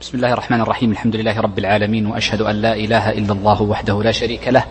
بسم 0.00 0.16
الله 0.16 0.32
الرحمن 0.32 0.60
الرحيم 0.60 0.92
الحمد 0.92 1.16
لله 1.16 1.40
رب 1.40 1.58
العالمين 1.58 2.06
واشهد 2.06 2.40
ان 2.42 2.56
لا 2.56 2.74
اله 2.74 3.10
الا 3.10 3.32
الله 3.32 3.62
وحده 3.62 4.02
لا 4.02 4.12
شريك 4.12 4.48
له 4.48 4.64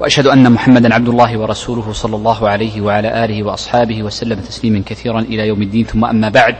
واشهد 0.00 0.26
ان 0.26 0.52
محمدا 0.52 0.94
عبد 0.94 1.08
الله 1.08 1.38
ورسوله 1.38 1.92
صلى 1.92 2.16
الله 2.16 2.48
عليه 2.48 2.80
وعلى 2.80 3.24
اله 3.24 3.42
واصحابه 3.42 4.02
وسلم 4.02 4.40
تسليما 4.40 4.82
كثيرا 4.86 5.20
إلى 5.20 5.48
يوم 5.48 5.62
الدين 5.62 5.84
ثم 5.84 6.04
اما 6.04 6.28
بعد 6.28 6.56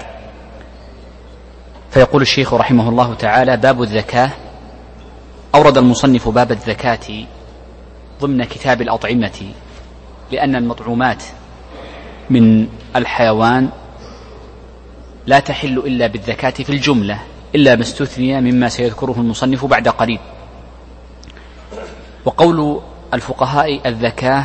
فيقول 1.91 2.23
الشيخ 2.23 2.55
رحمه 2.55 2.89
الله 2.89 3.15
تعالى 3.15 3.57
باب 3.57 3.83
الزكاه 3.83 4.31
اورد 5.55 5.79
المصنف 5.79 6.29
باب 6.29 6.53
الزكاه 6.53 7.25
ضمن 8.21 8.45
كتاب 8.45 8.83
الاطعمه 8.83 9.41
لأن 10.33 10.57
المطعومات 10.57 11.23
من 12.31 12.69
الحيوان 12.97 13.69
لا 15.27 15.39
تحل 15.39 15.79
الا 15.79 16.07
بالزكاه 16.07 16.51
في 16.51 16.71
الجمله 16.71 17.19
إلا 17.55 17.77
ما 17.77 17.83
استثني 17.83 18.41
مما 18.41 18.69
سيذكره 18.69 19.15
المصنف 19.19 19.65
بعد 19.65 19.89
قليل. 19.89 20.19
وقول 22.25 22.81
الفقهاء 23.15 23.89
الذكاة 23.89 24.45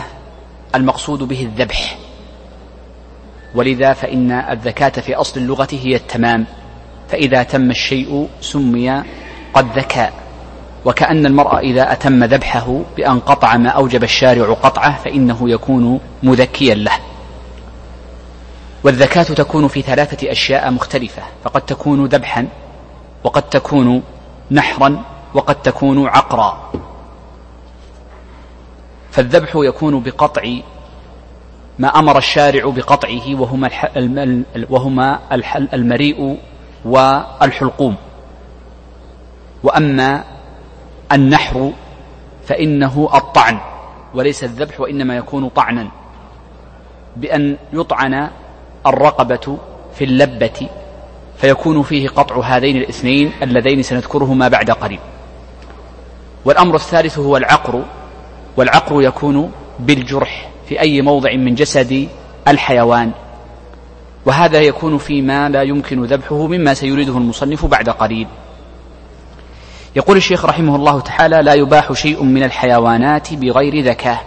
المقصود 0.75 1.23
به 1.23 1.41
الذبح. 1.41 1.98
ولذا 3.55 3.93
فإن 3.93 4.31
الذكاة 4.31 4.89
في 4.89 5.15
أصل 5.15 5.39
اللغة 5.39 5.67
هي 5.71 5.95
التمام. 5.95 6.45
فإذا 7.09 7.43
تم 7.43 7.71
الشيء 7.71 8.29
سمي 8.41 9.03
قد 9.53 9.77
ذكى. 9.77 10.09
وكأن 10.85 11.26
المرء 11.26 11.57
إذا 11.57 11.91
أتم 11.91 12.23
ذبحه 12.23 12.81
بأن 12.98 13.20
قطع 13.20 13.57
ما 13.57 13.70
أوجب 13.70 14.03
الشارع 14.03 14.53
قطعه 14.53 14.98
فإنه 15.03 15.49
يكون 15.49 15.99
مذكيا 16.23 16.76
له. 16.76 16.99
والذكاة 18.84 19.23
تكون 19.23 19.67
في 19.67 19.81
ثلاثة 19.81 20.31
أشياء 20.31 20.71
مختلفة 20.71 21.23
فقد 21.43 21.62
تكون 21.62 22.05
ذبحا 22.05 22.48
وقد 23.23 23.41
تكون 23.41 24.03
نحرا 24.51 25.03
وقد 25.33 25.55
تكون 25.61 26.07
عقرا. 26.07 26.71
فالذبح 29.11 29.51
يكون 29.55 30.03
بقطع 30.03 30.53
ما 31.79 31.87
أمر 31.87 32.17
الشارع 32.17 32.70
بقطعه 32.70 33.35
وهما 33.35 33.70
وهما 34.70 35.20
المريء 35.73 36.37
والحلقوم. 36.85 37.95
وأما 39.63 40.23
النحر 41.11 41.71
فإنه 42.48 43.09
الطعن 43.13 43.59
وليس 44.13 44.43
الذبح 44.43 44.79
وإنما 44.79 45.17
يكون 45.17 45.49
طعنا 45.49 45.87
بأن 47.15 47.57
يطعن 47.73 48.29
الرقبة 48.87 49.57
في 49.95 50.04
اللبة. 50.04 50.70
فيكون 51.41 51.84
فيه 51.84 52.09
قطع 52.09 52.41
هذين 52.43 52.77
الاثنين 52.77 53.32
اللذين 53.41 53.84
سنذكرهما 53.84 54.48
بعد 54.48 54.71
قليل 54.71 54.99
والأمر 56.45 56.76
الثالث 56.76 57.20
هو 57.20 57.37
العقر 57.37 57.84
والعقر 58.57 59.01
يكون 59.01 59.51
بالجرح 59.79 60.49
في 60.70 60.79
أي 60.79 61.01
موضع 61.01 61.34
من 61.34 61.55
جسد 61.55 62.07
الحيوان. 62.48 63.12
وهذا 64.25 64.62
يكون 64.62 64.97
فيما 64.97 65.50
لا 65.50 65.62
يمكن 65.62 66.03
ذبحه 66.03 66.47
مما 66.47 66.73
سيريده 66.73 67.17
المصنف 67.17 67.66
بعد 67.66 67.90
قليل. 67.90 68.28
يقول 69.95 70.17
الشيخ 70.17 70.45
رحمه 70.45 70.75
الله 70.75 71.00
تعالى 71.00 71.41
لا 71.41 71.53
يباح 71.53 71.94
شيء 71.94 72.23
من 72.23 72.44
الحيوانات 72.44 73.34
بغير 73.34 73.85
ذكاه 73.85 74.19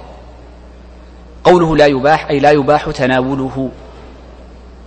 قوله 1.44 1.76
لا 1.76 1.86
يباح 1.86 2.26
أي 2.26 2.38
لا 2.38 2.50
يباح 2.50 2.90
تناوله. 2.90 3.70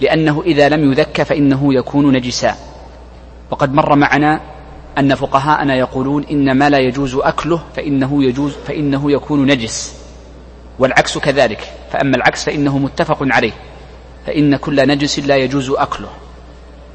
لأنه 0.02 0.44
إذا 0.46 0.70
لم 0.70 0.92
يذك 0.92 1.24
فإنه 1.24 1.74
يكون 1.74 2.14
نجسا. 2.14 2.56
وقد 3.52 3.74
مر 3.74 3.96
معنا 3.96 4.42
أن 4.98 5.16
فقهاءنا 5.16 5.76
يقولون 5.76 6.24
إن 6.32 6.58
ما 6.58 6.70
لا 6.70 6.80
يجوز 6.80 7.16
أكله 7.16 7.62
فإنه 7.76 8.24
يجوز 8.24 8.54
فإنه 8.68 9.12
يكون 9.12 9.46
نجس. 9.46 9.96
والعكس 10.80 11.18
كذلك. 11.18 11.74
فأما 11.92 12.18
العكس 12.18 12.46
فإنه 12.46 12.78
متفق 12.78 13.18
عليه. 13.22 13.54
فإن 14.26 14.56
كل 14.56 14.88
نجس 14.88 15.20
لا 15.20 15.36
يجوز 15.36 15.70
أكله. 15.70 16.10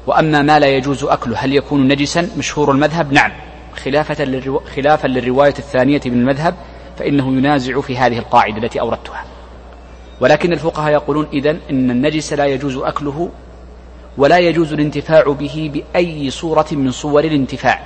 وأما 0.07 0.41
ما 0.41 0.59
لا 0.59 0.67
يجوز 0.67 1.03
أكله 1.03 1.37
هل 1.37 1.55
يكون 1.55 1.87
نجسا؟ 1.87 2.29
مشهور 2.37 2.71
المذهب 2.71 3.13
نعم. 3.13 3.31
خلافة 3.83 4.23
للرو... 4.23 4.61
خلافا 4.75 5.07
للرواية 5.07 5.53
الثانية 5.59 6.01
من 6.05 6.13
المذهب 6.13 6.55
فإنه 6.97 7.27
ينازع 7.27 7.81
في 7.81 7.97
هذه 7.97 8.17
القاعدة 8.17 8.57
التي 8.57 8.79
أوردتها. 8.79 9.23
ولكن 10.21 10.53
الفقهاء 10.53 10.93
يقولون 10.93 11.27
إذن 11.33 11.59
إن 11.69 11.91
النجس 11.91 12.33
لا 12.33 12.45
يجوز 12.45 12.77
أكله 12.77 13.29
ولا 14.17 14.37
يجوز 14.37 14.73
الانتفاع 14.73 15.23
به 15.23 15.71
بأي 15.73 16.29
صورة 16.29 16.67
من 16.71 16.91
صور 16.91 17.23
الانتفاع 17.23 17.83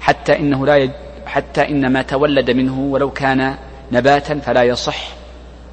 حتى 0.00 0.38
إنه 0.38 0.66
لا 0.66 0.76
يج... 0.76 0.90
حتى 1.26 1.68
إن 1.68 1.92
ما 1.92 2.02
تولد 2.02 2.50
منه 2.50 2.80
ولو 2.80 3.10
كان 3.10 3.54
نباتا 3.92 4.38
فلا 4.38 4.62
يصح 4.62 5.08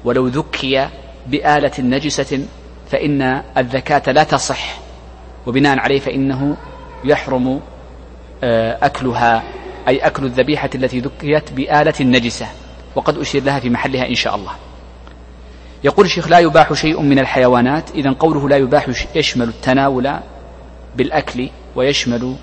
ولو 0.04 0.26
ذكي 0.26 0.88
بآلة 1.26 1.72
نجسة 1.78 2.46
فإن 2.90 3.42
الذكاة 3.56 4.12
لا 4.12 4.24
تصح 4.24 4.78
وبناء 5.46 5.78
عليه 5.78 6.00
فإنه 6.00 6.56
يحرم 7.04 7.60
آه، 8.44 8.78
أكلها 8.82 9.42
أي 9.88 9.98
أكل 9.98 10.24
الذبيحة 10.24 10.70
التي 10.74 11.00
ذكيت 11.00 11.52
بآلة 11.52 11.94
نجسة. 12.00 12.46
وقد 12.94 13.18
أشير 13.18 13.42
لها 13.42 13.60
في 13.60 13.70
محلها 13.70 14.08
إن 14.08 14.14
شاء 14.14 14.34
الله. 14.36 14.52
يقول 15.84 16.06
الشيخ 16.06 16.28
لا 16.28 16.38
يباح 16.38 16.72
شيء 16.72 17.00
من 17.02 17.18
الحيوانات 17.18 17.90
إذا 17.90 18.10
قوله 18.10 18.48
لا 18.48 18.56
يباح 18.56 18.88
يشمل 19.14 19.48
التناول 19.48 20.12
بالأكل 20.96 21.48
ويشمل 21.76 22.36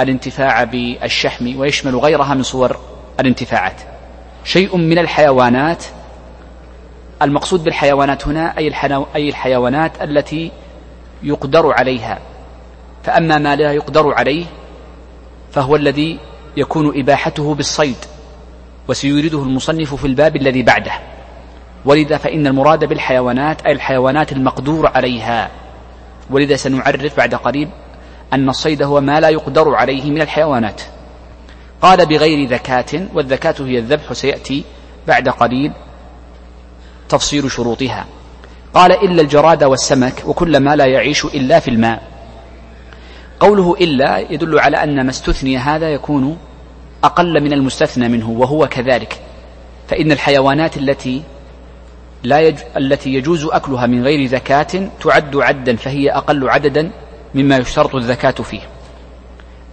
الانتفاع 0.00 0.64
بالشحم 0.64 1.58
ويشمل 1.58 1.96
غيرها 1.96 2.34
من 2.34 2.42
صور 2.42 2.80
الانتفاعات. 3.20 3.80
شيء 4.44 4.76
من 4.76 4.98
الحيوانات 4.98 5.84
المقصود 7.22 7.64
بالحيوانات 7.64 8.28
هنا 8.28 8.58
أي, 8.58 8.72
أي 9.16 9.28
الحيوانات 9.28 10.02
التي 10.02 10.50
يقدر 11.22 11.72
عليها. 11.72 12.18
فأما 13.02 13.38
ما 13.38 13.56
لا 13.56 13.72
يقدر 13.72 14.14
عليه 14.14 14.44
فهو 15.52 15.76
الذي 15.76 16.18
يكون 16.56 17.00
إباحته 17.00 17.54
بالصيد 17.54 17.96
وسيريده 18.88 19.42
المصنف 19.42 19.94
في 19.94 20.06
الباب 20.06 20.36
الذي 20.36 20.62
بعده. 20.62 21.09
ولذا 21.84 22.16
فإن 22.16 22.46
المراد 22.46 22.84
بالحيوانات 22.84 23.62
أي 23.62 23.72
الحيوانات 23.72 24.32
المقدور 24.32 24.86
عليها. 24.86 25.50
ولذا 26.30 26.56
سنعرف 26.56 27.16
بعد 27.16 27.34
قريب 27.34 27.70
أن 28.32 28.48
الصيد 28.48 28.82
هو 28.82 29.00
ما 29.00 29.20
لا 29.20 29.28
يقدر 29.28 29.74
عليه 29.74 30.10
من 30.10 30.22
الحيوانات. 30.22 30.82
قال 31.82 32.06
بغير 32.06 32.48
ذكاة 32.48 33.06
والذكاة 33.14 33.54
هي 33.60 33.78
الذبح 33.78 34.12
سيأتي 34.12 34.64
بعد 35.08 35.28
قليل 35.28 35.72
تفصيل 37.08 37.50
شروطها. 37.50 38.06
قال 38.74 38.92
إلا 38.92 39.22
الجراد 39.22 39.64
والسمك 39.64 40.22
وكل 40.26 40.56
ما 40.56 40.76
لا 40.76 40.86
يعيش 40.86 41.24
إلا 41.24 41.60
في 41.60 41.68
الماء. 41.68 42.02
قوله 43.40 43.74
إلا 43.80 44.18
يدل 44.18 44.58
على 44.58 44.76
أن 44.76 45.04
ما 45.04 45.10
استثني 45.10 45.58
هذا 45.58 45.88
يكون 45.88 46.38
أقل 47.04 47.42
من 47.42 47.52
المستثنى 47.52 48.08
منه 48.08 48.30
وهو 48.30 48.68
كذلك. 48.68 49.20
فإن 49.88 50.12
الحيوانات 50.12 50.76
التي 50.76 51.22
لا 52.22 52.40
يج... 52.40 52.58
التي 52.76 53.14
يجوز 53.14 53.44
أكلها 53.44 53.86
من 53.86 54.04
غير 54.04 54.26
زكاة 54.26 54.90
تعد 55.02 55.36
عدا 55.36 55.76
فهي 55.76 56.10
أقل 56.10 56.48
عددا 56.48 56.90
مما 57.34 57.56
يشترط 57.56 57.94
الزكاة 57.94 58.30
فيه. 58.30 58.60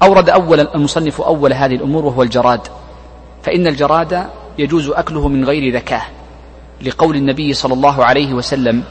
أورد 0.03 0.29
أول 0.29 0.59
المصنف 0.59 1.21
أول 1.21 1.53
هذه 1.53 1.75
الأمور 1.75 2.05
وهو 2.05 2.23
الجراد. 2.23 2.61
فإن 3.43 3.67
الجراد 3.67 4.27
يجوز 4.57 4.89
أكله 4.89 5.27
من 5.27 5.45
غير 5.45 5.75
ذكاة 5.75 6.01
لقول 6.81 7.15
النبي 7.15 7.53
صلى 7.53 7.73
الله 7.73 8.05
عليه 8.05 8.33
وسلم 8.33 8.83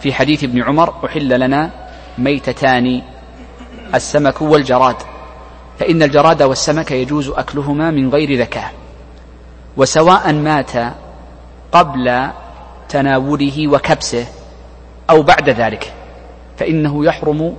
في 0.00 0.12
حديث 0.12 0.44
ابن 0.44 0.62
عمر 0.62 0.94
أحل 1.06 1.40
لنا 1.40 1.70
ميتتان 2.18 3.02
السمك 3.94 4.42
والجراد. 4.42 4.96
فإن 5.78 6.02
الجراد 6.02 6.42
والسمك 6.42 6.90
يجوز 6.90 7.28
أكلهما 7.28 7.90
من 7.90 8.08
غير 8.08 8.40
ذكاة 8.40 8.70
وسواء 9.76 10.32
مات 10.32 10.72
قبل 11.72 12.30
تناوله 12.94 13.68
وكبسه 13.68 14.26
أو 15.10 15.22
بعد 15.22 15.50
ذلك 15.50 15.92
فإنه 16.58 17.04
يحرم 17.04 17.56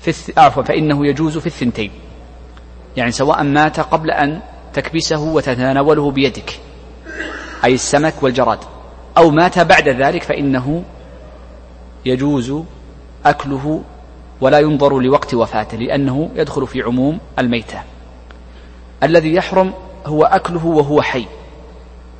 في 0.00 0.08
الث... 0.08 0.38
عفوا 0.38 0.62
فإنه 0.62 1.06
يجوز 1.06 1.38
في 1.38 1.46
الثنتين. 1.46 1.90
يعني 2.96 3.12
سواء 3.12 3.42
مات 3.42 3.80
قبل 3.80 4.10
أن 4.10 4.40
تكبسه 4.74 5.20
وتتناوله 5.20 6.10
بيدك 6.10 6.60
أي 7.64 7.74
السمك 7.74 8.14
والجراد 8.22 8.58
أو 9.16 9.30
مات 9.30 9.58
بعد 9.58 9.88
ذلك 9.88 10.22
فإنه 10.22 10.82
يجوز 12.06 12.54
أكله 13.26 13.82
ولا 14.40 14.58
ينظر 14.58 14.98
لوقت 14.98 15.34
وفاته 15.34 15.78
لأنه 15.78 16.30
يدخل 16.34 16.66
في 16.66 16.82
عموم 16.82 17.18
الميتة. 17.38 17.82
الذي 19.02 19.34
يحرم 19.34 19.72
هو 20.06 20.24
أكله 20.24 20.66
وهو 20.66 21.02
حي 21.02 21.26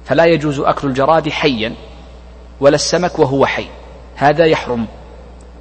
فلا 0.05 0.25
يجوز 0.25 0.61
أكل 0.61 0.89
الجراد 0.89 1.29
حيا. 1.29 1.75
ولا 2.61 2.75
السمك 2.75 3.19
وهو 3.19 3.47
حي. 3.47 3.67
هذا 4.15 4.45
يحرم. 4.45 4.87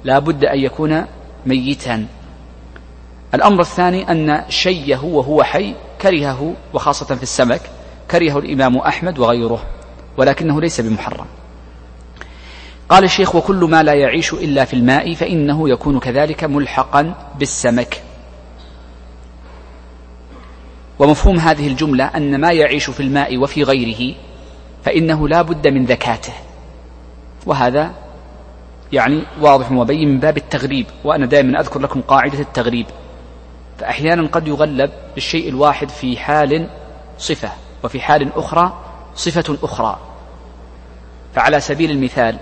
لا 0.04 0.18
بد 0.18 0.44
أن 0.44 0.58
يكون 0.58 1.04
ميتا. 1.46 2.06
الأمر 3.34 3.60
الثاني 3.60 4.10
أن 4.10 4.44
شيه 4.48 5.00
وهو 5.02 5.42
حي 5.42 5.74
كرهه 6.00 6.54
وخاصة 6.74 7.14
في 7.14 7.22
السمك 7.22 7.60
كرهه 8.10 8.38
الإمام 8.38 8.76
أحمد 8.76 9.18
وغيره 9.18 9.62
ولكنه 10.16 10.60
ليس 10.60 10.80
بمحرم. 10.80 11.26
قال 12.88 13.04
الشيخ 13.04 13.34
وكل 13.34 13.64
ما 13.64 13.82
لا 13.82 13.92
يعيش 13.94 14.32
إلا 14.32 14.64
في 14.64 14.74
الماء 14.74 15.14
فإنه 15.14 15.68
يكون 15.68 15.98
كذلك 16.00 16.44
ملحقا 16.44 17.14
بالسمك. 17.38 18.02
ومفهوم 20.98 21.38
هذه 21.38 21.66
الجملة 21.66 22.04
أن 22.04 22.40
ما 22.40 22.52
يعيش 22.52 22.90
في 22.90 23.00
الماء 23.00 23.38
وفي 23.38 23.62
غيره 23.62 24.14
فإنه 24.84 25.28
لا 25.28 25.42
بد 25.42 25.68
من 25.68 25.84
ذكاته. 25.84 26.32
وهذا 27.48 27.92
يعني 28.92 29.22
واضح 29.40 29.72
وبين 29.72 30.08
من 30.08 30.20
باب 30.20 30.36
التغريب 30.36 30.86
وأنا 31.04 31.26
دائما 31.26 31.60
أذكر 31.60 31.80
لكم 31.80 32.00
قاعدة 32.00 32.40
التغريب. 32.40 32.86
فأحيانا 33.78 34.26
قد 34.26 34.48
يغلب 34.48 34.90
الشيء 35.16 35.48
الواحد 35.48 35.88
في 35.88 36.16
حال 36.16 36.68
صفة 37.18 37.50
وفي 37.84 38.00
حال 38.00 38.32
أخرى 38.36 38.72
صفة 39.14 39.58
أخرى. 39.62 39.98
فعلى 41.34 41.60
سبيل 41.60 41.90
المثال 41.90 42.38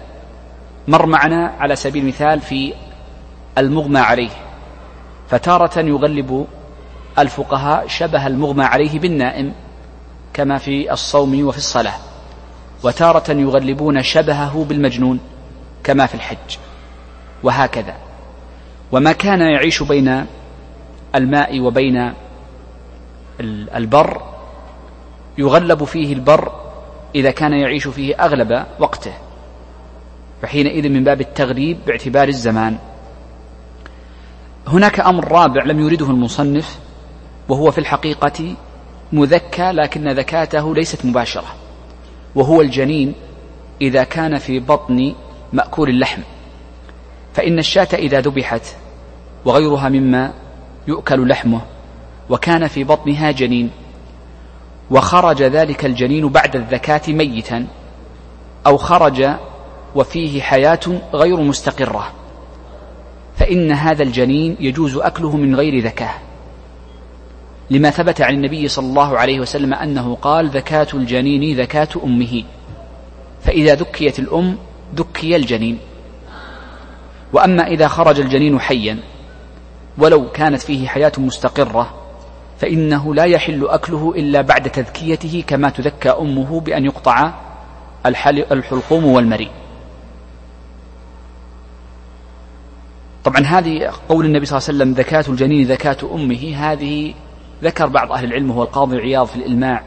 مر 0.88 1.06
معنا 1.06 1.54
على 1.58 1.76
سبيل 1.76 2.02
المثال 2.02 2.40
في 2.40 2.74
المغمى 3.58 4.00
عليه. 4.00 4.30
فتارة 5.28 5.80
يغلب 5.80 6.46
الفقهاء 7.18 7.86
شبه 7.88 8.26
المغمى 8.26 8.64
عليه 8.64 8.98
بالنائم 8.98 9.52
كما 10.34 10.58
في 10.58 10.92
الصوم 10.92 11.46
وفي 11.46 11.58
الصلاة. 11.58 11.94
وتارة 12.82 13.32
يغلبون 13.32 14.02
شبهه 14.02 14.64
بالمجنون 14.68 15.20
كما 15.84 16.06
في 16.06 16.14
الحج. 16.14 16.58
وهكذا. 17.42 17.94
وما 18.92 19.12
كان 19.12 19.40
يعيش 19.40 19.82
بين 19.82 20.26
الماء 21.14 21.60
وبين 21.60 22.12
البر 23.76 24.22
يغلب 25.38 25.84
فيه 25.84 26.12
البر 26.12 26.52
إذا 27.14 27.30
كان 27.30 27.52
يعيش 27.52 27.88
فيه 27.88 28.14
أغلب 28.14 28.64
وقته. 28.78 29.12
فحينئذ 30.42 30.88
من 30.88 31.04
باب 31.04 31.20
التغريب 31.20 31.78
باعتبار 31.86 32.28
الزمان. 32.28 32.78
هناك 34.68 35.00
أمر 35.00 35.32
رابع 35.32 35.64
لم 35.64 35.80
يرده 35.80 36.06
المصنف 36.06 36.78
وهو 37.48 37.70
في 37.70 37.78
الحقيقة 37.78 38.54
مذكى 39.12 39.72
لكن 39.72 40.08
ذكاته 40.08 40.74
ليست 40.74 41.04
مباشرة. 41.04 41.65
وهو 42.36 42.60
الجنين 42.60 43.14
إذا 43.80 44.04
كان 44.04 44.38
في 44.38 44.58
بطن 44.60 45.14
مأكول 45.52 45.88
اللحم. 45.88 46.22
فإن 47.34 47.58
الشاة 47.58 47.88
إذا 47.94 48.20
ذبحت 48.20 48.76
وغيرها 49.44 49.88
مما 49.88 50.32
يؤكل 50.88 51.28
لحمه 51.28 51.60
وكان 52.30 52.66
في 52.66 52.84
بطنها 52.84 53.30
جنين 53.30 53.70
وخرج 54.90 55.42
ذلك 55.42 55.84
الجنين 55.84 56.28
بعد 56.28 56.56
الذكاة 56.56 57.02
ميتا 57.08 57.66
أو 58.66 58.76
خرج 58.76 59.28
وفيه 59.94 60.40
حياة 60.40 60.80
غير 61.14 61.40
مستقرة 61.40 62.12
فإن 63.36 63.72
هذا 63.72 64.02
الجنين 64.02 64.56
يجوز 64.60 64.96
أكله 64.96 65.36
من 65.36 65.54
غير 65.56 65.84
ذكاة. 65.84 66.14
لما 67.70 67.90
ثبت 67.90 68.20
عن 68.20 68.34
النبي 68.34 68.68
صلى 68.68 68.86
الله 68.86 69.18
عليه 69.18 69.40
وسلم 69.40 69.74
أنه 69.74 70.14
قال 70.22 70.48
ذكاة 70.48 70.86
الجنين 70.94 71.60
ذكاة 71.60 71.88
أمه. 72.04 72.42
فإذا 73.42 73.74
ذكيت 73.74 74.18
الأم 74.18 74.58
ذكي 74.94 75.36
الجنين. 75.36 75.78
وأما 77.32 77.66
إذا 77.66 77.88
خرج 77.88 78.20
الجنين 78.20 78.60
حيا 78.60 78.98
ولو 79.98 80.30
كانت 80.30 80.62
فيه 80.62 80.88
حياة 80.88 81.12
مستقرة 81.18 81.94
فإنه 82.60 83.14
لا 83.14 83.24
يحل 83.24 83.66
أكله 83.68 84.14
إلا 84.16 84.40
بعد 84.40 84.70
تذكيته 84.70 85.44
كما 85.46 85.70
تذكى 85.70 86.08
أمه 86.08 86.60
بأن 86.60 86.84
يقطع 86.84 87.32
الحلقوم 88.52 89.04
والمريء. 89.06 89.50
طبعا 93.24 93.40
هذه 93.40 93.92
قول 94.08 94.26
النبي 94.26 94.46
صلى 94.46 94.58
الله 94.58 94.68
عليه 94.68 94.78
وسلم 94.78 94.92
ذكاة 94.92 95.24
الجنين 95.28 95.66
ذكاة 95.66 95.96
أمه 96.14 96.54
هذه 96.56 97.14
ذكر 97.62 97.86
بعض 97.86 98.12
أهل 98.12 98.24
العلم 98.24 98.50
هو 98.50 98.62
القاضي 98.62 98.98
عياض 98.98 99.26
في 99.26 99.36
الإلماع 99.36 99.82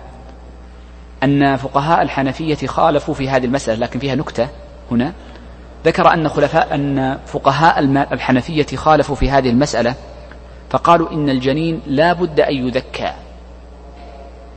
أن 1.23 1.55
فقهاء 1.55 2.01
الحنفية 2.01 2.67
خالفوا 2.67 3.13
في 3.13 3.29
هذه 3.29 3.45
المسألة 3.45 3.79
لكن 3.79 3.99
فيها 3.99 4.15
نكتة 4.15 4.47
هنا. 4.91 5.13
ذكر 5.85 6.13
أن 6.13 6.29
خلفاء 6.29 6.75
أن 6.75 7.19
فقهاء 7.25 7.79
الحنفية 8.13 8.77
خالفوا 8.77 9.15
في 9.15 9.29
هذه 9.29 9.49
المسألة 9.49 9.95
فقالوا 10.69 11.11
إن 11.11 11.29
الجنين 11.29 11.81
لا 11.87 12.13
بد 12.13 12.39
أن 12.39 12.67
يذكى 12.67 13.13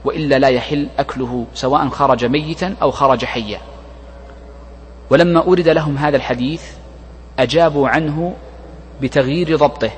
وإلا 0.04 0.38
لا 0.38 0.48
يحل 0.48 0.88
أكله 0.98 1.46
سواء 1.54 1.88
خرج 1.88 2.24
ميتا 2.24 2.74
أو 2.82 2.90
خرج 2.90 3.24
حيا. 3.24 3.60
ولما 5.10 5.40
أورد 5.40 5.68
لهم 5.68 5.98
هذا 5.98 6.16
الحديث 6.16 6.62
أجابوا 7.38 7.88
عنه 7.88 8.34
بتغيير 9.00 9.56
ضبطه. 9.56 9.90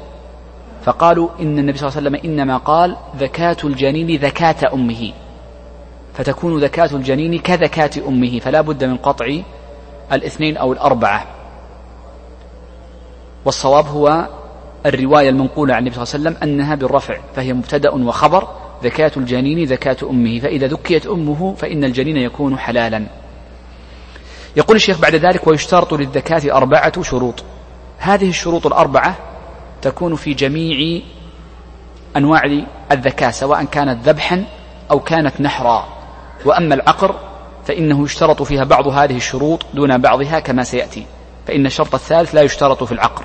فقالوا 0.85 1.29
إن 1.41 1.59
النبي 1.59 1.79
صلى 1.79 1.89
الله 1.89 1.99
عليه 1.99 2.09
وسلم 2.09 2.31
إنما 2.31 2.57
قال 2.57 2.97
ذكاة 3.17 3.57
الجنين 3.65 4.21
ذكاة 4.21 4.75
أمه. 4.75 5.13
فتكون 6.15 6.65
ذكاة 6.65 6.91
الجنين 6.93 7.39
كذكاة 7.39 7.91
أمه 8.09 8.39
فلا 8.39 8.61
بد 8.61 8.85
من 8.85 8.97
قطع 8.97 9.39
الاثنين 10.13 10.57
أو 10.57 10.73
الأربعة. 10.73 11.27
والصواب 13.45 13.87
هو 13.87 14.29
الرواية 14.87 15.29
المنقولة 15.29 15.75
عن 15.75 15.81
النبي 15.81 15.95
صلى 15.95 16.05
الله 16.05 16.15
عليه 16.15 16.39
وسلم 16.39 16.51
أنها 16.51 16.75
بالرفع 16.75 17.19
فهي 17.37 17.53
مبتدأ 17.53 17.91
وخبر. 17.91 18.49
ذكاة 18.85 19.13
الجنين 19.17 19.65
ذكاة 19.65 19.97
أمه 20.03 20.39
فإذا 20.39 20.67
ذكيت 20.67 21.07
أمه 21.07 21.55
فإن 21.55 21.85
الجنين 21.85 22.17
يكون 22.17 22.59
حلالا. 22.59 23.07
يقول 24.57 24.77
الشيخ 24.77 24.99
بعد 24.99 25.15
ذلك 25.15 25.47
ويشترط 25.47 25.95
للذكاة 25.95 26.57
أربعة 26.57 27.03
شروط. 27.03 27.45
هذه 27.99 28.29
الشروط 28.29 28.67
الأربعة 28.67 29.17
تكون 29.85 30.17
في 30.17 30.35
جميع 30.35 31.03
أنواع 32.17 32.65
الذكاء 32.93 33.31
سواء 33.31 33.65
كانت 33.65 34.09
ذبحا 34.09 34.45
أو 34.91 35.01
كانت 35.01 35.41
نحرا. 35.41 35.89
وأما 36.45 36.75
العقر 36.75 37.15
فإنه 37.65 38.05
يشترط 38.05 38.43
فيها 38.43 38.65
بعض 38.65 38.89
هذه 38.89 39.17
الشروط 39.17 39.67
دون 39.75 39.99
بعضها 39.99 40.41
كما 40.41 40.65
سيأتي. 40.65 41.07
فإن 41.47 41.67
الشرط 41.67 41.95
الثالث 41.95 42.35
لا 42.35 42.43
يشترط 42.43 42.85
في 42.85 42.93
العقر. 42.93 43.25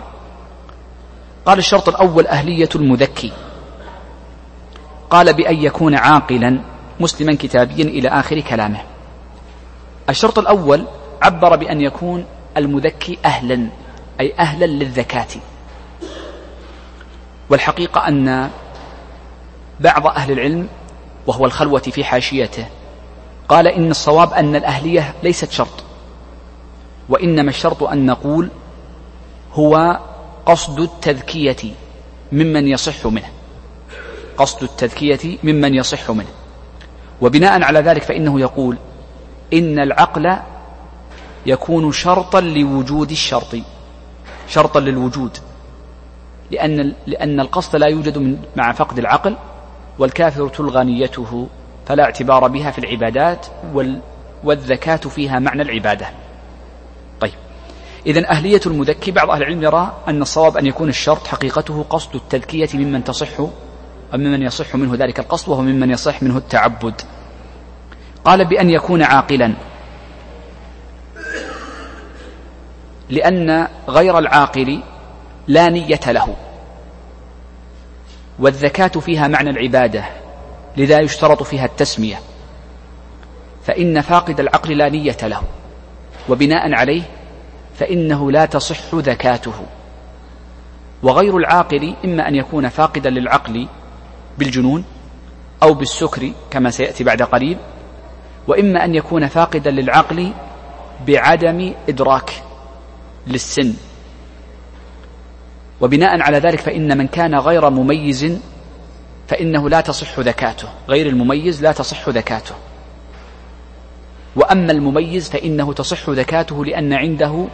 قال 1.46 1.58
الشرط 1.58 1.90
الأول 1.90 2.28
أهلية 2.28 2.70
المذكي. 2.76 3.32
قال 5.10 5.34
بأن 5.34 5.56
يكون 5.56 5.96
عاقلا 5.96 6.62
مسلما 7.00 7.36
كتابيا 7.36 7.86
إلى 7.86 8.10
آخر 8.10 8.40
كلامه. 8.40 8.82
الشرط 10.10 10.40
الأول 10.40 10.86
عبر 11.22 11.56
بأن 11.56 11.82
يكون 11.82 12.26
المذكي 12.58 13.18
أهلا 13.26 13.68
أي 14.20 14.34
أهلا 14.40 14.66
للذكاة. 14.66 15.28
والحقيقة 17.50 18.08
أن 18.08 18.50
بعض 19.80 20.08
أهل 20.08 20.32
العلم 20.32 20.68
وهو 21.28 21.46
الخلوة 21.46 21.80
في 21.80 22.04
حاشيته 22.04 22.66
قال 23.50 23.68
إن 23.68 23.92
الصواب 23.92 24.34
أن 24.34 24.56
الأهلية 24.56 25.14
ليست 25.24 25.52
شرط 25.52 25.84
وإنما 27.10 27.50
الشرط 27.50 27.84
أن 27.84 28.06
نقول 28.06 28.50
هو 29.54 30.00
قصد 30.46 30.80
التذكية 30.80 31.74
ممن 32.32 32.68
يصح 32.68 33.06
منه 33.06 33.30
قصد 34.38 34.64
التذكية 34.64 35.38
ممن 35.44 35.76
يصح 35.76 36.12
منه. 36.12 36.28
وبناء 37.22 37.64
على 37.64 37.80
ذلك 37.80 38.04
فإنه 38.04 38.40
يقول 38.40 38.78
إن 39.54 39.80
العقل 39.80 40.38
يكون 41.46 41.92
شرطا 41.92 42.42
لوجود 42.42 43.12
الشرط 43.12 43.56
شرطا 44.50 44.80
للوجود. 44.80 45.38
لأن 46.52 46.94
لأن 47.08 47.40
القصد 47.40 47.76
لا 47.76 47.88
يوجد 47.88 48.18
من 48.18 48.38
مع 48.56 48.72
فقد 48.72 49.00
العقل 49.00 49.36
والكافر 50.00 50.48
تلغى 50.48 50.84
نيته 50.84 51.48
فلا 51.86 52.04
اعتبار 52.04 52.48
بها 52.48 52.72
في 52.72 52.80
العبادات 52.80 53.48
وال 53.74 54.02
والذكاة 54.44 54.96
فيها 54.96 55.40
معنى 55.40 55.62
العبادة. 55.62 56.10
طيب. 57.22 57.34
إذا 58.06 58.30
أهلية 58.30 58.62
المذكي 58.66 59.12
بعض 59.12 59.30
أهل 59.30 59.42
العلم 59.42 59.64
يرى 59.64 59.94
أن 60.08 60.22
الصواب 60.22 60.58
أن 60.58 60.66
يكون 60.66 60.90
الشرط 60.90 61.28
حقيقته 61.28 61.86
قصد 61.90 62.16
التذكية 62.16 62.70
ممن 62.74 63.04
تصح 63.04 63.40
وممن 64.14 64.42
يصح 64.42 64.76
منه 64.76 64.96
ذلك 64.96 65.20
القصد 65.20 65.50
وهو 65.50 65.62
ممن 65.62 65.92
يصح 65.92 66.24
منه 66.24 66.38
التعبد. 66.38 67.02
قال 68.26 68.46
بأن 68.46 68.70
يكون 68.70 69.04
عاقلا. 69.04 69.54
لأن 73.10 73.68
غير 73.88 74.18
العاقل 74.18 74.82
لا 75.50 75.70
نية 75.70 76.00
له. 76.08 76.36
والذكاة 78.40 78.88
فيها 78.88 79.28
معنى 79.28 79.50
العبادة 79.50 80.06
لذا 80.78 81.00
يشترط 81.00 81.44
فيها 81.44 81.66
التسمية. 81.66 82.20
فإن 83.66 84.02
فاقد 84.02 84.40
العقل 84.40 84.78
لا 84.78 84.90
نية 84.90 85.18
له 85.24 85.42
وبناء 86.30 86.74
عليه 86.74 87.02
فإنه 87.80 88.32
لا 88.32 88.46
تصح 88.46 88.96
ذكاته 88.96 89.54
وغير 91.04 91.38
العاقل 91.38 91.96
إما 92.06 92.28
أن 92.28 92.36
يكون 92.36 92.70
فاقدا 92.70 93.10
للعقل 93.10 93.68
بالجنون 94.38 94.84
أو 95.64 95.74
بالسكر 95.74 96.32
كما 96.52 96.70
سيأتي 96.70 97.04
بعد 97.04 97.22
قليل 97.22 97.58
وإما 98.48 98.86
أن 98.86 98.96
يكون 98.96 99.28
فاقدا 99.28 99.72
للعقل 99.72 100.32
بعدم 101.08 101.74
إدراك 101.90 102.44
للسن. 103.28 103.74
وبناء 105.82 106.22
على 106.22 106.38
ذلك 106.38 106.60
فإن 106.60 106.98
من 106.98 107.08
كان 107.08 107.36
غير 107.36 107.70
مميز 107.70 108.40
فإنه 109.28 109.70
لا 109.70 109.82
تصح 109.82 110.20
ذكاته. 110.20 110.68
غير 110.90 111.08
المميز 111.08 111.64
لا 111.64 111.72
تصح 111.72 112.10
ذكاته. 112.10 112.56
وأما 114.36 114.72
المميز 114.72 115.30
فإنه 115.30 115.74
تصح 115.74 116.10
ذكاته 116.10 116.66
لأن 116.66 116.94
عنده 116.94 117.46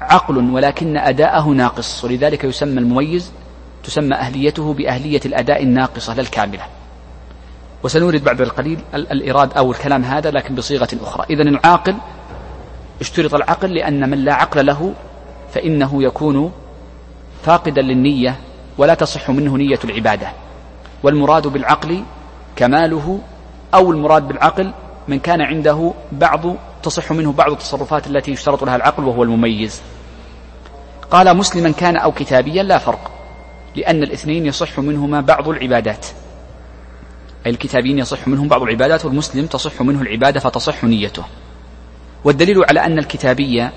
عقل 0.00 0.38
ولكن 0.38 0.96
أداءه 0.96 1.48
ناقص. 1.48 2.04
ولذلك 2.04 2.44
يسمى 2.44 2.80
المميز 2.80 3.32
تسمى 3.84 4.14
أهليته 4.14 4.74
بأهلية 4.74 5.20
الأداء 5.26 5.62
الناقصة 5.62 6.14
لا 6.14 6.20
الكاملة. 6.20 6.62
وسنورد 7.82 8.24
بعد 8.24 8.40
القليل 8.40 8.78
الإراد 8.94 9.52
أو 9.52 9.72
الكلام 9.72 10.04
هذا 10.04 10.30
لكن 10.30 10.54
بصيغة 10.54 10.88
أخرى. 11.02 11.26
إذا 11.30 11.42
العاقل 11.42 11.94
اشترط 13.00 13.34
العقل 13.34 13.74
لأن 13.74 14.10
من 14.10 14.24
لا 14.24 14.34
عقل 14.34 14.66
له 14.66 14.94
فإنه 15.54 16.02
يكون 16.02 16.52
فاقدا 17.48 17.82
للنية 17.82 18.36
ولا 18.78 18.94
تصح 18.94 19.30
منه 19.30 19.56
نية 19.56 19.78
العبادة. 19.84 20.32
والمراد 21.02 21.46
بالعقل 21.46 22.04
كماله 22.56 23.20
أو 23.74 23.92
المراد 23.92 24.28
بالعقل 24.28 24.72
من 25.08 25.18
كان 25.18 25.40
عنده 25.40 25.92
بعض 26.12 26.40
تصح 26.82 27.12
منه 27.12 27.32
بعض 27.32 27.50
التصرفات 27.50 28.06
التي 28.06 28.30
يشترط 28.30 28.64
لها 28.64 28.76
العقل 28.76 29.04
وهو 29.04 29.22
المميز. 29.22 29.80
قال 31.10 31.36
مسلما 31.36 31.70
كان 31.70 31.96
أو 31.96 32.12
كتابيا 32.12 32.62
لا 32.62 32.78
فرق 32.78 33.10
لأن 33.76 34.02
الاثنين 34.02 34.46
يصح 34.46 34.78
منهما 34.78 35.20
بعض 35.20 35.48
العبادات. 35.48 36.06
أي 37.46 37.50
الكتابيين 37.50 37.98
يصح 37.98 38.28
منهم 38.28 38.48
بعض 38.48 38.62
العبادات 38.62 39.04
والمسلم 39.04 39.46
تصح 39.46 39.82
منه 39.82 40.02
العبادة 40.02 40.40
فتصح 40.40 40.84
نيته. 40.84 41.24
والدليل 42.24 42.64
على 42.64 42.80
أن 42.80 42.98
الكتابية 42.98 43.72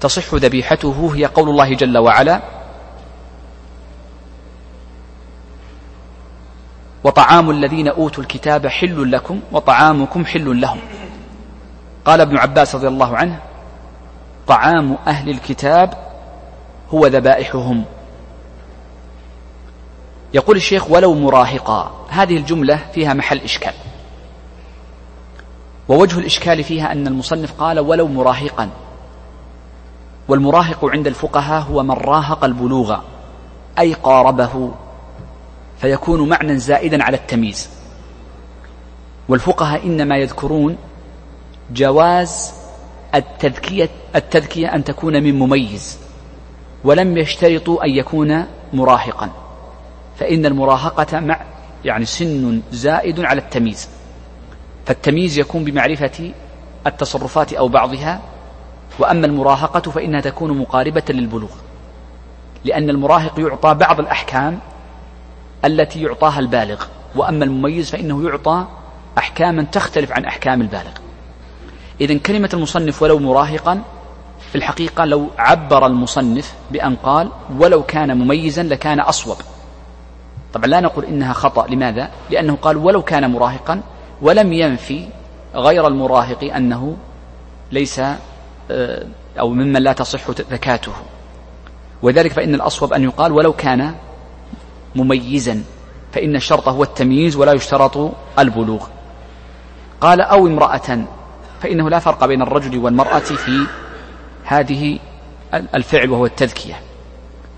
تصح 0.00 0.34
ذبيحته 0.34 1.12
هي 1.14 1.24
قول 1.24 1.48
الله 1.48 1.74
جل 1.74 1.98
وعلا 1.98 2.56
وطعام 7.06 7.50
الذين 7.50 7.88
أوتوا 7.88 8.22
الكتاب 8.22 8.66
حل 8.66 9.12
لكم 9.12 9.40
وطعامكم 9.52 10.24
حل 10.24 10.60
لهم. 10.60 10.78
قال 12.04 12.20
ابن 12.20 12.36
عباس 12.38 12.74
رضي 12.74 12.88
الله 12.88 13.16
عنه 13.16 13.40
طعام 14.46 14.98
أهل 15.06 15.30
الكتاب 15.30 15.94
هو 16.94 17.06
ذبائحهم. 17.06 17.84
يقول 20.34 20.56
الشيخ 20.56 20.90
ولو 20.90 21.14
مراهقا. 21.14 22.06
هذه 22.08 22.36
الجملة 22.36 22.80
فيها 22.94 23.14
محل 23.14 23.38
إشكال. 23.38 23.74
ووجه 25.88 26.18
الإشكال 26.18 26.64
فيها 26.64 26.92
أن 26.92 27.06
المصنف 27.06 27.52
قال 27.52 27.80
ولو 27.80 28.08
مراهقا. 28.08 28.68
والمراهق 30.28 30.84
عند 30.84 31.06
الفقهاء 31.06 31.62
هو 31.62 31.82
من 31.82 31.90
راهق 31.90 32.44
البلوغ 32.44 32.96
أي 33.78 33.92
قاربه. 33.92 34.70
فيكون 35.78 36.28
معنى 36.28 36.58
زائدا 36.58 37.04
على 37.04 37.16
التمييز. 37.16 37.68
والفقهاء 39.28 39.86
إنما 39.86 40.16
يذكرون 40.16 40.76
جواز 41.72 42.52
التذكية, 43.14 43.88
التذكية 44.16 44.74
أن 44.74 44.84
تكون 44.84 45.22
من 45.22 45.38
مميز 45.38 45.98
ولم 46.84 47.18
يشترطوا 47.18 47.84
أن 47.84 47.90
يكون 47.90 48.44
مراهقا. 48.72 49.30
فإن 50.18 50.46
المراهقة 50.46 51.20
مع 51.20 51.40
يعني 51.84 52.04
سن 52.04 52.62
زائد 52.72 53.20
على 53.20 53.40
التمييز. 53.40 53.88
فالتمييز 54.86 55.38
يكون 55.38 55.64
بمعرفة 55.64 56.32
التصرفات 56.86 57.52
أو 57.52 57.68
بعضها 57.68 58.20
وأما 58.98 59.26
المراهقة 59.26 59.90
فإنها 59.90 60.20
تكون 60.20 60.58
مقاربة 60.58 61.04
للبلوغ. 61.08 61.50
لأن 62.64 62.90
المراهق 62.90 63.40
يعطى 63.40 63.74
بعض 63.74 64.00
الأحكام 64.00 64.58
التي 65.64 66.02
يعطاها 66.02 66.40
البالغ. 66.40 66.84
وأما 67.16 67.44
المميز 67.44 67.90
فإنه 67.90 68.28
يعطى 68.28 68.66
أحكاما 69.18 69.62
تختلف 69.62 70.12
عن 70.12 70.24
أحكام 70.24 70.60
البالغ. 70.60 70.92
إذا 72.00 72.18
كلمة 72.18 72.50
المصنف 72.54 73.02
ولو 73.02 73.18
مراهقا 73.18 73.82
في 74.50 74.54
الحقيقة 74.58 75.04
لو 75.04 75.28
عبر 75.38 75.86
المصنف 75.86 76.54
بأن 76.70 76.96
قال 76.96 77.30
ولو 77.58 77.82
كان 77.82 78.18
مميزا 78.18 78.62
لكان 78.62 79.00
أصوب. 79.00 79.36
طبعا 80.54 80.66
لا 80.66 80.80
نقول 80.80 81.04
إنها 81.04 81.32
خطأ. 81.32 81.66
لماذا؟ 81.66 82.10
لأنه 82.30 82.56
قال 82.56 82.76
ولو 82.76 83.02
كان 83.02 83.30
مراهقا 83.30 83.80
ولم 84.22 84.52
ينفي 84.52 85.08
غير 85.54 85.86
المراهق 85.86 86.44
أنه 86.44 86.96
ليس 87.72 88.00
آه، 88.70 89.06
أو 89.38 89.50
ممن 89.50 89.82
لا 89.82 89.92
تصح 89.92 90.30
ذكاته. 90.30 90.92
وذلك 92.02 92.32
فإن 92.32 92.54
الأصوب 92.54 92.92
أن 92.92 93.02
يقال 93.02 93.32
ولو 93.32 93.52
كان 93.52 93.94
مميزا 94.96 95.62
فإن 96.12 96.36
الشرط 96.36 96.68
هو 96.68 96.82
التمييز 96.82 97.36
ولا 97.36 97.52
يشترط 97.52 98.12
البلوغ. 98.38 98.86
قال 100.00 100.20
أو 100.20 100.46
امرأة 100.46 101.04
فإنه 101.60 101.90
لا 101.90 101.98
فرق 101.98 102.24
بين 102.24 102.42
الرجل 102.42 102.78
والمرأة 102.78 103.18
في 103.18 103.66
هذه 104.44 104.98
الفعل 105.54 106.10
وهو 106.10 106.26
التذكية. 106.26 106.80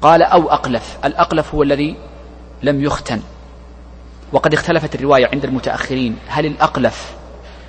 قال 0.02 0.22
أو 0.22 0.50
أقلف 0.50 0.98
الأقلف 1.04 1.54
هو 1.54 1.62
الذي 1.62 1.96
لم 2.62 2.84
يختن. 2.84 3.20
وقد 4.32 4.54
اختلفت 4.54 4.94
الرواية 4.94 5.26
عند 5.32 5.44
المتأخرين 5.44 6.16
هل 6.28 6.46
الأقلف 6.46 7.16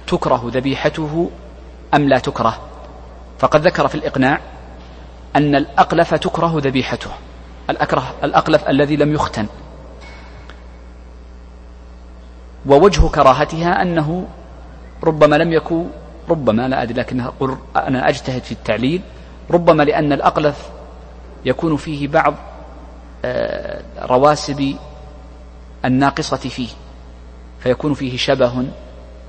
تكره 0.08 0.44
ذبيحته 0.46 1.30
أم 1.94 2.10
لا 2.10 2.20
تكره؟ 2.20 2.60
فقد 3.40 3.68
ذكر 3.68 3.88
في 3.88 3.96
الإقناع 3.96 4.42
أن 5.36 5.56
الأقلف 5.56 6.14
تكره 6.14 6.54
ذبيحته. 6.58 7.12
الأكره 7.70 8.14
الأقلف 8.24 8.70
الذي 8.70 8.96
لم 8.96 9.14
يختن. 9.14 9.48
ووجه 12.66 13.08
كراهتها 13.08 13.82
أنه 13.82 14.28
ربما 15.04 15.36
لم 15.36 15.54
يكن 15.54 15.86
ربما 16.30 16.68
لا 16.68 16.84
أدري 16.84 16.94
لكن 16.94 17.26
أنا 17.76 18.10
أجتهد 18.10 18.44
في 18.44 18.52
التعليل. 18.52 19.02
ربما 19.52 19.84
لأن 19.84 20.14
الأقلف 20.14 20.70
يكون 21.46 21.78
فيه 21.78 22.08
بعض 22.08 22.34
آه، 23.26 23.82
رواسب 24.02 24.76
الناقصة 25.86 26.38
فيه 26.38 26.70
فيكون 27.60 27.94
فيه 27.94 28.18
شبه 28.18 28.66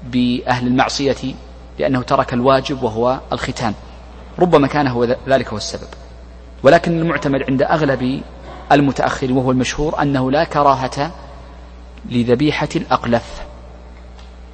بأهل 0.02 0.66
المعصية 0.66 1.34
لأنه 1.78 2.02
ترك 2.02 2.32
الواجب 2.34 2.82
وهو 2.82 3.20
الختان. 3.32 3.74
ربما 4.38 4.66
كان 4.66 4.86
هو 4.86 5.04
ذلك 5.28 5.48
هو 5.48 5.56
السبب. 5.56 5.88
ولكن 6.62 6.98
المعتمد 6.98 7.42
عند 7.42 7.62
أغلب 7.62 8.22
المتأخر 8.72 9.32
وهو 9.32 9.50
المشهور 9.50 10.02
أنه 10.02 10.30
لا 10.30 10.44
كراهة 10.44 11.12
لذبيحة 12.10 12.68
الأقلف. 12.76 13.42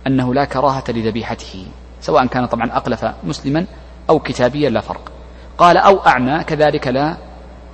أنه 0.07 0.35
لا 0.35 0.45
كراهة 0.45 0.85
لذبيحته 0.89 1.67
سواء 2.01 2.27
كان 2.27 2.47
طبعا 2.47 2.73
أقلف 2.73 3.05
مسلما 3.25 3.67
أو 4.11 4.19
كتابيا 4.19 4.71
لا 4.71 4.81
فرق. 4.81 5.13
قال 5.59 5.77
أو 5.77 6.07
أعمى 6.07 6.45
كذلك 6.45 6.89
لا 6.89 7.17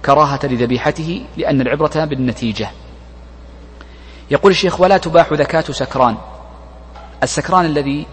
كراهة 0.05 0.41
لذبيحته 0.45 1.25
لأن 1.37 1.61
العبرة 1.61 2.05
بالنتيجة. 2.05 2.71
يقول 4.31 4.53
الشيخ 4.53 4.81
ولا 4.81 4.99
تباح 4.99 5.33
ذكاة 5.33 5.61
سكران. 5.61 6.17
السكران 7.23 7.65
الذي 7.65 8.07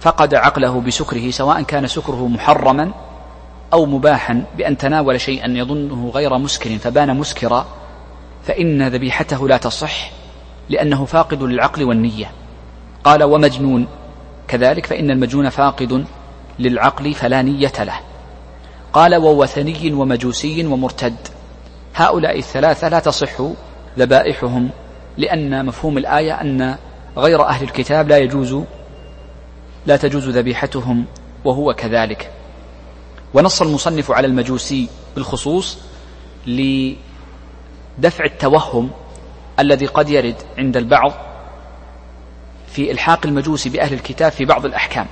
فقد 0.00 0.34
عقله 0.34 0.80
بسكره 0.80 1.30
سواء 1.30 1.62
كان 1.62 1.86
سكره 1.86 2.28
محرما 2.28 2.90
أو 3.74 3.86
مباحا 3.86 4.44
بأن 4.56 4.76
تناول 4.76 5.20
شيئا 5.20 5.48
يظنه 5.48 6.10
غير 6.14 6.38
مسكر 6.38 6.78
فبان 6.78 7.16
مسكرا 7.16 7.66
فإن 8.44 8.88
ذبيحته 8.88 9.48
لا 9.48 9.56
تصح 9.56 10.10
لأنه 10.70 11.04
فاقد 11.04 11.42
للعقل 11.42 11.84
والنية. 11.84 12.30
قال 13.04 13.22
ومجنون. 13.22 13.86
كذلك 14.48 14.86
فإن 14.86 15.10
المجنون 15.10 15.48
فاقد 15.48 16.04
للعقل 16.58 17.14
فلا 17.14 17.42
نية 17.42 17.72
له. 17.78 18.00
قال 18.92 19.14
ووثني 19.14 19.92
ومجوسي 19.92 20.66
ومرتد. 20.66 21.16
هؤلاء 21.94 22.38
الثلاثة 22.38 22.88
لا 22.88 22.98
تصح 22.98 23.42
ذبائحهم 23.98 24.70
لأن 25.18 25.66
مفهوم 25.66 25.98
الآية 25.98 26.40
أن 26.40 26.76
غير 27.16 27.42
أهل 27.42 27.64
الكتاب 27.64 28.08
لا 28.08 28.18
يجوز 28.18 28.56
لا 29.86 29.96
تجوز 29.96 30.28
ذبيحتهم 30.28 31.04
وهو 31.44 31.74
كذلك. 31.74 32.30
ونص 33.34 33.62
المصنف 33.62 34.10
على 34.10 34.26
المجوسي 34.26 34.88
بالخصوص 35.14 35.78
لدفع 36.46 38.24
التوهم 38.24 38.90
الذي 39.58 39.86
قد 39.86 40.10
يرد 40.10 40.36
عند 40.58 40.76
البعض 40.76 41.12
في 42.66 42.90
إلحاق 42.90 43.26
المجوس 43.26 43.68
بأهل 43.68 43.92
الكتاب 43.92 44.32
في 44.32 44.44
بعض 44.44 44.64
الأحكام. 44.66 45.06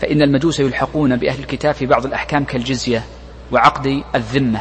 فإن 0.00 0.22
المجوس 0.22 0.60
يلحقون 0.60 1.16
بأهل 1.16 1.38
الكتاب 1.40 1.74
في 1.74 1.86
بعض 1.86 2.06
الأحكام 2.06 2.44
كالجزية 2.44 3.04
وعقد 3.52 4.02
الذمة. 4.14 4.60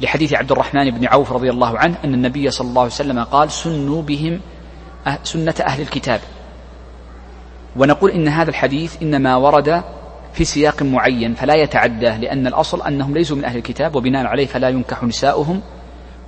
لحديث 0.00 0.32
عبد 0.34 0.52
الرحمن 0.52 0.90
بن 0.90 1.06
عوف 1.06 1.32
رضي 1.32 1.50
الله 1.50 1.78
عنه 1.78 1.96
أن 2.04 2.14
النبي 2.14 2.50
صلى 2.50 2.68
الله 2.68 2.82
عليه 2.82 2.92
وسلم 2.92 3.24
قال 3.24 3.50
سنوا 3.50 4.02
بهم 4.02 4.40
أه- 5.06 5.10
سنة 5.24 5.54
أهل 5.60 5.80
الكتاب 5.82 6.20
ونقول 7.76 8.10
إن 8.10 8.28
هذا 8.28 8.50
الحديث 8.50 9.02
إنما 9.02 9.36
ورد 9.36 9.82
في 10.34 10.44
سياق 10.44 10.82
معين 10.82 11.34
فلا 11.34 11.54
يتعداه 11.54 12.18
لأن 12.18 12.46
الأصل 12.46 12.82
أنهم 12.82 13.14
ليسوا 13.14 13.36
من 13.36 13.44
أهل 13.44 13.56
الكتاب 13.56 13.96
وبناء 13.96 14.26
عليه 14.26 14.46
فلا 14.46 14.68
ينكح 14.68 15.04
نساؤهم 15.04 15.60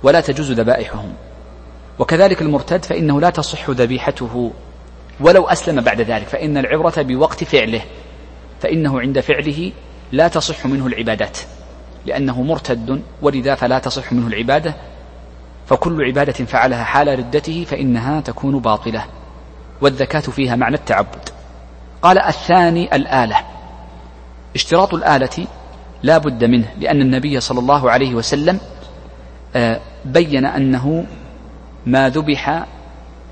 ولا 0.03 0.21
تجوز 0.21 0.51
ذبائحهم. 0.51 1.13
وكذلك 1.99 2.41
المرتد 2.41 2.85
فإنه 2.85 3.21
لا 3.21 3.29
تصح 3.29 3.69
ذبيحته 3.69 4.51
ولو 5.19 5.47
أسلم 5.47 5.81
بعد 5.81 6.01
ذلك 6.01 6.27
فإن 6.27 6.57
العبرة 6.57 7.01
بوقت 7.01 7.43
فعله 7.43 7.81
فإنه 8.61 8.99
عند 8.99 9.19
فعله 9.19 9.71
لا 10.11 10.27
تصح 10.27 10.65
منه 10.65 10.87
العبادات 10.87 11.37
لأنه 12.05 12.41
مرتد 12.41 13.01
ولذا 13.21 13.55
فلا 13.55 13.79
تصح 13.79 14.13
منه 14.13 14.27
العبادة 14.27 14.73
فكل 15.67 16.05
عبادة 16.05 16.33
فعلها 16.33 16.83
حال 16.83 17.19
ردته 17.19 17.65
فإنها 17.69 18.21
تكون 18.21 18.59
باطلة 18.59 19.05
والذكاة 19.81 20.19
فيها 20.19 20.55
معنى 20.55 20.75
التعبد. 20.75 21.29
قال 22.01 22.19
الثاني 22.19 22.95
الآلة. 22.95 23.56
اشتراط 24.55 24.93
الآلة 24.93 25.47
لا 26.03 26.17
بد 26.17 26.43
منه 26.43 26.67
لأن 26.79 27.01
النبي 27.01 27.39
صلى 27.39 27.59
الله 27.59 27.91
عليه 27.91 28.15
وسلم 28.15 28.59
آه، 29.55 29.79
بين 30.05 30.45
أنه 30.45 31.05
ما 31.85 32.09
ذبح 32.09 32.65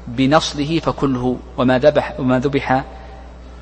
بنصله 0.08 0.80
فكله 0.80 1.38
وما 1.58 1.80
ذبح 1.80 2.20
وما 2.20 2.40
ذبح 2.40 2.84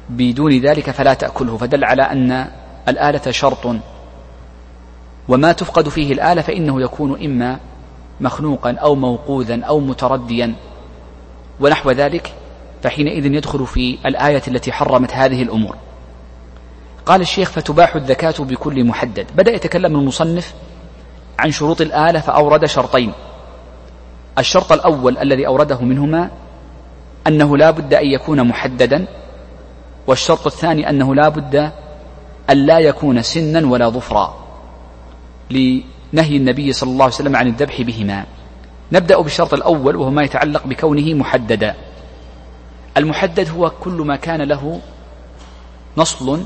بدون 0.09 0.59
ذلك 0.59 0.91
فلا 0.91 1.13
تأكله. 1.13 1.57
فدل 1.57 1.83
على 1.85 2.01
أن 2.01 2.47
الآلة 2.87 3.31
شرط. 3.31 3.75
وما 5.27 5.51
تفقد 5.51 5.89
فيه 5.89 6.13
الآلة 6.13 6.41
فإنه 6.41 6.81
يكون 6.81 7.25
إما 7.25 7.59
مخنوقا 8.21 8.75
أو 8.75 8.95
موقوذا 8.95 9.63
أو 9.63 9.79
مترديا. 9.79 10.53
ونحو 11.59 11.91
ذلك 11.91 12.33
فحينئذ 12.83 13.25
يدخل 13.25 13.67
في 13.67 13.97
الآية 14.05 14.41
التي 14.47 14.71
حرمت 14.71 15.13
هذه 15.13 15.43
الأمور. 15.43 15.75
قال 17.05 17.21
الشيخ 17.21 17.49
فتباح 17.49 17.95
الذكاة 17.95 18.35
بكل 18.39 18.83
محدد. 18.83 19.27
بدأ 19.35 19.51
يتكلم 19.51 19.95
المصنف 19.95 20.53
عن 21.39 21.51
شروط 21.51 21.81
الآلة 21.81 22.19
فأورد 22.19 22.65
شرطين. 22.65 23.13
الشرط 24.39 24.71
الأول 24.71 25.17
الذي 25.17 25.47
أورده 25.47 25.81
منهما 25.81 26.29
أنه 27.27 27.57
لا 27.57 27.71
بد 27.71 27.93
أن 27.93 28.05
يكون 28.05 28.47
محددا 28.47 29.05
والشرط 30.07 30.45
الثاني 30.45 30.89
أنه 30.89 31.15
لا 31.15 31.29
بد 31.29 31.71
أن 32.49 32.57
لا 32.65 32.79
يكون 32.79 33.21
سنا 33.21 33.67
ولا 33.67 33.89
ظفرا 33.89 34.43
لنهي 35.51 36.37
النبي 36.37 36.73
صلى 36.73 36.89
الله 36.89 37.03
عليه 37.03 37.13
وسلم 37.13 37.35
عن 37.35 37.47
الذبح 37.47 37.81
بهما. 37.81 38.25
نبدأ 38.91 39.21
بالشرط 39.21 39.53
الأول 39.53 39.95
وهو 39.95 40.09
ما 40.09 40.23
يتعلق 40.23 40.67
بكونه 40.67 41.13
محددا. 41.13 41.75
المحدد 42.97 43.49
هو 43.49 43.69
كل 43.69 43.91
ما 43.91 44.15
كان 44.15 44.41
له 44.41 44.79
نصل 45.97 46.45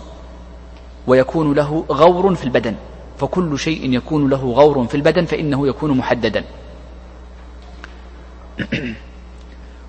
ويكون 1.08 1.54
له 1.54 1.86
غور 1.90 2.36
في 2.36 2.44
البدن. 2.44 2.76
فكل 3.18 3.60
شيء 3.60 3.94
يكون 3.94 4.30
له 4.30 4.52
غور 4.52 4.88
في 4.88 4.96
البدن 4.96 5.26
فإنه 5.26 5.68
يكون 5.68 5.98
محددا. 5.98 6.44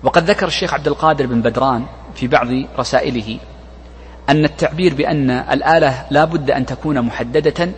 وقد 0.03 0.23
ذكر 0.29 0.47
الشيخ 0.47 0.73
عبد 0.73 0.87
القادر 0.87 1.25
بن 1.25 1.41
بدران 1.41 1.85
في 2.15 2.27
بعض 2.27 2.47
رسائله 2.79 3.39
أن 4.29 4.45
التعبير 4.45 4.93
بأن 4.93 5.29
الآلة 5.29 6.05
لا 6.09 6.25
بد 6.25 6.51
أن 6.51 6.65
تكون 6.65 7.01
محددة 7.01 7.69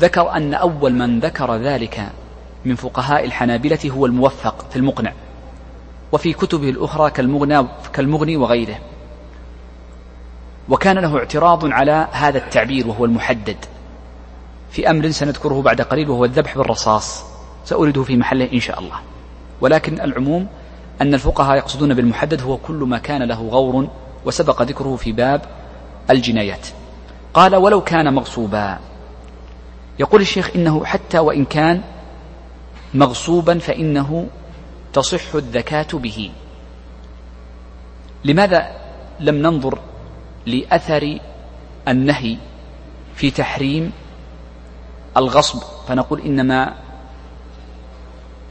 ذكر 0.00 0.30
أن 0.30 0.54
أول 0.54 0.92
من 0.92 1.20
ذكر 1.20 1.56
ذلك 1.56 2.08
من 2.64 2.74
فقهاء 2.74 3.24
الحنابلة 3.24 3.78
هو 3.86 4.06
الموفق 4.06 4.70
في 4.70 4.76
المقنع. 4.76 5.12
وفي 6.12 6.32
كتبه 6.32 6.70
الأخرى 6.70 7.10
كالمغنى, 7.10 7.66
كالمغني 7.92 8.36
وغيره. 8.36 8.78
وكان 10.68 10.98
له 10.98 11.18
اعتراض 11.18 11.72
على 11.72 12.08
هذا 12.12 12.38
التعبير 12.38 12.88
وهو 12.88 13.04
المحدد. 13.04 13.56
في 14.70 14.90
أمر 14.90 15.10
سنذكره 15.10 15.62
بعد 15.62 15.80
قليل 15.80 16.10
وهو 16.10 16.24
الذبح 16.24 16.58
بالرصاص. 16.58 17.24
سأورده 17.64 18.02
في 18.02 18.16
محله 18.16 18.52
إن 18.52 18.60
شاء 18.60 18.78
الله. 18.78 18.96
ولكن 19.60 20.00
العموم 20.00 20.46
أن 21.00 21.14
الفقهاء 21.14 21.56
يقصدون 21.56 21.94
بالمحدد 21.94 22.42
هو 22.42 22.56
كل 22.56 22.74
ما 22.74 22.98
كان 22.98 23.22
له 23.22 23.42
غور 23.42 23.88
وسبق 24.24 24.62
ذكره 24.62 24.96
في 24.96 25.12
باب 25.12 25.42
الجنايات. 26.10 26.66
قال 27.34 27.56
ولو 27.56 27.80
كان 27.80 28.14
مغصوبا. 28.14 28.78
يقول 29.98 30.20
الشيخ 30.20 30.50
إنه 30.56 30.84
حتى 30.84 31.18
وإن 31.18 31.44
كان 31.44 31.82
مغصوبا 32.94 33.58
فإنه 33.58 34.26
تصح 34.92 35.34
الذكاة 35.34 35.86
به. 35.92 36.30
لماذا 38.24 38.70
لم 39.20 39.34
ننظر 39.34 39.78
لأثر 40.46 41.18
النهي 41.88 42.36
في 43.14 43.30
تحريم 43.30 43.92
الغصب. 45.16 45.62
فنقول 45.88 46.20
إنما 46.20 46.74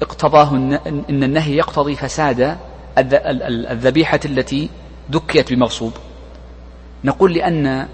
اقتضاه 0.02 0.56
إن 1.10 1.24
النهي 1.24 1.58
يقتضي 1.58 1.96
فساد 1.96 2.58
الذبيحة 2.98 4.20
التي 4.26 4.70
ذكيت 5.12 5.54
بمغصوب. 5.54 5.94
نقول 7.04 7.34
لأن 7.34 7.88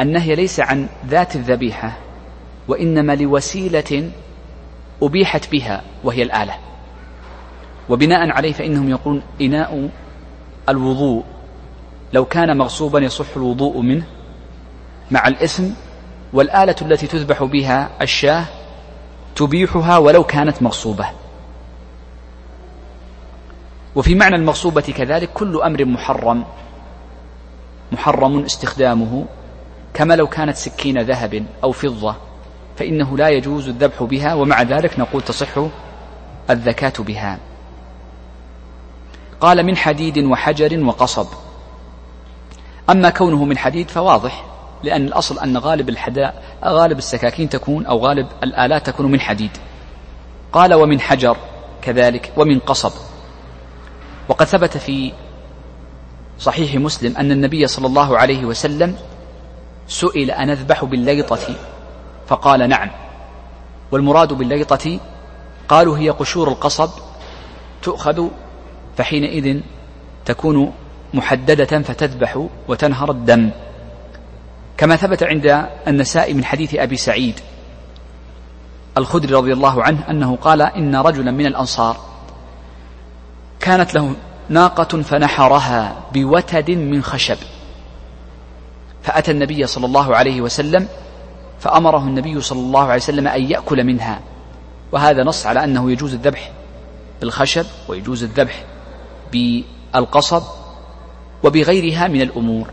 النهي 0.00 0.34
ليس 0.34 0.60
عن 0.60 0.88
ذات 1.06 1.36
الذبيحة 1.36 1.96
وإنما 2.68 3.14
لوسيلة 3.14 4.10
أبيحت 5.02 5.52
بها 5.52 5.82
وهي 6.04 6.22
الآلة. 6.22 6.54
وبناء 7.88 8.30
عليه 8.30 8.52
فإنهم 8.52 8.88
يقولون 8.88 9.22
إناء 9.40 9.88
الوضوء. 10.68 11.24
لو 12.12 12.24
كان 12.24 12.58
مغصوبا 12.58 12.98
يصح 12.98 13.36
الوضوء 13.36 13.80
منه 13.80 14.04
مع 15.10 15.28
الإثم 15.28 15.64
والآلة 16.32 16.76
التي 16.82 17.06
تذبح 17.06 17.42
بها 17.42 17.90
الشاة 18.02 18.44
تبيحها 19.36 19.98
ولو 19.98 20.24
كانت 20.24 20.62
مغصوبة. 20.62 21.06
وفي 23.96 24.14
معنى 24.14 24.36
المغصوبة 24.36 24.80
كذلك 24.80 25.30
كل 25.34 25.62
أمر 25.62 25.84
محرم 25.84 26.44
محرم 27.92 28.44
استخدامه 28.44 29.24
كما 29.94 30.16
لو 30.16 30.26
كانت 30.26 30.56
سكين 30.56 31.02
ذهب 31.02 31.46
أو 31.64 31.72
فضة 31.72 32.16
فإنه 32.76 33.16
لا 33.16 33.28
يجوز 33.28 33.68
الذبح 33.68 34.02
بها 34.02 34.34
ومع 34.34 34.62
ذلك 34.62 34.98
نقول 34.98 35.22
تصح 35.22 35.48
الذكاة 36.50 36.92
بها. 36.98 37.38
قال 39.40 39.66
من 39.66 39.76
حديد 39.76 40.18
وحجر 40.18 40.84
وقصب. 40.84 41.26
أما 42.90 43.10
كونه 43.10 43.44
من 43.44 43.58
حديد 43.58 43.90
فواضح 43.90 44.44
لأن 44.82 45.06
الأصل 45.06 45.38
أن 45.38 45.58
غالب 45.58 45.88
الحداء 45.88 46.42
غالب 46.64 46.98
السكاكين 46.98 47.48
تكون 47.48 47.86
أو 47.86 47.98
غالب 47.98 48.26
الآلات 48.42 48.86
تكون 48.86 49.10
من 49.10 49.20
حديد. 49.20 49.50
قال 50.52 50.74
ومن 50.74 51.00
حجر 51.00 51.36
كذلك 51.82 52.32
ومن 52.36 52.58
قصب. 52.58 52.92
وقد 54.28 54.46
ثبت 54.46 54.76
في 54.76 55.12
صحيح 56.38 56.74
مسلم 56.74 57.16
أن 57.16 57.32
النبي 57.32 57.66
صلى 57.66 57.86
الله 57.86 58.18
عليه 58.18 58.44
وسلم 58.44 58.96
سئل 59.88 60.30
أن 60.30 60.50
أذبح 60.50 60.84
بالليطة؟ 60.84 61.54
فقال 62.26 62.68
نعم. 62.68 62.90
والمراد 63.92 64.32
بالليطة 64.32 65.00
قالوا 65.68 65.98
هي 65.98 66.10
قشور 66.10 66.48
القصب 66.48 66.90
تؤخذ 67.82 68.28
فحينئذ 68.96 69.60
تكون 70.24 70.72
محددة 71.14 71.82
فتذبح 71.82 72.46
وتنهر 72.68 73.10
الدم. 73.10 73.50
كما 74.76 74.96
ثبت 74.96 75.22
عند 75.22 75.66
النساء 75.88 76.34
من 76.34 76.44
حديث 76.44 76.74
أبي 76.74 76.96
سعيد 76.96 77.40
الخدري 78.98 79.34
رضي 79.34 79.52
الله 79.52 79.82
عنه 79.82 80.10
أنه 80.10 80.36
قال 80.36 80.62
إن 80.62 80.96
رجلا 80.96 81.30
من 81.30 81.46
الأنصار 81.46 81.96
كانت 83.60 83.94
له 83.94 84.14
ناقة 84.48 85.02
فنحرها 85.02 85.96
بوتد 86.12 86.70
من 86.70 87.02
خشب. 87.02 87.36
فأتى 89.02 89.30
النبي 89.30 89.66
صلى 89.66 89.86
الله 89.86 90.16
عليه 90.16 90.40
وسلم 90.40 90.88
فأمره 91.60 91.98
النبي 91.98 92.40
صلى 92.40 92.60
الله 92.60 92.82
عليه 92.82 93.02
وسلم 93.02 93.28
أن 93.28 93.42
يأكل 93.42 93.84
منها. 93.84 94.20
وهذا 94.92 95.24
نص 95.24 95.46
على 95.46 95.64
أنه 95.64 95.92
يجوز 95.92 96.14
الذبح 96.14 96.52
بالخشب 97.20 97.66
ويجوز 97.88 98.22
الذبح 98.22 98.64
بالقصب 99.32 100.42
وبغيرها 101.44 102.08
من 102.08 102.22
الأمور. 102.22 102.70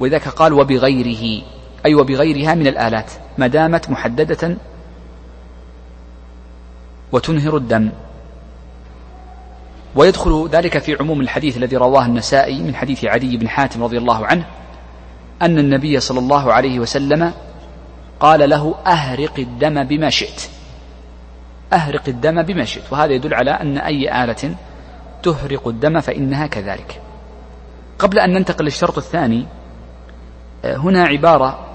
ولذلك 0.00 0.28
قال 0.28 0.52
وبغيره 0.52 1.42
أي 1.86 1.94
وبغيرها 1.94 2.54
من 2.54 2.66
الآلات 2.66 3.10
ما 3.38 3.46
دامت 3.46 3.90
محددة 3.90 4.56
وتنهر 7.12 7.56
الدم. 7.56 7.90
ويدخل 9.96 10.48
ذلك 10.52 10.78
في 10.78 10.96
عموم 11.00 11.20
الحديث 11.20 11.56
الذي 11.56 11.76
رواه 11.76 12.06
النسائي 12.06 12.62
من 12.62 12.74
حديث 12.74 13.04
عدي 13.04 13.36
بن 13.36 13.48
حاتم 13.48 13.84
رضي 13.84 13.98
الله 13.98 14.26
عنه 14.26 14.44
أن 15.42 15.58
النبي 15.58 16.00
صلى 16.00 16.18
الله 16.18 16.52
عليه 16.52 16.78
وسلم 16.78 17.32
قال 18.20 18.50
له 18.50 18.74
أهرق 18.86 19.38
الدم 19.38 19.84
بما 19.84 20.10
شئت. 20.10 20.42
أهرق 21.72 22.02
الدم 22.08 22.42
بما 22.42 22.64
شئت. 22.64 22.92
وهذا 22.92 23.12
يدل 23.12 23.34
على 23.34 23.50
أن 23.50 23.78
أي 23.78 24.24
آلة 24.24 24.54
تهرق 25.22 25.68
الدم 25.68 26.00
فإنها 26.00 26.46
كذلك. 26.46 27.00
قبل 28.00 28.18
أن 28.18 28.32
ننتقل 28.32 28.64
للشرط 28.64 28.98
الثاني 28.98 29.46
آه، 30.64 30.76
هنا 30.76 31.04
عبارة 31.04 31.66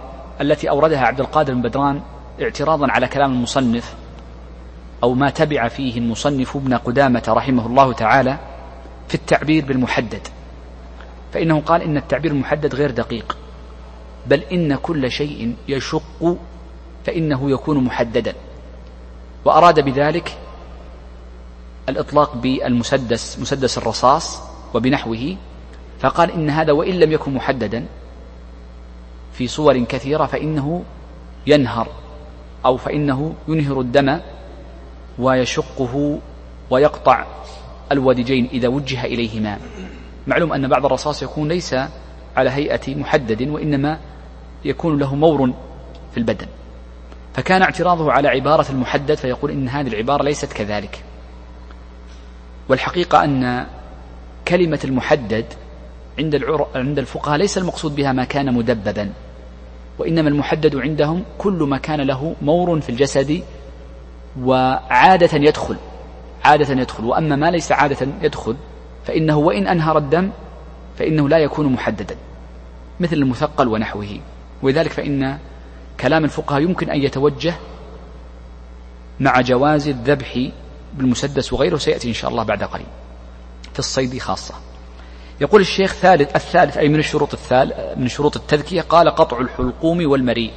التي 0.41 0.69
أوردها 0.69 0.99
عبد 0.99 1.19
القادر 1.19 1.53
بن 1.53 1.61
بدران 1.61 2.01
اعتراضا 2.41 2.91
على 2.91 3.07
كلام 3.07 3.31
المصنف 3.31 3.95
أو 5.03 5.13
ما 5.13 5.29
تبع 5.29 5.67
فيه 5.67 5.97
المصنف 5.97 6.55
ابن 6.55 6.73
قدامة 6.73 7.23
رحمه 7.27 7.65
الله 7.65 7.93
تعالى 7.93 8.37
في 9.07 9.15
التعبير 9.15 9.65
بالمحدد. 9.65 10.27
فإنه 11.33 11.61
قال 11.61 11.81
إن 11.81 11.97
التعبير 11.97 12.31
المحدد 12.31 12.75
غير 12.75 12.91
دقيق 12.91 13.37
بل 14.27 14.39
إن 14.39 14.75
كل 14.75 15.11
شيء 15.11 15.55
يشق 15.67 16.37
فإنه 17.05 17.51
يكون 17.51 17.83
محددا. 17.83 18.33
وأراد 19.45 19.79
بذلك 19.79 20.37
الإطلاق 21.89 22.35
بالمسدس 22.35 23.39
مسدس 23.39 23.77
الرصاص 23.77 24.41
وبنحوه 24.73 25.35
فقال 25.99 26.31
إن 26.31 26.49
هذا 26.49 26.71
وإن 26.71 26.99
لم 26.99 27.11
يكن 27.11 27.33
محددا 27.33 27.85
في 29.33 29.47
صور 29.47 29.83
كثيرة 29.83 30.25
فإنه 30.25 30.83
ينهر 31.47 31.87
أو 32.65 32.77
فإنه 32.77 33.33
ينهر 33.47 33.81
الدم 33.81 34.19
ويشقه 35.19 36.19
ويقطع 36.69 37.25
الودجين 37.91 38.49
إذا 38.53 38.67
وجه 38.67 39.05
إليهما. 39.05 39.59
معلوم 40.27 40.53
أن 40.53 40.67
بعض 40.67 40.85
الرصاص 40.85 41.23
يكون 41.23 41.47
ليس 41.47 41.75
على 42.37 42.49
هيئة 42.49 42.95
محدد 42.95 43.49
وإنما 43.49 43.99
يكون 44.65 44.97
له 44.97 45.15
مور 45.15 45.53
في 46.11 46.17
البدن. 46.17 46.47
فكان 47.33 47.61
اعتراضه 47.61 48.11
على 48.11 48.27
عبارة 48.27 48.65
المحدد 48.69 49.15
فيقول 49.15 49.51
إن 49.51 49.69
هذه 49.69 49.87
العبارة 49.87 50.23
ليست 50.23 50.53
كذلك. 50.53 51.03
والحقيقة 52.69 53.23
أن 53.23 53.65
كلمة 54.47 54.79
المحدد 54.83 55.45
عند 56.19 56.43
عند 56.75 56.99
الفقهاء 56.99 57.37
ليس 57.37 57.57
المقصود 57.57 57.95
بها 57.95 58.11
ما 58.11 58.23
كان 58.23 58.53
مدببا 58.53 59.09
وإنما 59.99 60.29
المحدد 60.29 60.75
عندهم 60.75 61.23
كل 61.37 61.53
ما 61.53 61.77
كان 61.77 62.01
له 62.01 62.35
مور 62.41 62.81
في 62.81 62.89
الجسد 62.89 63.43
وعادة 64.41 65.37
يدخل 65.37 65.77
عادة 66.45 66.81
يدخل 66.81 67.05
وأما 67.05 67.35
ما 67.35 67.51
ليس 67.51 67.71
عادة 67.71 68.07
يدخل 68.21 68.55
فإنه 69.05 69.37
وإن 69.37 69.67
أنهر 69.67 69.97
الدم 69.97 70.29
فإنه 70.97 71.29
لا 71.29 71.37
يكون 71.37 71.73
محددا 71.73 72.15
مثل 72.99 73.15
المثقل 73.15 73.67
ونحوه. 73.67 74.19
ولذلك 74.61 74.91
فإن 74.91 75.37
كلام 75.99 76.23
الفقهاء 76.23 76.61
يمكن 76.61 76.89
أن 76.89 77.01
يتوجه 77.01 77.55
مع 79.19 79.41
جواز 79.41 79.87
الذبح 79.87 80.49
بالمسدس 80.93 81.53
وغيره 81.53 81.77
سيأتي 81.77 82.07
إن 82.07 82.13
شاء 82.13 82.31
الله 82.31 82.43
بعد 82.43 82.63
قليل. 82.63 82.85
في 83.73 83.79
الصيد 83.79 84.17
خاصة. 84.17 84.53
يقول 85.41 85.61
الشيخ 85.61 85.93
ثالث 85.93 86.35
الثالث 86.35 86.77
أي 86.77 86.89
من 86.89 86.99
الشروط 86.99 87.33
الثالث 87.33 87.73
من 87.97 88.07
شروط 88.07 88.35
التذكية 88.37 88.81
قال 88.81 89.09
قطع 89.09 89.39
الحلقوم 89.39 90.09
والمريء. 90.09 90.51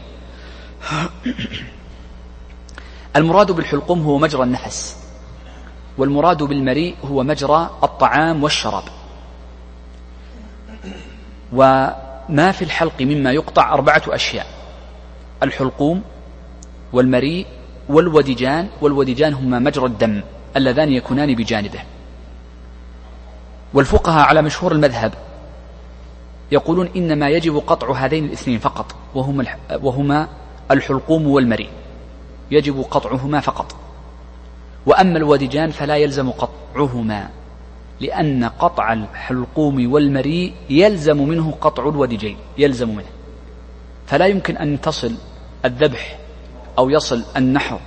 المراد 3.17 3.53
بالحلقوم 3.53 4.03
هو 4.03 4.19
مجرى 4.19 4.43
النفس 4.43 4.97
والمراد 5.99 6.43
بالمريء 6.43 6.97
هو 7.05 7.23
مجرى 7.23 7.71
الطعام 7.83 8.43
والشراب. 8.43 8.85
وما 11.53 12.53
في 12.53 12.63
الحلق 12.63 13.03
مما 13.03 13.33
يقطع 13.33 13.75
أربعة 13.75 14.03
أشياء 14.09 14.47
الحلقوم 15.43 16.03
والمريء 16.93 17.47
والودجان 17.89 18.69
والودجان 18.81 19.35
هما 19.35 19.59
مجرى 19.59 19.87
الدم 19.87 20.23
اللذان 20.57 20.93
يكونان 20.93 21.35
بجانبه. 21.35 21.81
والفقهاء 23.75 24.27
على 24.27 24.43
مشهور 24.43 24.73
المذهب 24.73 25.15
يقولون 26.53 26.89
إنما 26.97 27.29
يجب 27.29 27.57
قطع 27.57 27.93
هذين 27.93 28.25
الاثنين 28.25 28.59
فقط 28.59 28.95
وهما 29.15 29.45
وهما 29.83 30.29
الحلقوم 30.71 31.27
والمريء. 31.27 31.71
يجب 32.51 32.81
قطعهما 32.91 33.41
فقط. 33.41 33.77
وأما 34.87 35.19
الودجان 35.19 35.71
فلا 35.71 35.97
يلزم 35.97 36.31
قطعهما 36.31 37.29
لأن 38.01 38.45
قطع 38.45 38.93
الحلقوم 38.93 39.93
والمريء 39.93 40.55
يلزم 40.71 41.29
منه 41.29 41.55
قطع 41.61 41.89
الودجين 41.89 42.37
يلزم 42.59 42.89
منه. 42.89 43.11
فلا 44.07 44.27
يمكن 44.27 44.57
أن 44.57 44.81
تصل 44.81 45.15
الذبح 45.65 46.19
أو 46.79 46.91
يصل 46.91 47.25
النحر 47.37 47.81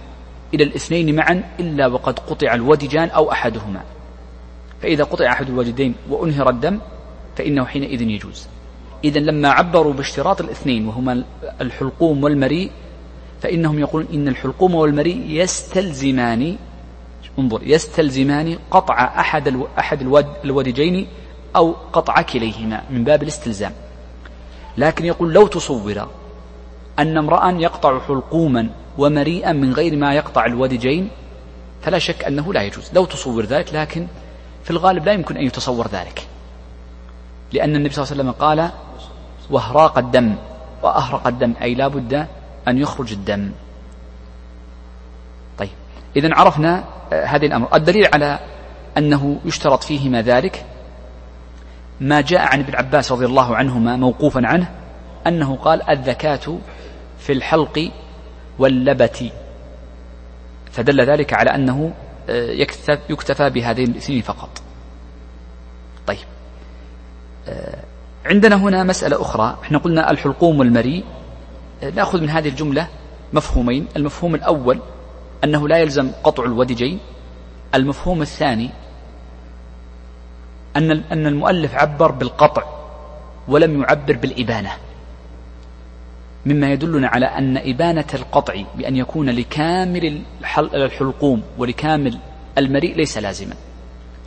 إلى 0.54 0.64
الاثنين 0.64 1.16
معا 1.16 1.44
إلا 1.60 1.88
وقد 1.88 2.20
قطع 2.20 2.54
الودجان 2.54 3.10
أو 3.10 3.32
أحدهما. 3.32 3.82
فإذا 4.82 5.04
قطع 5.04 5.32
أحد 5.32 5.50
الوجدين 5.50 5.96
وأنهر 6.10 6.50
الدم 6.50 6.80
فإنه 7.38 7.66
حينئذ 7.66 8.02
يجوز. 8.02 8.48
إذا 9.04 9.20
لما 9.20 9.50
عبروا 9.50 9.94
باشتراط 9.94 10.42
الاثنين 10.42 10.88
وهما 10.88 11.24
الحلقوم 11.62 12.24
والمريء 12.24 12.72
فإنهم 13.42 13.80
يقولون 13.80 14.08
إن 14.14 14.28
الحلقوم 14.28 14.76
والمريء 14.76 15.24
يستلزمان 15.28 16.58
انظر 17.40 17.62
يستلزمان 17.64 18.58
قطع 18.72 19.04
أحد 19.20 19.64
أحد 19.80 20.02
الودجين 20.46 21.08
أو 21.56 21.76
قطع 21.94 22.22
كليهما 22.22 22.84
من 22.90 23.04
باب 23.04 23.24
الاستلزام. 23.24 23.72
لكن 24.78 25.06
يقول 25.06 25.34
لو 25.34 25.48
تصور 25.48 26.08
أن 27.00 27.18
امرأ 27.18 27.52
يقطع 27.52 28.00
حلقوما 28.00 28.70
ومريئا 28.98 29.52
من 29.52 29.74
غير 29.74 29.96
ما 29.96 30.14
يقطع 30.14 30.46
الودجين 30.46 31.10
فلا 31.82 32.00
شك 32.00 32.24
أنه 32.24 32.54
لا 32.54 32.62
يجوز. 32.62 32.90
لو 32.94 33.06
تصور 33.06 33.46
ذلك 33.46 33.74
لكن 33.74 34.08
في 34.64 34.72
الغالب 34.72 35.06
لا 35.06 35.12
يمكن 35.12 35.38
أن 35.38 35.44
يتصور 35.44 35.88
ذلك. 35.88 36.28
لأن 37.54 37.76
النبي 37.76 37.94
صلى 37.94 38.04
الله 38.04 38.14
عليه 38.14 38.22
وسلم 38.22 38.48
قال 38.48 38.70
وهراق 39.50 39.98
الدم 39.98 40.36
وأهرق 40.84 41.28
الدم. 41.28 41.54
أي 41.62 41.76
لا 41.76 41.88
بد 41.88 42.28
أن 42.68 42.78
يخرج 42.78 43.12
الدم. 43.12 43.52
طيب. 45.58 45.70
إذا 46.16 46.30
عرفنا 46.36 46.84
آه، 47.14 47.26
هذه 47.26 47.46
الأمر. 47.46 47.76
الدليل 47.76 48.08
على 48.14 48.40
أنه 48.98 49.40
يشترط 49.46 49.84
فيهما 49.84 50.22
ذلك 50.22 50.66
ما 52.00 52.22
جاء 52.22 52.42
عن 52.42 52.60
ابن 52.60 52.76
عباس 52.76 53.12
رضي 53.12 53.26
الله 53.26 53.56
عنهما 53.56 53.96
موقوفا 53.96 54.42
عنه 54.48 54.72
أنه 55.28 55.56
قال 55.56 55.90
الذكاة 55.90 56.58
في 57.20 57.32
الحلق 57.34 57.92
واللبت. 58.60 59.32
فدل 60.72 61.02
ذلك 61.02 61.34
على 61.34 61.56
أنه 61.56 61.94
يكتفى 63.10 63.50
بهذين 63.50 63.92
الاثنين 63.92 64.22
فقط. 64.22 64.62
طيب. 66.08 66.28
عندنا 68.26 68.56
هنا 68.56 68.84
مسألة 68.84 69.22
أخرى. 69.22 69.58
إحنا 69.64 69.78
قلنا 69.78 70.12
الحلقوم 70.12 70.60
والمري 70.60 71.04
آه، 71.84 71.90
نأخذ 71.90 72.22
من 72.22 72.30
هذه 72.30 72.50
الجملة 72.50 72.88
مفهومين. 73.34 73.88
المفهوم 73.96 74.36
الأول 74.36 74.80
أنه 75.44 75.68
لا 75.68 75.78
يلزم 75.78 76.12
قطع 76.24 76.44
الودجين. 76.44 77.00
المفهوم 77.76 78.22
الثاني 78.22 78.70
أن 80.76 80.92
أن 80.92 81.28
المؤلف 81.28 81.76
عبر 81.76 82.12
بالقطع 82.12 82.64
ولم 83.48 83.82
يعبر 83.82 84.18
بالإبانة. 84.18 84.72
مما 86.46 86.72
يدلنا 86.72 87.08
على 87.08 87.26
أن 87.26 87.58
إبانة 87.58 88.06
القطع 88.14 88.64
بأن 88.76 88.96
يكون 88.96 89.30
لكامل 89.30 90.22
الحلقوم 90.58 91.44
ولكامل 91.58 92.18
المريء 92.58 92.96
ليس 92.96 93.18
لازما. 93.18 93.56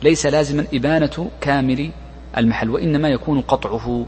ليس 0.03 0.25
لازما 0.25 0.67
إبانة 0.73 1.29
كامل 1.41 1.91
المحل 2.37 2.69
وإنما 2.69 3.09
يكون 3.09 3.41
قطعه 3.41 4.05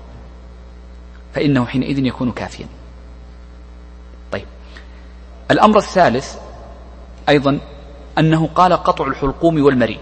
فإنه 1.34 1.66
حينئذ 1.66 2.06
يكون 2.06 2.32
كافيا. 2.32 2.68
طيب. 4.32 4.46
الأمر 5.52 5.78
الثالث 5.78 6.36
أيضا 7.30 7.60
أنه 8.18 8.48
قال 8.48 8.74
قطع 8.74 9.08
الحلقوم 9.08 9.64
والمريء 9.64 10.00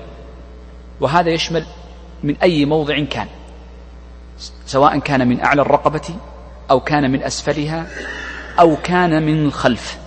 وهذا 1.01 1.29
يشمل 1.29 1.65
من 2.23 2.35
أي 2.37 2.65
موضع 2.65 3.03
كان 3.03 3.27
سواء 4.65 4.99
كان 4.99 5.27
من 5.27 5.39
أعلى 5.39 5.61
الرقبة 5.61 6.15
أو 6.71 6.80
كان 6.80 7.12
من 7.12 7.23
أسفلها 7.23 7.88
أو 8.60 8.78
كان 8.84 9.23
من 9.23 9.45
الخلف 9.45 9.97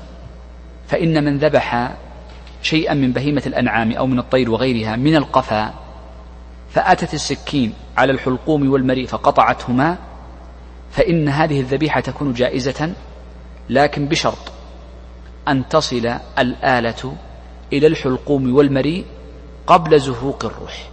فإن 0.88 1.24
من 1.24 1.38
ذبح 1.38 1.96
شيئا 2.62 2.94
من 2.94 3.12
بهيمة 3.12 3.42
الأنعام 3.46 3.92
أو 3.92 4.06
من 4.06 4.18
الطير 4.18 4.50
وغيرها 4.50 4.96
من 4.96 5.16
القفا 5.16 5.74
فأتت 6.70 7.14
السكين 7.14 7.72
على 7.96 8.12
الحلقوم 8.12 8.70
والمريء 8.70 9.06
فقطعتهما 9.06 9.96
فإن 10.90 11.28
هذه 11.28 11.60
الذبيحة 11.60 12.00
تكون 12.00 12.32
جائزة 12.32 12.92
لكن 13.70 14.08
بشرط 14.08 14.52
أن 15.48 15.68
تصل 15.68 16.18
الآلة 16.38 17.16
إلى 17.72 17.86
الحلقوم 17.86 18.54
والمريء 18.54 19.04
قبل 19.66 20.00
زهوق 20.00 20.44
الروح 20.44 20.88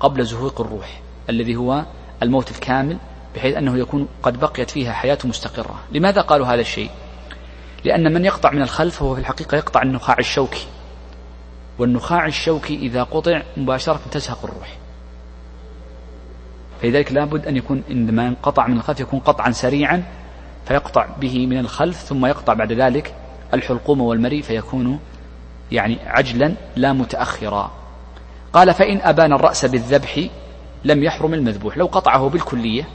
قبل 0.00 0.24
زهوق 0.24 0.60
الروح 0.60 1.00
الذي 1.30 1.56
هو 1.56 1.84
الموت 2.22 2.50
الكامل 2.50 2.98
بحيث 3.34 3.56
أنه 3.56 3.78
يكون 3.78 4.08
قد 4.22 4.40
بقيت 4.40 4.70
فيها 4.70 4.92
حياة 4.92 5.18
مستقرة. 5.24 5.80
لماذا 5.92 6.20
قالوا 6.20 6.46
هذا 6.46 6.60
الشيء؟ 6.60 6.90
لأن 7.84 8.12
من 8.14 8.24
يقطع 8.24 8.50
من 8.50 8.62
الخلف 8.62 9.02
هو 9.02 9.14
في 9.14 9.20
الحقيقة 9.20 9.56
يقطع 9.56 9.82
النخاع 9.82 10.18
الشوكي. 10.18 10.66
والنخاع 11.78 12.26
الشوكي 12.26 12.74
إذا 12.74 13.02
قطع 13.02 13.42
مباشرة 13.56 14.00
تزهق 14.10 14.44
الروح. 14.44 14.76
فلذلك 16.82 17.12
لابد 17.12 17.46
أن 17.46 17.56
يكون 17.56 17.82
عندما 17.90 18.26
ينقطع 18.26 18.66
من 18.66 18.76
الخلف 18.76 19.00
يكون 19.00 19.20
قطعا 19.20 19.50
سريعا 19.50 20.02
فيقطع 20.66 21.06
به 21.20 21.46
من 21.46 21.58
الخلف 21.58 21.96
ثم 21.96 22.26
يقطع 22.26 22.54
بعد 22.54 22.72
ذلك 22.72 23.14
الحلقوم 23.54 24.00
والمريء 24.00 24.42
فيكون 24.42 24.98
يعني 25.72 25.98
عجلا 26.06 26.54
لا 26.76 26.92
متأخرا. 26.92 27.70
قال 28.52 28.74
فإن 28.74 29.00
أبان 29.02 29.32
الرأس 29.32 29.64
بالذبح 29.64 30.26
لم 30.84 31.02
يحرم 31.02 31.34
المذبوح. 31.34 31.78
لو 31.78 31.86
قطعه 31.86 32.28
بالكلية 32.28 32.88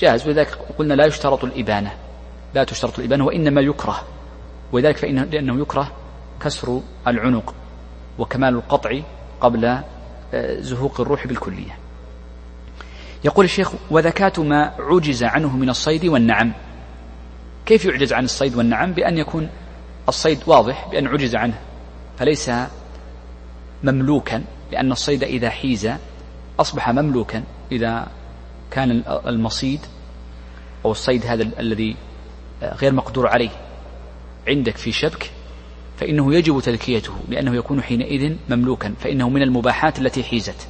جاز 0.00 0.26
ولذلك 0.26 0.58
قلنا 0.78 0.94
لا 0.94 1.06
يشترط 1.06 1.44
الإبانة. 1.44 1.92
لا 2.54 2.64
تشترط 2.64 2.98
الإبانة 2.98 3.24
وإنما 3.24 3.60
يكره. 3.60 4.02
ولذلك 4.72 4.96
فإنه 4.96 5.24
لأنه 5.24 5.60
يكره 5.60 5.92
كسر 6.40 6.80
العنق 7.06 7.54
وكمال 8.18 8.54
القطع 8.54 9.00
قبل 9.40 9.64
آه، 10.34 10.60
زهوق 10.60 11.00
الروح 11.00 11.26
بالكلية. 11.26 11.78
يقول 13.24 13.44
الشيخ 13.44 13.72
وذكاة 13.90 14.32
ما 14.38 14.74
عجز 14.78 15.24
عنه 15.24 15.56
من 15.56 15.70
الصيد 15.70 16.04
والنعم. 16.04 16.52
كيف 17.66 17.84
يعجز 17.84 18.12
عن 18.12 18.24
الصيد 18.24 18.56
والنعم؟ 18.56 18.92
بأن 18.92 19.18
يكون 19.18 19.48
الصيد 20.08 20.38
واضح 20.46 20.88
بأن 20.90 21.06
عجز 21.06 21.36
عنه. 21.36 21.58
فليس 22.18 22.50
مملوكا 23.84 24.44
لأن 24.72 24.92
الصيد 24.92 25.24
إذا 25.24 25.50
حيز 25.50 25.90
أصبح 26.60 26.90
مملوكا 26.90 27.42
إذا 27.72 28.08
كان 28.74 29.02
المصيد 29.26 29.80
أو 30.84 30.90
الصيد 30.90 31.26
هذا 31.26 31.42
الذي 31.60 31.96
غير 32.62 32.92
مقدور 32.92 33.26
عليه 33.26 33.50
عندك 34.48 34.76
في 34.76 34.92
شبك 34.92 35.30
فإنه 35.96 36.34
يجب 36.34 36.60
تذكيته 36.60 37.12
لأنه 37.28 37.56
يكون 37.56 37.82
حينئذ 37.82 38.36
مملوكا 38.48 38.94
فإنه 39.00 39.28
من 39.28 39.42
المباحات 39.42 39.98
التي 39.98 40.24
حيزت. 40.24 40.68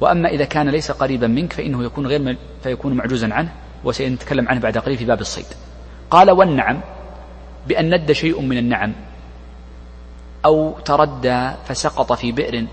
وأما 0.00 0.28
إذا 0.28 0.44
كان 0.44 0.68
ليس 0.68 0.90
قريبا 0.90 1.26
منك 1.26 1.52
فإنه 1.52 1.84
يكون 1.84 2.06
غير 2.06 2.36
فيكون 2.62 2.92
معجوزا 2.92 3.34
عنه 3.34 3.52
وسنتكلم 3.84 4.48
عنه 4.48 4.60
بعد 4.60 4.78
قليل 4.78 4.98
في 4.98 5.04
باب 5.04 5.20
الصيد. 5.20 5.46
قال 6.10 6.30
والنعم 6.30 6.80
بأن 7.68 7.94
ند 7.94 8.12
شيء 8.12 8.40
من 8.40 8.58
النعم 8.58 8.92
أو 10.44 10.78
تردى 10.78 11.50
فسقط 11.66 12.12
في 12.12 12.32
بئر 12.32 12.66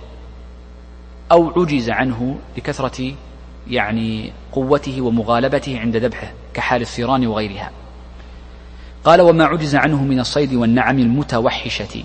أو 1.32 1.50
عجز 1.50 1.89
عنه 1.89 2.39
لكثرة 2.58 3.13
يعني 3.69 4.32
قوته 4.51 5.01
ومغالبته 5.01 5.80
عند 5.80 5.97
ذبحه 5.97 6.34
كحال 6.53 6.82
الثيران 6.82 7.27
وغيرها. 7.27 7.71
قال 9.03 9.21
وما 9.21 9.45
عجز 9.45 9.75
عنه 9.75 10.03
من 10.03 10.19
الصيد 10.19 10.53
والنعم 10.53 10.99
المتوحشة 10.99 12.03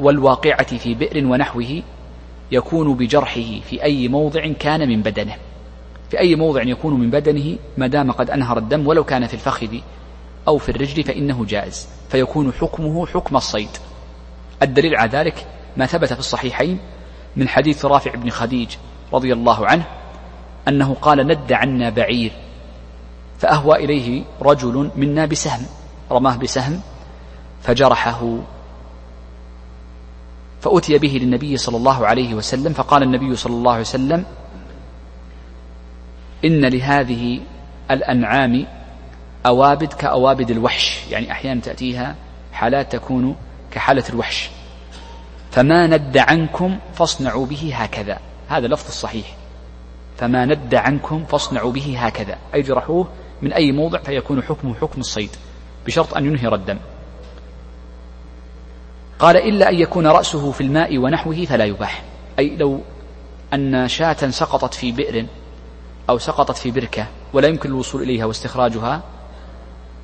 والواقعة 0.00 0.76
في 0.76 0.94
بئر 0.94 1.26
ونحوه 1.26 1.82
يكون 2.52 2.94
بجرحه 2.94 3.60
في 3.70 3.82
أي 3.82 4.08
موضع 4.08 4.52
كان 4.60 4.88
من 4.88 5.02
بدنه. 5.02 5.36
في 6.10 6.18
أي 6.18 6.36
موضع 6.36 6.62
يكون 6.62 7.00
من 7.00 7.10
بدنه 7.10 7.56
ما 7.78 7.86
دام 7.86 8.12
قد 8.12 8.30
أنهر 8.30 8.58
الدم 8.58 8.86
ولو 8.86 9.04
كان 9.04 9.26
في 9.26 9.34
الفخذ 9.34 9.76
أو 10.48 10.58
في 10.58 10.68
الرجل 10.68 11.02
فإنه 11.02 11.44
جائز. 11.44 11.88
فيكون 12.10 12.52
حكمه 12.52 13.06
حكم 13.06 13.36
الصيد. 13.36 13.70
الدليل 14.62 14.96
على 14.96 15.10
ذلك 15.10 15.46
ما 15.76 15.86
ثبت 15.86 16.12
في 16.12 16.18
الصحيحين 16.18 16.78
من 17.36 17.48
حديث 17.48 17.84
رافع 17.84 18.14
بن 18.14 18.30
خديج 18.30 18.68
رضي 19.12 19.32
الله 19.32 19.66
عنه 19.66 19.84
أنه 20.68 20.94
قال 20.94 21.26
ند 21.26 21.52
عنا 21.52 21.90
بعير 21.90 22.32
فأهوى 23.38 23.84
إليه 23.84 24.24
رجل 24.42 24.90
منا 24.96 25.26
بسهم 25.26 25.66
رماه 26.10 26.36
بسهم 26.36 26.80
فجرحه. 27.62 28.38
فأتي 30.60 30.98
به 30.98 31.18
للنبي 31.22 31.56
صلى 31.56 31.76
الله 31.76 32.06
عليه 32.06 32.34
وسلم 32.34 32.72
فقال 32.72 33.02
النبي 33.02 33.36
صلى 33.36 33.52
الله 33.52 33.72
عليه 33.72 33.80
وسلم 33.80 34.24
إن 36.44 36.64
لهذه 36.64 37.40
الأنعام 37.90 38.66
أوابد 39.46 39.92
كأوابد 39.92 40.50
الوحش 40.50 41.00
يعني 41.10 41.32
أحيانا 41.32 41.60
تأتيها 41.60 42.14
حالات 42.52 42.92
تكون 42.92 43.36
كحالة 43.70 44.04
الوحش. 44.10 44.50
فما 45.50 45.86
ند 45.86 46.18
عنكم 46.18 46.78
فاصنعوا 46.94 47.46
به 47.46 47.72
هكذا. 47.74 48.18
هذا 48.48 48.66
لفظ 48.66 48.86
الصحيح 48.86 49.41
فما 50.22 50.44
ند 50.44 50.74
عنكم 50.74 51.24
فاصنعوا 51.24 51.72
به 51.72 51.98
هكذا. 51.98 52.38
أي 52.54 52.62
جرحوه 52.62 53.08
من 53.42 53.52
أي 53.52 53.72
موضع 53.72 53.98
فيكون 53.98 54.42
حكمه 54.42 54.74
حكم 54.74 55.00
الصيد 55.00 55.30
بشرط 55.86 56.16
أن 56.16 56.26
ينهر 56.26 56.54
الدم 56.54 56.78
قال 59.18 59.36
إلا 59.36 59.70
أن 59.70 59.74
يكون 59.74 60.06
رأسه 60.06 60.50
في 60.50 60.60
الماء 60.60 60.98
ونحوه 60.98 61.44
فلا 61.44 61.64
يباح. 61.64 62.02
أي 62.38 62.56
لو 62.56 62.80
أن 63.54 63.88
شاة 63.88 64.30
سقطت 64.30 64.74
في 64.74 64.92
بئر 64.92 65.26
أو 66.10 66.18
سقطت 66.18 66.56
في 66.56 66.70
بركة 66.70 67.06
ولا 67.32 67.48
يمكن 67.48 67.68
الوصول 67.68 68.02
إليها 68.02 68.24
واستخراجها 68.24 69.02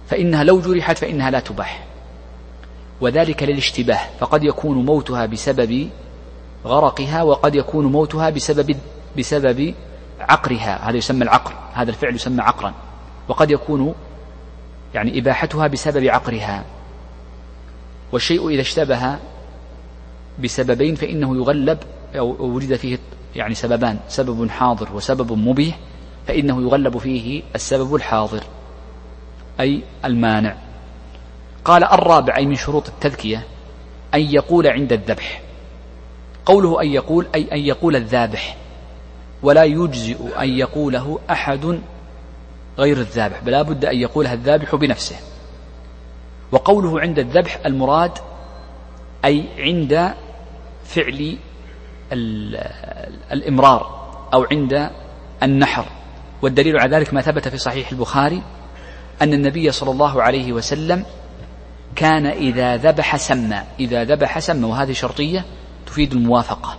فإنها 0.07 0.45
لو 0.45 0.61
جرحت 0.61 0.99
فإنها 0.99 1.31
لا 1.31 1.41
تباح. 1.41 1.85
وذلك 3.01 3.43
للاشتباه 3.43 4.01
فقد 4.21 4.45
يكون 4.45 4.85
موتها 4.87 5.27
بسبب 5.27 5.91
غرقها 6.65 7.23
وقد 7.23 7.55
يكون 7.55 7.87
موتها 7.87 8.31
بسبب 8.31 8.77
بسبب 9.19 9.75
عقرها 10.29 10.91
هذا 10.91 10.97
يسمى 10.97 11.25
العقر 11.25 11.55
هذا 11.75 11.91
الفعل 11.91 12.15
يسمى 12.15 12.43
عقرا. 12.43 12.75
وقد 13.29 13.51
يكون 13.51 13.95
يعني 14.95 15.19
إباحتها 15.19 15.67
بسبب 15.67 16.05
عقرها. 16.05 16.65
والشيء 18.13 18.49
إذا 18.49 18.61
اشتبه 18.61 19.19
بسببين 20.43 20.95
فإنه 20.95 21.37
يغلب 21.37 21.79
أو 22.19 22.37
وجد 22.41 22.77
فيه 22.77 22.99
يعني 23.37 23.55
سببان 23.55 23.99
سبب 24.09 24.51
حاضر 24.51 24.89
وسبب 24.95 25.33
مبيح 25.33 25.79
فإنه 26.27 26.63
يغلب 26.63 26.99
فيه 26.99 27.43
السبب 27.55 27.95
الحاضر 27.95 28.43
أي 29.61 29.83
المانع. 30.05 30.57
قال 31.65 31.85
الرابع 31.85 32.37
أي 32.37 32.47
من 32.47 32.55
شروط 32.55 32.89
التذكية 32.89 33.45
أن 34.15 34.21
يقول 34.21 34.67
عند 34.67 34.93
الذبح. 34.93 35.43
قوله 36.47 36.83
أن 36.83 36.89
يقول 36.89 37.27
أي 37.35 37.49
أن 37.53 37.59
يقول 37.59 37.97
الذابح. 37.97 38.57
ولا 39.43 39.65
يجزئ 39.65 40.43
أن 40.43 40.49
يقوله 40.49 41.19
أحد 41.31 41.81
غير 42.79 42.97
الذابح 42.97 43.41
بل 43.41 43.65
بد 43.65 43.85
أن 43.85 43.97
يقولها 43.97 44.35
الذابح 44.35 44.75
بنفسه. 44.75 45.17
وقوله 46.53 47.01
عند 47.01 47.19
الذبح 47.19 47.61
المراد 47.67 48.13
أي 49.25 49.45
عند 49.59 50.15
فعل 50.85 51.39
الإمرار 53.33 54.09
أو 54.35 54.47
عند 54.53 54.91
النحر. 55.43 55.85
والدليل 56.43 56.81
على 56.81 56.97
ذلك 56.97 57.15
ما 57.15 57.21
ثبت 57.21 57.49
في 57.49 57.59
صحيح 57.59 57.93
البخاري 57.93 58.43
أن 59.23 59.33
النبي 59.33 59.73
صلى 59.73 59.91
الله 59.91 60.23
عليه 60.23 60.53
وسلم 60.53 61.05
كان 61.97 62.27
إذا 62.27 62.77
ذبح 62.77 63.17
سمى 63.17 63.63
إذا 63.81 64.05
ذبح 64.05 64.39
سمى 64.39 64.65
وهذه 64.65 64.93
شرطية 64.93 65.45
تفيد 65.87 66.13
الموافقة. 66.13 66.79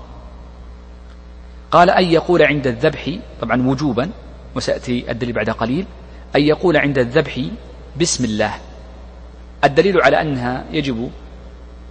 قال 1.72 1.90
أن 1.90 2.06
يقول 2.06 2.42
عند 2.42 2.68
الذبح 2.68 3.10
طبعا 3.42 3.68
وجوبا 3.68 4.10
وسيأتي 4.56 5.12
الدليل 5.12 5.34
بعد 5.34 5.50
قليل 5.50 5.86
أن 6.36 6.42
يقول 6.42 6.78
عند 6.78 6.98
الذبح 6.98 7.40
بسم 8.02 8.26
الله. 8.26 8.54
الدليل 9.64 10.02
على 10.02 10.22
أنها 10.22 10.66
يجب 10.72 11.12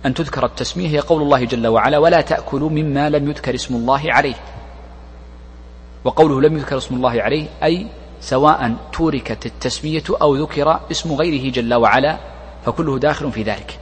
أن 0.06 0.14
تذكر 0.14 0.46
التسمية 0.46 0.88
هي 0.88 0.98
قول 0.98 1.22
الله 1.22 1.44
جل 1.44 1.66
وعلا 1.66 1.98
ولا 1.98 2.20
تأكلوا 2.20 2.70
مما 2.70 3.10
لم 3.10 3.30
يذكر 3.30 3.54
اسم 3.54 3.74
الله 3.74 4.02
عليه 4.12 4.34
وقوله 6.04 6.40
لم 6.40 6.56
يذكر 6.56 6.78
اسم 6.78 6.94
الله 6.94 7.22
عليه 7.22 7.46
أي 7.62 7.86
سواء 8.20 8.76
توركت 8.92 9.46
التسمية 9.46 10.02
أو 10.22 10.36
ذكر 10.36 10.80
اسم 10.90 11.12
غيره 11.12 11.52
جل 11.52 11.74
وعلا 11.74 12.18
فكله 12.66 12.98
داخل 12.98 13.32
في 13.32 13.42
ذلك. 13.42 13.78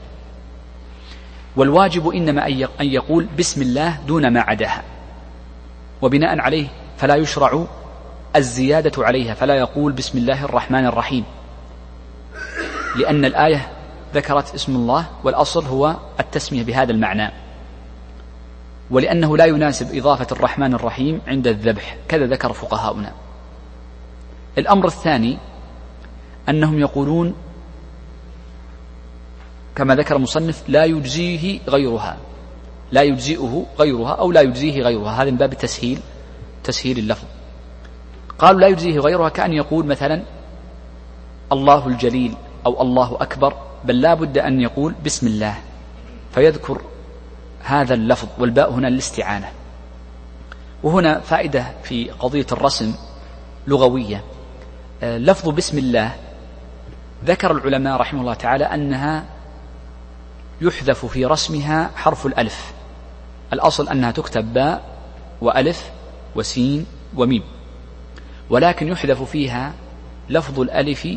والواجب 1.57 2.09
إنما 2.09 2.47
أن 2.81 2.87
يقول 2.87 3.27
بسم 3.39 3.63
الله 3.63 4.01
دون 4.07 4.33
ما 4.33 4.41
عداها. 4.41 4.83
وبناء 6.03 6.41
عليه 6.41 6.69
فلا 6.97 7.15
يشرع 7.15 7.67
الزيادة 8.37 9.05
عليها 9.05 9.35
فلا 9.35 9.55
يقول 9.55 9.93
بسم 9.93 10.19
الله 10.19 10.45
الرحمن 10.45 10.87
الرحيم. 10.87 11.25
لأن 12.97 13.25
الآية 13.25 13.69
ذكرت 14.15 14.55
اسم 14.55 14.77
الله 14.77 15.07
والأصل 15.25 15.65
هو 15.65 15.97
التسمية 16.21 16.65
بهذا 16.65 16.93
المعنى. 16.93 17.33
ولأنه 18.91 19.37
لا 19.37 19.45
يناسب 19.45 19.95
إضافة 19.95 20.27
الرحمن 20.33 20.75
الرحيم 20.75 21.21
عند 21.27 21.47
الذبح 21.47 21.97
كذا 22.09 22.27
ذكر 22.27 22.53
فقهاؤنا. 22.53 23.13
الأمر 24.59 24.87
الثاني 24.87 25.39
أنهم 26.49 26.79
يقولون 26.79 27.35
كما 29.77 29.95
ذكر 29.95 30.17
المصنف 30.17 30.63
لا 30.69 30.85
يجزيه 30.85 31.61
غيرها. 31.69 32.17
لا 32.92 33.03
يجزئه 33.03 33.66
غيرها 33.79 34.12
أو 34.12 34.33
لا 34.33 34.40
يجزيه 34.40 34.83
غيرها. 34.83 35.22
هذا 35.22 35.31
من 35.31 35.37
باب 35.37 35.53
التسهيل 35.53 36.01
تسهيل 36.64 36.99
اللفظ. 36.99 37.25
قالوا 38.38 38.61
لا 38.61 38.66
يجزيه 38.66 38.99
غيرها 38.99 39.29
كأن 39.29 39.53
يقول 39.53 39.87
مثلا 39.87 40.22
الله 41.53 41.87
الجليل 41.87 42.35
أو 42.66 42.83
الله 42.83 43.16
أكبر 43.20 43.55
بل 43.85 44.01
لا 44.01 44.14
بد 44.14 44.38
أن 44.38 44.61
يقول 44.61 44.94
بسم 45.05 45.27
الله 45.27 45.55
فيذكر 46.35 46.81
هذا 47.62 47.94
اللفظ 47.94 48.29
والباء 48.38 48.72
هنا 48.72 48.88
الاستعانة. 48.88 49.49
وهنا 50.83 51.20
فائدة 51.20 51.66
في 51.83 52.11
قضية 52.11 52.46
الرسم 52.53 52.94
لغوية. 53.66 54.25
آه، 55.03 55.18
لفظ 55.18 55.49
بسم 55.49 55.79
الله 55.79 56.14
ذكر 57.25 57.51
العلماء 57.53 58.01
رحمه 58.01 58.20
الله 58.20 58.35
تعالى 58.35 58.64
أنها 58.64 59.25
يحذف 60.61 61.07
في 61.07 61.25
رسمها 61.25 61.90
حرف 61.96 62.27
الألف. 62.27 62.72
الأصل 63.53 63.89
أنها 63.89 64.11
تكتب 64.11 64.53
باء 64.53 64.83
وألف 65.41 65.91
وسين 66.37 66.87
وميم. 67.17 67.43
ولكن 68.51 68.89
يحذف 68.89 69.23
فيها 69.23 69.75
لفظ 70.29 70.61
الألف 70.61 71.09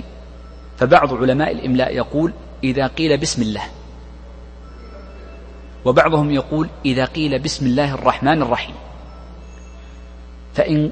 فبعض 0.78 1.14
علماء 1.14 1.52
الإملاء 1.52 1.96
يقول 1.96 2.34
إذا 2.64 2.88
قيل 2.88 3.18
بسم 3.18 3.42
الله. 3.42 3.64
وبعضهم 5.86 6.32
يقول 6.32 6.70
إذا 6.86 7.06
قيل 7.06 7.40
بسم 7.40 7.66
الله 7.66 7.94
الرحمن 7.94 8.42
الرحيم. 8.42 8.76
فإن 10.54 10.92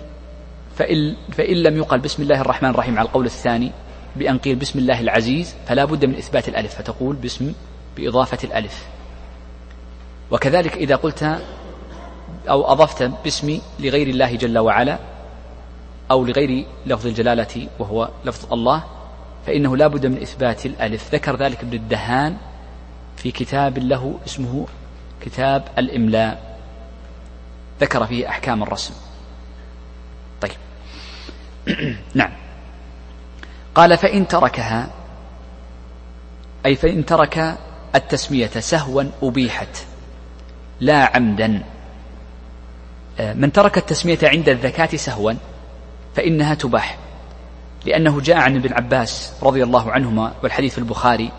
فإن, 0.77 1.15
فإن 1.31 1.57
لم 1.57 1.77
يقل 1.77 1.99
بسم 1.99 2.23
الله 2.23 2.41
الرحمن 2.41 2.69
الرحيم 2.69 2.99
على 2.99 3.07
القول 3.07 3.25
الثاني 3.25 3.71
بأن 4.15 4.37
قيل 4.37 4.55
بسم 4.55 4.79
الله 4.79 4.99
العزيز 5.01 5.55
فلا 5.67 5.85
بد 5.85 6.05
من 6.05 6.15
إثبات 6.15 6.49
الألف 6.49 6.75
فتقول 6.75 7.15
باسم 7.15 7.53
بإضافة 7.97 8.37
الألف. 8.43 8.85
وكذلك 10.31 10.73
إذا 10.73 10.95
قلت 10.95 11.39
أو 12.49 12.71
أضفت 12.71 13.03
باسم 13.03 13.61
لغير 13.79 14.07
الله 14.07 14.35
جل 14.35 14.57
وعلا 14.57 14.99
أو 16.11 16.25
لغير 16.25 16.65
لفظ 16.85 17.07
الجلالة 17.07 17.67
وهو 17.79 18.09
لفظ 18.25 18.53
الله 18.53 18.83
فإنه 19.47 19.77
لا 19.77 19.87
بد 19.87 20.05
من 20.05 20.21
إثبات 20.21 20.65
الألف. 20.65 21.15
ذكر 21.15 21.35
ذلك 21.35 21.59
ابن 21.59 21.73
الدهان 21.73 22.37
في 23.17 23.31
كتاب 23.31 23.77
له 23.77 24.19
اسمه 24.25 24.67
كتاب 25.21 25.67
الإملاء. 25.77 26.59
ذكر 27.81 28.05
فيه 28.05 28.29
أحكام 28.29 28.63
الرسم. 28.63 28.93
طيب. 30.41 30.51
نعم. 32.13 32.31
قال 33.75 33.97
فإن 33.97 34.27
تركها 34.27 34.89
أي 36.65 36.75
فإن 36.75 37.05
ترك 37.05 37.57
التسمية 37.95 38.47
سهوا 38.47 39.03
أبيحت. 39.23 39.77
لا 40.79 41.15
عمدا. 41.15 41.63
آه، 43.19 43.33
من 43.33 43.51
ترك 43.51 43.77
التسمية 43.77 44.19
عند 44.23 44.49
الذكاة 44.49 44.97
سهوا 44.97 45.33
فإنها 46.15 46.53
تباح 46.53 46.97
لأنه 47.85 48.21
جاء 48.21 48.37
عن 48.37 48.55
ابن 48.55 48.73
عباس 48.73 49.33
رضي 49.43 49.63
الله 49.63 49.91
عنهما 49.91 50.33
والحديث 50.43 50.71
في 50.71 50.77
البخاري 50.77 51.31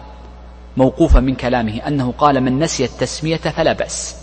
موقوفا 0.76 1.20
من 1.20 1.34
كلامه 1.34 1.80
أنه 1.86 2.14
قال 2.18 2.40
من 2.40 2.58
نسي 2.58 2.84
التسمية 2.84 3.36
فلا 3.36 3.72
بأس 3.72 4.16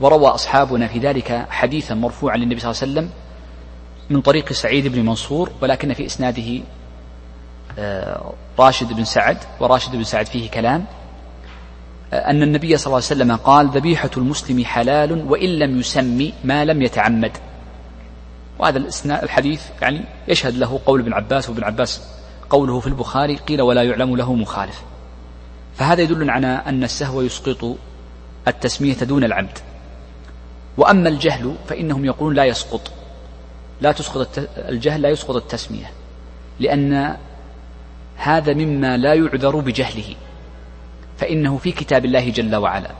وروى 0.00 0.26
أصحابنا 0.26 0.86
في 0.86 0.98
ذلك 0.98 1.46
حديثا 1.50 1.94
مرفوعا 1.94 2.36
للنبي 2.36 2.60
صلى 2.60 2.70
الله 2.70 2.82
عليه 2.82 2.92
وسلم 2.92 3.10
من 4.10 4.20
طريق 4.20 4.52
سعيد 4.52 4.88
بن 4.88 5.06
منصور 5.06 5.50
ولكن 5.60 5.94
في 5.94 6.06
إسناده 6.06 6.60
آه، 7.78 8.32
راشد 8.58 8.92
بن 8.92 9.04
سعد 9.04 9.38
وراشد 9.60 9.96
بن 9.96 10.04
سعد 10.04 10.26
فيه 10.26 10.50
كلام. 10.50 10.84
أن 12.12 12.42
النبي 12.42 12.76
صلى 12.76 12.86
الله 12.86 12.96
عليه 12.96 13.06
وسلم 13.06 13.36
قال 13.36 13.68
ذبيحة 13.68 14.10
المسلم 14.16 14.64
حلال 14.64 15.30
وإن 15.30 15.48
لم 15.48 15.80
يسمي 15.80 16.34
ما 16.44 16.64
لم 16.64 16.82
يتعمد. 16.82 17.32
وهذا 18.58 18.78
الحديث 19.04 19.62
يعني 19.82 20.04
يشهد 20.28 20.54
له 20.54 20.80
قول 20.86 21.00
ابن 21.00 21.12
عباس 21.12 21.48
وابن 21.48 21.64
عباس 21.64 22.02
قوله 22.50 22.80
في 22.80 22.86
البخاري 22.86 23.36
قيل 23.36 23.62
ولا 23.62 23.82
يعلم 23.82 24.16
له 24.16 24.34
مخالف. 24.34 24.82
فهذا 25.76 26.02
يدل 26.02 26.30
على 26.30 26.62
أن 26.66 26.84
السهو 26.84 27.22
يسقط 27.22 27.76
التسمية 28.48 28.94
دون 28.94 29.24
العمد. 29.24 29.58
وأما 30.76 31.08
الجهل 31.08 31.54
فإنهم 31.68 32.04
يقولون 32.04 32.34
لا 32.34 32.44
يسقط. 32.44 32.90
لا 33.80 33.92
تسقط 33.92 34.28
الجهل 34.56 35.02
لا 35.02 35.08
يسقط 35.08 35.36
التسمية. 35.36 35.90
لأن 36.60 37.16
هذا 38.16 38.54
مما 38.54 38.96
لا 38.96 39.14
يعذر 39.14 39.56
بجهله. 39.56 40.14
فإنه 41.16 41.58
في 41.58 41.72
كتاب 41.72 42.04
الله 42.04 42.30
جل 42.30 42.56
وعلا. 42.56 42.90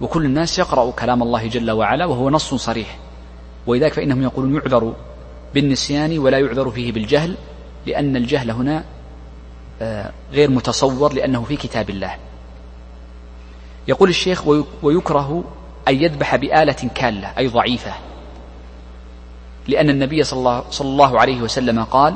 وكل 0.00 0.24
الناس 0.24 0.58
يقرأ 0.58 0.90
كلام 0.90 1.22
الله 1.22 1.46
جل 1.46 1.70
وعلا 1.70 2.06
وهو 2.06 2.30
نص 2.30 2.54
صريح. 2.54 2.98
ولذلك 3.66 3.92
فإنهم 3.92 4.22
يقولون 4.22 4.54
يعذر 4.54 4.94
بالنسيان 5.54 6.18
ولا 6.18 6.38
يعذر 6.38 6.70
فيه 6.70 6.92
بالجهل 6.92 7.36
لأن 7.86 8.16
الجهل 8.16 8.50
هنا 8.50 8.84
آه، 9.82 10.12
غير 10.32 10.50
متصور 10.50 11.12
لأنه 11.12 11.42
في 11.44 11.56
كتاب 11.56 11.90
الله. 11.90 12.16
يقول 13.88 14.08
الشيخ 14.08 14.46
ويكره 14.82 15.44
أن 15.88 16.02
يذبح 16.02 16.36
بآلة 16.36 16.90
كالة 16.94 17.32
أي 17.38 17.48
ضعيفة. 17.48 17.92
لأن 19.68 19.90
النبي 19.90 20.24
صلى 20.24 20.38
الله, 20.38 20.64
صلى 20.70 20.88
الله 20.88 21.20
عليه 21.20 21.42
وسلم 21.42 21.84
قال 21.84 22.14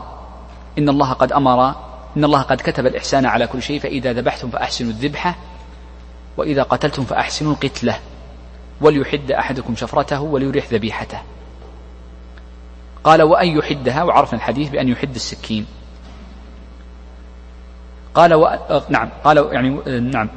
إن 0.79 0.89
الله 0.89 1.13
قد 1.13 1.33
أمر 1.33 1.75
إن 2.17 2.25
الله 2.25 2.43
قد 2.43 2.57
كتب 2.57 2.87
الإحسان 2.87 3.27
على 3.27 3.47
كل 3.47 3.63
شيء 3.63 3.81
فإذا 3.81 4.13
ذبحتم 4.13 4.51
فأحسنوا 4.51 4.91
الذبحة 4.91 5.37
وإذا 6.37 6.63
قتلتم 6.63 7.05
فأحسنوا 7.05 7.53
القتلة. 7.53 7.99
وليحد 8.81 9.33
أحدكم 9.33 9.77
شفرته 9.77 10.21
وليريح 10.21 10.73
ذبيحته. 10.73 11.19
قال 13.05 13.23
وأن 13.23 13.49
يحدها 13.49 14.03
وعرفنا 14.03 14.39
الحديث 14.39 14.69
بأن 14.69 14.89
يحد 14.89 15.15
السكين. 15.15 15.67
قال 18.15 18.35
و... 18.35 18.59
نعم 18.89 19.09
قال 19.25 19.49
يعني 19.53 20.01
نعم 20.01 20.29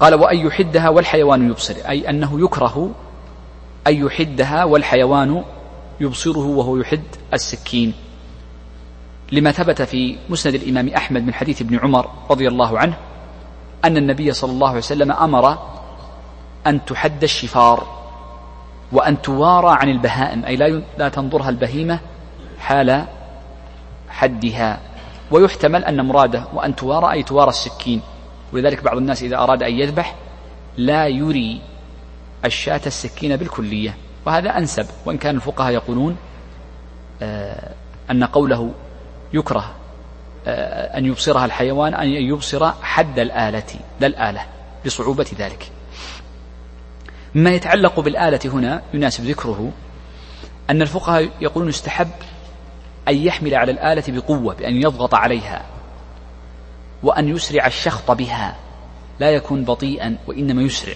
قال 0.00 0.14
وأن 0.14 0.38
يحدها 0.38 0.88
والحيوان 0.88 1.50
يبصر 1.50 1.74
أي 1.88 2.10
أنه 2.10 2.40
يكره 2.44 2.90
أن 3.86 4.06
يحدها 4.06 4.64
والحيوان 4.64 5.44
يبصره 6.00 6.46
وهو 6.46 6.76
يحد 6.76 7.02
السكين. 7.34 7.94
لما 9.32 9.52
ثبت 9.52 9.82
في 9.82 10.16
مسند 10.28 10.54
الإمام 10.54 10.88
أحمد 10.88 11.22
من 11.22 11.34
حديث 11.34 11.62
ابن 11.62 11.78
عمر 11.78 12.10
رضي 12.30 12.48
الله 12.48 12.78
عنه 12.78 12.96
أن 13.84 13.96
النبي 13.96 14.32
صلى 14.32 14.52
الله 14.52 14.68
عليه 14.68 14.78
وسلم 14.78 15.12
أمر 15.12 15.58
أن 16.66 16.84
تحد 16.84 17.22
الشفار 17.22 17.96
وأن 18.92 19.22
توارى 19.22 19.76
عن 19.80 19.88
البهائم 19.88 20.44
أي 20.44 20.56
لا 20.56 20.82
لا 20.98 21.08
تنظرها 21.08 21.48
البهيمة 21.48 22.00
حال 22.58 23.04
حدها. 24.08 24.80
ويحتمل 25.30 25.84
أن 25.84 26.06
مراده 26.06 26.44
وأن 26.54 26.76
توارى 26.76 27.12
أي 27.12 27.22
توارى 27.22 27.48
السكين. 27.48 28.00
ولذلك 28.52 28.82
بعض 28.82 28.96
الناس 28.96 29.22
إذا 29.22 29.36
أراد 29.36 29.62
أن 29.62 29.72
يذبح 29.72 30.14
لا 30.76 31.06
يري 31.06 31.60
الشاة 32.44 32.80
السكين 32.86 33.36
بالكلية. 33.36 33.96
وهذا 34.26 34.58
أنسب 34.58 34.86
وإن 35.06 35.18
كان 35.18 35.36
الفقهاء 35.36 35.72
يقولون 35.72 36.16
آه، 37.22 37.74
أن 38.10 38.24
قوله 38.24 38.70
يكره 39.36 39.74
آه، 40.46 40.98
أن 40.98 41.06
يبصرها 41.06 41.44
الحيوان 41.44 41.94
أن 41.94 42.08
يبصر 42.08 42.72
حد 42.82 43.18
الآلة 43.18 43.64
لا 44.00 44.06
الآلة 44.06 44.46
لصعوبة 44.84 45.26
ذلك. 45.38 45.70
ما 47.34 47.50
يتعلق 47.50 48.00
بالآلة 48.00 48.40
هنا 48.44 48.82
يناسب 48.94 49.24
ذكره 49.24 49.72
أن 50.70 50.82
الفقهاء 50.82 51.28
يقولون 51.40 51.68
يستحب 51.68 52.10
أن 53.08 53.16
يحمل 53.16 53.54
على 53.54 53.72
الآلة 53.72 54.04
بقوة 54.08 54.54
بأن 54.54 54.76
يضغط 54.76 55.14
عليها 55.14 55.62
وأن 57.02 57.28
يسرع 57.28 57.66
الشخط 57.66 58.10
بها. 58.10 58.56
لا 59.20 59.30
يكون 59.30 59.64
بطيئا 59.64 60.16
وإنما 60.26 60.62
يسرع 60.62 60.94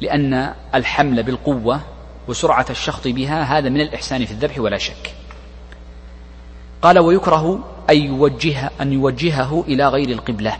لأن 0.00 0.54
الحمل 0.74 1.22
بالقوة 1.22 1.80
وسرعة 2.28 2.66
الشخط 2.70 3.08
بها 3.08 3.42
هذا 3.42 3.68
من 3.68 3.80
الإحسان 3.80 4.24
في 4.24 4.30
الذبح 4.30 4.58
ولا 4.58 4.78
شك. 4.78 5.17
قال 6.82 6.98
ويكره 6.98 7.64
أن 7.90 7.96
يوجه 7.96 8.70
أن 8.80 8.92
يوجهه 8.92 9.64
إلى 9.68 9.88
غير 9.88 10.08
القبلة. 10.08 10.56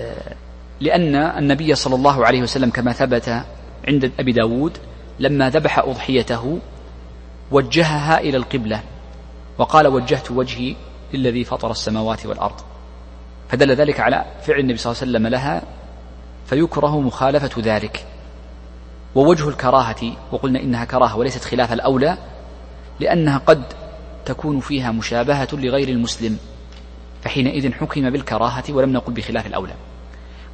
آه، 0.00 0.34
لأن 0.80 1.16
النبي 1.16 1.74
صلى 1.74 1.94
الله 1.94 2.26
عليه 2.26 2.42
وسلم 2.42 2.70
كما 2.70 2.92
ثبت 2.92 3.44
عند 3.88 4.12
أبي 4.20 4.32
داود 4.32 4.78
لما 5.18 5.50
ذبح 5.50 5.78
أضحيته 5.78 6.58
وجهها 7.50 8.20
إلى 8.20 8.36
القبلة 8.36 8.82
وقال 9.58 9.86
وجهت 9.86 10.30
وجهي 10.30 10.76
للذي 11.14 11.44
فطر 11.44 11.70
السماوات 11.70 12.26
والأرض. 12.26 12.60
فدل 13.48 13.70
ذلك 13.74 14.00
على 14.00 14.24
فعل 14.42 14.60
النبي 14.60 14.76
صلى 14.76 14.92
الله 14.92 15.02
عليه 15.02 15.10
وسلم 15.10 15.26
لها 15.26 15.62
فيكره 16.46 17.00
مخالفة 17.00 17.50
ذلك. 17.58 18.06
ووجه 19.14 19.48
الكراهة 19.48 20.12
وقلنا 20.32 20.60
إنها 20.60 20.84
كراهة 20.84 21.16
وليست 21.16 21.44
خلاف 21.44 21.72
الأولى 21.72 22.16
لأنها 23.00 23.38
قد 23.38 23.64
تكون 24.24 24.60
فيها 24.60 24.92
مشابهة 24.92 25.48
لغير 25.52 25.88
المسلم 25.88 26.38
فحينئذ 27.22 27.72
حكم 27.72 28.10
بالكراهة 28.10 28.64
ولم 28.70 28.92
نقل 28.92 29.12
بخلاف 29.12 29.46
الأولى. 29.46 29.74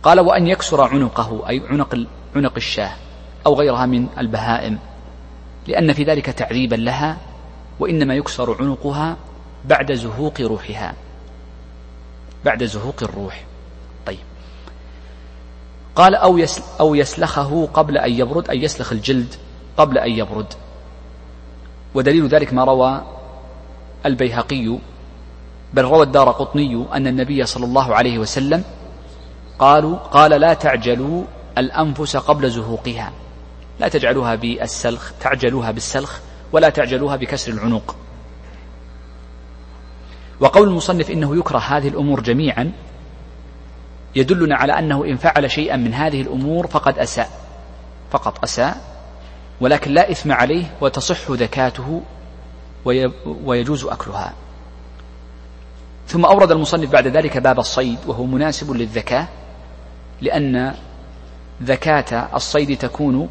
قال 0.02 0.20
وأن 0.20 0.46
يكسر 0.46 0.80
عنقه 0.80 1.48
أي 1.48 1.62
عنق 1.70 1.98
عنق 2.36 2.52
الشاه 2.56 2.92
أو 3.46 3.54
غيرها 3.54 3.86
من 3.86 4.06
البهائم 4.18 4.78
لأن 5.66 5.92
في 5.92 6.04
ذلك 6.04 6.26
تعذيبا 6.26 6.76
لها 6.76 7.16
وإنما 7.80 8.14
يكسر 8.14 8.56
عنقها 8.62 9.16
بعد 9.64 9.92
زهوق 9.92 10.40
روحها. 10.40 10.94
بعد 12.44 12.64
زهوق 12.64 13.02
الروح. 13.02 13.44
طيب. 14.06 14.18
قال 15.96 16.14
أو, 16.14 16.40
أو 16.80 16.94
يسلخه 16.94 17.68
قبل 17.74 17.98
أن 17.98 18.12
يبرد 18.12 18.50
أي 18.50 18.62
يسلخ 18.62 18.92
الجلد 18.92 19.34
قبل 19.76 19.98
أن 19.98 20.10
يبرد. 20.10 20.54
ودليل 21.94 22.28
ذلك 22.28 22.52
ما 22.52 22.64
روى 22.64 23.17
البيهقي 24.07 24.78
بل 25.74 25.84
روى 25.84 26.03
الدار 26.03 26.30
قطني 26.30 26.86
أن 26.94 27.07
النبي 27.07 27.46
صلى 27.46 27.64
الله 27.64 27.94
عليه 27.94 28.18
وسلم 28.18 28.64
قالوا 29.59 29.96
قال 29.96 30.30
لا 30.30 30.55
تعجلوا 30.55 31.24
الأنفس 31.59 32.16
قبل 32.16 32.51
زهوقها. 32.51 33.12
لا 33.80 33.88
تجعلوها 33.88 34.34
بالسلخ 34.34 35.12
تعجلوها 35.20 35.70
بالسلخ 35.70 36.20
ولا 36.53 36.68
تعجلوها 36.68 37.16
بكسر 37.16 37.53
العنق. 37.53 37.96
وقول 40.40 40.68
المصنف 40.68 41.11
إنه 41.11 41.36
يكره 41.36 41.59
هذه 41.59 41.88
الأمور 41.88 42.20
جميعا 42.20 42.72
يدلنا 44.16 44.57
على 44.57 44.78
أنه 44.78 45.05
إن 45.05 45.16
فعل 45.16 45.51
شيئا 45.51 45.76
من 45.76 45.94
هذه 45.94 46.20
الأمور 46.20 46.66
فقد 46.66 46.99
أساء 46.99 47.30
فقط 48.11 48.44
أساء 48.44 48.80
ولكن 49.61 49.92
لا 49.92 50.11
إثم 50.11 50.32
عليه 50.32 50.64
وتصح 50.80 51.30
ذكاته 51.30 52.03
ويجوز 53.45 53.84
أكلها. 53.84 54.34
ثم 56.07 56.24
أورد 56.24 56.53
المصنف 56.53 56.91
بعد 56.91 57.07
ذلك 57.07 57.39
باب 57.39 57.59
الصيد 57.59 57.99
وهو 58.07 58.24
مناسب 58.24 58.70
للذكاء 58.70 59.28
لأن 60.20 60.74
ذكاة 61.62 62.36
الصيد 62.36 62.78
تكون 62.78 63.28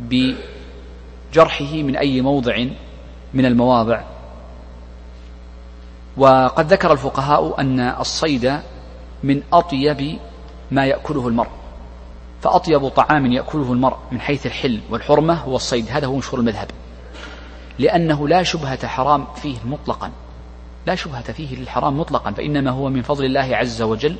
بجرحه 0.00 1.72
من 1.74 1.96
أي 1.96 2.20
موضع 2.20 2.64
من 3.34 3.46
المواضع. 3.46 4.02
وقد 6.16 6.72
ذكر 6.72 6.92
الفقهاء 6.92 7.60
أن 7.60 7.80
الصيد 7.80 8.58
من 9.22 9.42
أطيب 9.52 10.18
ما 10.70 10.86
يأكله 10.86 11.28
المرء 11.28 11.50
فأطيب 12.42 12.88
طعام 12.88 13.32
يأكله 13.32 13.72
المرء 13.72 13.96
من 14.12 14.20
حيث 14.20 14.46
الحل 14.46 14.80
والحرمة 14.90 15.34
هو 15.34 15.56
الصيد. 15.56 15.86
هذا 15.90 16.06
هو 16.06 16.16
مشهور 16.16 16.40
المذهب. 16.40 16.70
لأنه 17.78 18.28
لا 18.28 18.42
شبهة 18.42 18.86
حرام 18.86 19.26
فيه 19.34 19.56
مطلقا. 19.64 20.10
لا 20.86 20.94
شبهة 20.94 21.32
فيه 21.32 21.56
للحرام 21.56 22.00
مطلقا 22.00 22.30
فإنما 22.30 22.70
هو 22.70 22.88
من 22.88 23.02
فضل 23.02 23.24
الله 23.24 23.56
عز 23.56 23.82
وجل 23.82 24.16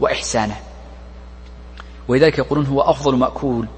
وإحسانه. 0.00 0.56
ولذلك 2.08 2.38
يقولون 2.38 2.66
هو 2.66 2.80
أفضل 2.80 3.16
مأكول. 3.16 3.68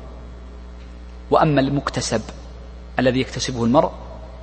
وأما 1.30 1.60
المكتسب 1.60 2.22
الذي 2.98 3.20
يكتسبه 3.20 3.64
المرء 3.64 3.90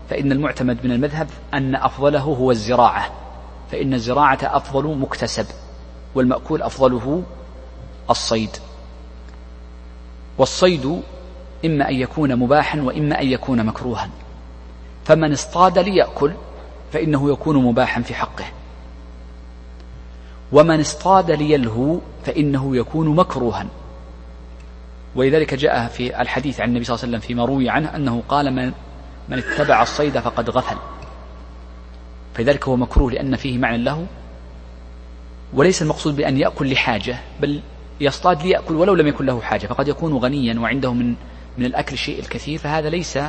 فإن 0.09 0.31
المعتمد 0.31 0.85
من 0.85 0.91
المذهب 0.91 1.27
أن 1.53 1.75
أفضله 1.75 2.19
هو 2.19 2.51
الزراعة. 2.51 3.11
فإن 3.71 3.93
الزراعة 3.93 4.39
أفضل 4.43 4.97
مكتسب 4.97 5.45
والمأكول 6.15 6.61
أفضله 6.61 7.23
الصيد. 8.09 8.49
والصيد 10.37 11.01
إما 11.65 11.89
أن 11.89 11.95
يكون 11.95 12.35
مباحا 12.35 12.81
وإما 12.81 13.21
أن 13.21 13.27
يكون 13.27 13.65
مكروها. 13.65 14.09
فمن 15.05 15.31
اصطاد 15.31 15.79
ليأكل 15.79 16.33
فإنه 16.93 17.31
يكون 17.31 17.63
مباحا 17.65 18.01
في 18.01 18.13
حقه. 18.13 18.45
ومن 20.51 20.79
اصطاد 20.79 21.31
ليلهو 21.31 21.99
فإنه 22.25 22.75
يكون 22.75 23.15
مكروها. 23.15 23.67
ولذلك 25.15 25.53
جاء 25.53 25.87
في 25.87 26.21
الحديث 26.21 26.61
عن 26.61 26.69
النبي 26.69 26.83
صلى 26.83 26.93
الله 26.95 27.05
عليه 27.05 27.17
وسلم 27.17 27.27
فيما 27.27 27.45
روي 27.45 27.69
عنه 27.69 27.95
أنه 27.95 28.23
قال 28.29 28.53
من 28.53 28.71
من 29.29 29.37
اتبع 29.37 29.81
الصيد 29.81 30.19
فقد 30.19 30.49
غفل. 30.49 30.77
فلذلك 32.33 32.67
هو 32.67 32.75
مكروه 32.75 33.11
لأن 33.11 33.35
فيه 33.35 33.57
معنى 33.57 33.83
له. 33.83 34.05
وليس 35.53 35.81
المقصود 35.81 36.15
بأن 36.15 36.37
يأكل 36.37 36.71
لحاجة 36.71 37.17
بل 37.41 37.61
يصطاد 38.01 38.41
ليأكل 38.41 38.75
ولو 38.75 38.95
لم 38.95 39.07
يكن 39.07 39.25
له 39.25 39.41
حاجة 39.41 39.67
فقد 39.67 39.87
يكون 39.87 40.13
غنيا 40.13 40.59
وعنده 40.59 40.93
من 40.93 41.15
من 41.57 41.65
الأكل 41.65 41.93
الشيء 41.93 42.19
الكثير 42.19 42.59
فهذا 42.59 42.89
ليس 42.89 43.19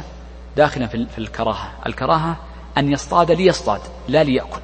داخلا 0.57 0.87
في 0.87 1.19
الكراهة. 1.19 1.73
الكراهة 1.87 2.37
أن 2.79 2.93
يصطاد 2.93 3.31
ليصطاد 3.31 3.81
لا 4.09 4.25
ليأكل. 4.25 4.61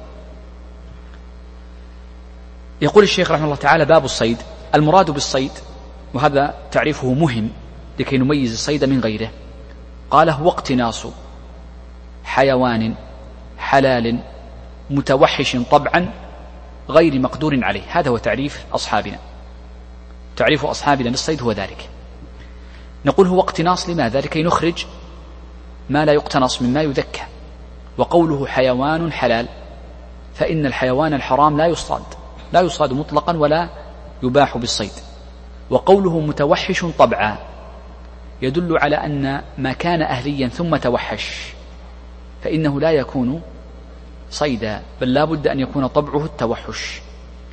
يقول 2.81 3.03
الشيخ 3.03 3.31
رحمه 3.31 3.45
الله 3.45 3.55
تعالى 3.55 3.85
باب 3.85 4.05
الصيد. 4.05 4.37
المراد 4.75 5.11
بالصيد 5.11 5.51
وهذا 6.13 6.53
تعريفه 6.71 7.13
مهم 7.13 7.49
لكي 7.99 8.17
نميز 8.17 8.53
الصيد 8.53 8.83
من 8.83 8.99
غيره. 8.99 9.31
قال 10.11 10.29
هو 10.29 10.49
اقتناص 10.49 11.05
حيوان 12.23 12.95
حلال 13.57 14.19
متوحش 14.89 15.57
طبعا 15.71 16.13
غير 16.89 17.19
مقدور 17.19 17.63
عليه. 17.63 17.83
هذا 17.89 18.09
هو 18.09 18.17
تعريف 18.17 18.65
أصحابنا. 18.73 19.19
تعريف 20.35 20.65
أصحابنا 20.65 21.09
للصيد 21.09 21.41
هو 21.41 21.51
ذلك. 21.51 21.89
نقول 23.05 23.27
هو 23.27 23.39
اقتناص 23.39 23.89
لماذا؟ 23.89 24.19
لكي 24.19 24.43
نخرج 24.43 24.85
ما 25.89 26.05
لا 26.05 26.13
يقتنص 26.13 26.61
مما 26.61 26.81
يذكى. 26.81 27.21
وقوله 27.97 28.47
حيوان 28.47 29.11
حلال 29.11 29.47
فإن 30.33 30.65
الحيوان 30.65 31.13
الحرام 31.13 31.57
لا 31.57 31.65
يصطاد 31.65 32.03
لا 32.53 32.61
يصطاد 32.61 32.93
مطلقا 32.93 33.37
ولا 33.37 33.69
يباح 34.23 34.57
بالصيد. 34.57 34.91
وقوله 35.69 36.19
متوحش 36.19 36.85
طبعا 36.99 37.37
يدل 38.41 38.77
على 38.77 38.95
أن 38.95 39.41
ما 39.57 39.73
كان 39.73 40.01
أهليا 40.01 40.47
ثم 40.47 40.75
توحش 40.75 41.53
فإنه 42.43 42.79
لا 42.79 42.91
يكون 42.91 43.41
صيدا 44.29 44.81
بل 45.01 45.13
لا 45.13 45.25
بد 45.25 45.47
أن 45.47 45.59
يكون 45.59 45.87
طبعه 45.87 46.25
التوحش. 46.25 47.01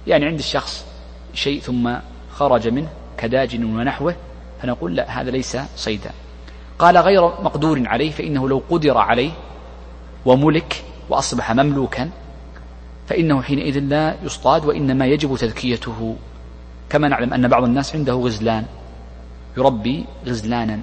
يعني 0.06 0.26
عند 0.26 0.38
الشخص 0.38 0.86
شيء 1.34 1.60
ثم 1.60 1.96
خرج 2.32 2.68
منه 2.68 2.88
كداج 3.18 3.60
ونحوه 3.64 4.14
فنقول 4.62 4.96
لا 4.96 5.20
هذا 5.20 5.30
ليس 5.30 5.56
صيدا. 5.76 6.10
قال 6.80 6.98
غير 6.98 7.22
مقدور 7.22 7.82
عليه 7.86 8.10
فإنه 8.10 8.48
لو 8.48 8.62
قدر 8.70 8.98
عليه 8.98 9.30
وملك 10.26 10.84
وأصبح 11.08 11.52
مملوكا 11.52 12.10
فإنه 13.06 13.42
حينئذ 13.42 13.78
لا 13.78 14.16
يصطاد 14.22 14.64
وإنما 14.64 15.06
يجب 15.06 15.36
تذكيته. 15.36 16.16
كما 16.90 17.08
نعلم 17.08 17.34
أن 17.34 17.48
بعض 17.48 17.64
الناس 17.64 17.96
عنده 17.96 18.12
غزلان 18.12 18.64
يربي 19.56 20.04
غزلانا 20.26 20.80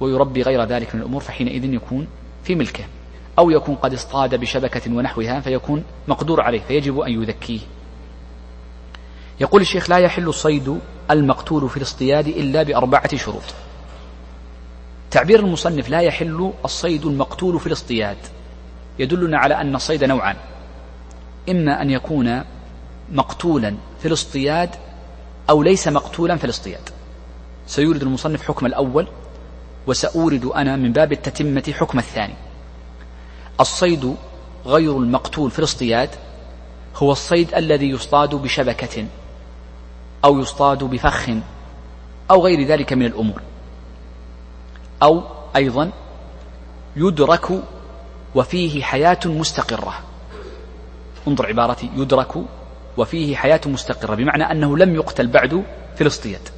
ويربي 0.00 0.42
غير 0.42 0.64
ذلك 0.64 0.94
من 0.94 1.00
الأمور 1.00 1.20
فحينئذ 1.20 1.64
يكون 1.64 2.06
في 2.44 2.54
ملكه 2.54 2.84
أو 3.38 3.50
يكون 3.50 3.74
قد 3.74 3.94
اصطاد 3.94 4.34
بشبكة 4.34 4.92
ونحوها 4.96 5.40
فيكون 5.40 5.84
مقدور 6.08 6.40
عليه 6.40 6.60
فيجب 6.60 7.00
أن 7.00 7.22
يذكيه. 7.22 7.60
يقول 9.40 9.60
الشيخ 9.60 9.90
لا 9.90 9.98
يحل 9.98 10.28
الصيد 10.28 10.78
المقتول 11.10 11.68
في 11.68 11.76
الاصطياد 11.76 12.28
إلا 12.28 12.62
بأربعة 12.62 13.16
شروط. 13.16 13.65
تعبير 15.10 15.40
المصنف 15.40 15.88
لا 15.88 16.00
يحل 16.00 16.52
الصيد 16.64 17.06
المقتول 17.06 17.60
في 17.60 17.66
الاصطياد 17.66 18.16
يدلنا 18.98 19.38
على 19.38 19.60
أن 19.60 19.74
الصيد 19.74 20.04
نوعان. 20.04 20.36
إما 21.48 21.82
أن 21.82 21.90
يكون 21.90 22.42
مقتولا 23.12 23.74
في 24.00 24.08
الاصطياد 24.08 24.70
أو 25.50 25.62
ليس 25.62 25.88
مقتولا 25.88 26.36
في 26.36 26.44
الاصطياد. 26.44 26.88
سيورد 27.66 28.02
المصنف 28.02 28.42
حكم 28.42 28.66
الأول 28.66 29.08
وسأورد 29.86 30.44
أنا 30.44 30.76
من 30.76 30.92
باب 30.92 31.12
التتمة 31.12 31.74
حكم 31.78 31.98
الثاني. 31.98 32.34
الصيد 33.60 34.14
غير 34.66 34.98
المقتول 34.98 35.50
في 35.50 35.58
الاصطياد 35.58 36.10
هو 36.96 37.12
الصيد 37.12 37.54
الذي 37.54 37.90
يصطاد 37.90 38.34
بشبكة 38.34 39.06
أو 40.24 40.38
يصطاد 40.38 40.84
بفخ 40.84 41.28
أو 42.30 42.44
غير 42.44 42.66
ذلك 42.66 42.92
من 42.92 43.06
الأمور. 43.06 43.42
أو 45.02 45.22
أيضا 45.56 45.92
يدرك 46.96 47.62
وفيه 48.34 48.82
حياة 48.82 49.18
مستقرة. 49.24 49.94
انظر 51.28 51.46
عبارتي 51.46 51.90
يدرك 51.96 52.32
وفيه 52.96 53.36
حياة 53.36 53.60
مستقرة 53.66 54.14
بمعنى 54.14 54.42
أنه 54.42 54.76
لم 54.76 54.94
يقتل 54.94 55.26
بعد 55.26 55.64
في 55.94 56.00
الاصطياد 56.00 56.48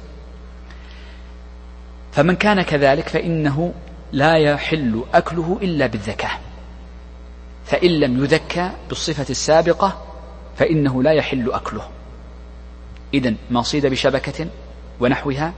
فمن 2.11 2.35
كان 2.35 2.61
كذلك 2.61 3.07
فإنه 3.07 3.73
لا 4.11 4.37
يحل 4.37 5.03
أكله 5.13 5.59
إلا 5.61 5.87
بالذكاء. 5.87 6.41
فإن 7.65 7.89
لم 7.89 8.23
يذكى 8.23 8.71
بالصفة 8.89 9.25
السابقة 9.29 10.01
فإنه 10.57 11.03
لا 11.03 11.11
يحل 11.11 11.51
أكله. 11.51 11.89
إذا 13.13 13.33
ما 13.49 13.61
صيد 13.61 13.85
بشبكة 13.85 14.47
ونحوها 14.99 15.53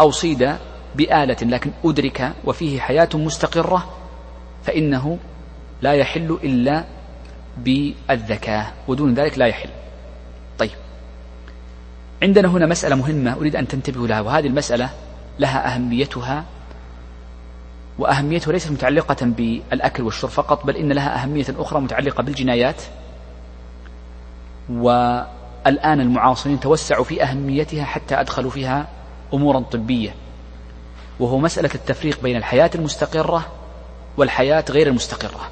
أو 0.00 0.10
صيد 0.10 0.56
بآلة 0.94 1.36
لكن 1.42 1.70
أدرك 1.84 2.32
وفيه 2.44 2.80
حياة 2.80 3.08
مستقرة 3.14 3.88
فإنه 4.64 5.18
لا 5.82 5.92
يحل 5.92 6.38
إلا 6.44 6.84
بالذكاء 7.58 8.72
ودون 8.88 9.14
ذلك 9.14 9.38
لا 9.38 9.46
يحل. 9.46 9.68
طيب. 10.58 10.70
عندنا 12.22 12.48
هنا 12.48 12.66
مسألة 12.66 12.94
مهمة 12.94 13.32
أريد 13.32 13.56
أن 13.56 13.68
تنتبهوا 13.68 14.06
لها 14.06 14.20
وهذه 14.20 14.46
المسألة 14.46 14.90
لها 15.38 15.74
أهميتها 15.74 16.44
وأهميتها 17.98 18.52
ليست 18.52 18.70
متعلقة 18.70 19.26
بالأكل 19.26 20.02
والشرب 20.02 20.30
فقط 20.30 20.66
بل 20.66 20.76
إن 20.76 20.92
لها 20.92 21.22
أهمية 21.22 21.46
أخرى 21.58 21.80
متعلقة 21.80 22.22
بالجنايات. 22.22 22.82
الآن 25.66 26.00
المعاصرين 26.00 26.60
توسعوا 26.60 27.04
في 27.04 27.22
أهميتها 27.22 27.84
حتى 27.84 28.20
أدخلوا 28.20 28.50
فيها 28.50 28.88
أمورا 29.34 29.60
طبية. 29.60 30.14
وهو 31.20 31.38
مسألة 31.38 31.70
التفريق 31.74 32.22
بين 32.22 32.36
الحياة 32.36 32.70
المستقرة 32.74 33.46
والحياة 34.16 34.64
غير 34.70 34.86
المستقرة. 34.86 35.50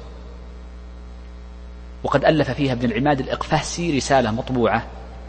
وقد 2.03 2.25
ألف 2.25 2.51
فيها 2.51 2.73
ابن 2.73 2.85
العماد 2.91 3.19
الإقفهسي 3.19 3.97
رسالة 3.97 4.31
مطبوعة 4.31 4.83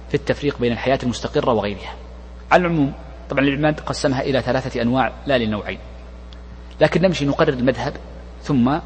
في 0.08 0.14
التفريق 0.14 0.58
بين 0.58 0.72
الحياة 0.72 0.98
المستقرة 1.02 1.52
وغيرها. 1.52 1.94
على 2.52 2.60
العموم 2.60 2.92
طبعا 3.30 3.44
العماد 3.44 3.80
قسمها 3.80 4.20
إلى 4.22 4.42
ثلاثة 4.42 4.82
أنواع 4.82 5.12
لا 5.26 5.38
للنوعين 5.38 5.78
لكن 6.80 7.02
نمشي 7.02 7.24
نقرر 7.24 7.52
المذهب 7.52 7.92
ثم 8.42 8.78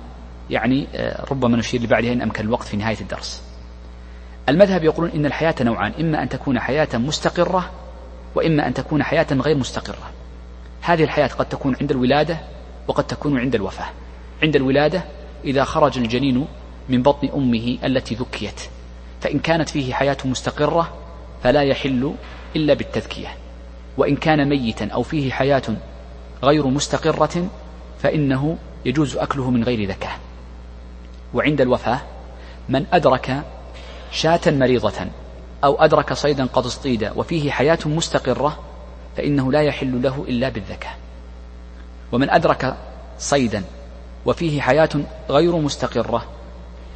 يعني 0.50 0.86
آه، 0.94 1.24
ربما 1.30 1.56
نشير 1.56 1.82
لبعدها 1.82 2.12
إن 2.12 2.22
أمكن 2.22 2.44
الوقت 2.44 2.66
في 2.66 2.76
نهاية 2.76 3.00
الدرس. 3.00 3.42
المذهب 4.48 4.84
يقولون 4.84 5.10
إن 5.10 5.26
الحياة 5.26 5.54
نوعان 5.60 5.92
إما 6.00 6.22
أن 6.22 6.28
تكون 6.28 6.60
حياة 6.60 6.88
مستقرة 6.94 7.70
وإما 8.34 8.66
أن 8.66 8.74
تكون 8.74 9.02
حياة 9.02 9.26
غير 9.32 9.56
مستقرة. 9.56 10.10
هذه 10.82 11.04
الحياة 11.04 11.26
قد 11.26 11.48
تكون 11.48 11.76
عند 11.80 11.90
الولادة 11.90 12.38
وقد 12.88 13.06
تكون 13.06 13.38
عند 13.38 13.54
الوفاة. 13.54 13.86
عند 14.42 14.56
الولادة 14.56 15.04
إذا 15.44 15.64
خرج 15.64 15.98
الجنين 15.98 16.46
من 16.88 17.02
بطن 17.02 17.28
أمه 17.34 17.78
التي 17.84 18.14
ذكيت. 18.14 18.60
فإن 19.20 19.38
كانت 19.38 19.68
فيه 19.68 19.94
حياة 19.94 20.16
مستقرة 20.24 20.92
فلا 21.42 21.62
يحل 21.62 22.14
إلا 22.56 22.74
بالتذكية. 22.74 23.28
وإن 23.96 24.16
كان 24.16 24.48
ميتا 24.48 24.88
أو 24.88 25.02
فيه 25.02 25.32
حياة 25.32 25.62
غير 26.42 26.66
مستقرة 26.66 27.48
فإنه 28.02 28.58
يجوز 28.84 29.16
أكله 29.16 29.50
من 29.50 29.64
غير 29.64 29.88
ذكاء. 29.88 30.18
وعند 31.34 31.60
الوفاة 31.60 32.00
من 32.68 32.86
أدرك 32.92 33.42
شاة 34.12 34.40
مريضة 34.46 35.06
أو 35.64 35.84
أدرك 35.84 36.12
صيدا 36.12 36.46
قد 36.46 36.66
اصطيد 36.66 37.10
وفيه 37.16 37.50
حياة 37.50 37.78
مستقرة 37.86 38.58
فإنه 39.18 39.52
لا 39.52 39.62
يحل 39.62 40.02
له 40.02 40.24
إلا 40.28 40.48
بالذكاء. 40.48 40.96
ومن 42.12 42.30
أدرك 42.30 42.76
صيدا 43.18 43.64
وفيه 44.26 44.60
حياة 44.60 44.88
غير 45.30 45.56
مستقرة 45.56 46.24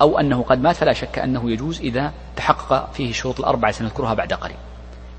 أو 0.00 0.18
أنه 0.18 0.42
قد 0.42 0.62
مات 0.62 0.76
فلا 0.76 0.92
شك 0.92 1.18
أنه 1.18 1.50
يجوز 1.50 1.80
إذا 1.80 2.12
تحقق 2.36 2.92
فيه 2.92 3.10
الشروط 3.10 3.38
الأربعة 3.38 3.72
سنذكرها 3.72 4.14
بعد 4.14 4.32
قليل. 4.32 4.56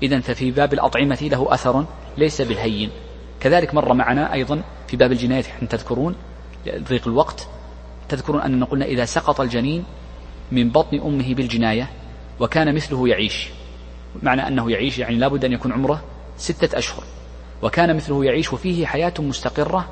إذا 0.02 0.20
ففي 0.20 0.50
باب 0.50 0.72
الأطعمة 0.72 1.18
له 1.22 1.54
أثر 1.54 1.84
ليس 2.18 2.42
بالهين. 2.42 2.90
كذلك 3.40 3.74
مر 3.74 3.92
معنا 3.92 4.32
أيضا 4.32 4.62
في 4.88 4.96
باب 4.96 5.12
الجناية 5.12 5.42
حين 5.42 5.68
تذكرون 5.68 6.14
لضيق 6.66 7.08
الوقت. 7.08 7.48
تذكرون 8.08 8.40
أننا 8.40 8.66
قلنا 8.66 8.84
إذا 8.84 9.04
سقط 9.04 9.40
الجنين 9.40 9.84
من 10.52 10.70
بطن 10.70 11.00
أمه 11.00 11.34
بالجناية 11.34 11.90
وكان 12.40 12.74
مثله 12.74 13.08
يعيش. 13.08 13.48
معنى 14.22 14.48
أنه 14.48 14.70
يعيش 14.70 14.98
يعني 14.98 15.16
لابد 15.16 15.44
أن 15.44 15.52
يكون 15.52 15.72
عمره 15.72 16.13
ستة 16.36 16.78
أشهر 16.78 17.04
وكان 17.62 17.96
مثله 17.96 18.24
يعيش 18.24 18.52
وفيه 18.52 18.86
حياة 18.86 19.14
مستقرة 19.18 19.88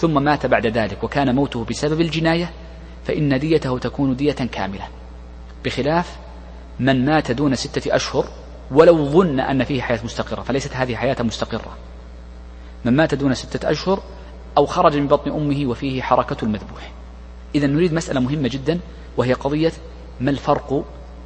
ظم 0.00 0.22
مات 0.24 0.46
بعد 0.46 0.66
ذلك 0.66 1.04
وكان 1.04 1.34
موته 1.34 1.64
بسبب 1.64 2.00
الجناية 2.00 2.50
فإن 3.04 3.38
ديته 3.38 3.78
تكون 3.78 4.16
دية 4.16 4.32
كاملة. 4.32 4.88
بخلاف 5.64 6.16
من 6.80 7.04
مات 7.04 7.32
دون 7.32 7.54
ستة 7.54 7.96
أشهر 7.96 8.28
ولو 8.70 9.04
ظن 9.08 9.40
أن 9.40 9.64
فيه 9.64 9.82
حياة 9.82 10.00
مستقرة 10.04 10.42
فليست 10.42 10.76
هذه 10.76 10.96
حياة 10.96 11.16
مستقرة. 11.20 11.76
من 12.84 12.96
مات 12.96 13.14
دون 13.14 13.34
ستة 13.34 13.70
أشهر 13.70 14.02
أو 14.56 14.66
خرج 14.66 14.96
من 14.96 15.06
بطن 15.06 15.30
أمه 15.30 15.66
وفيه 15.66 16.02
حركة 16.02 16.36
المذبوح. 16.44 16.92
إذا 17.54 17.66
نريد 17.66 17.92
مسألة 17.92 18.20
مهمة 18.20 18.48
جدا 18.48 18.80
وهي 19.16 19.32
قضية 19.32 19.72
ما 20.20 20.30
الفرق 20.30 20.84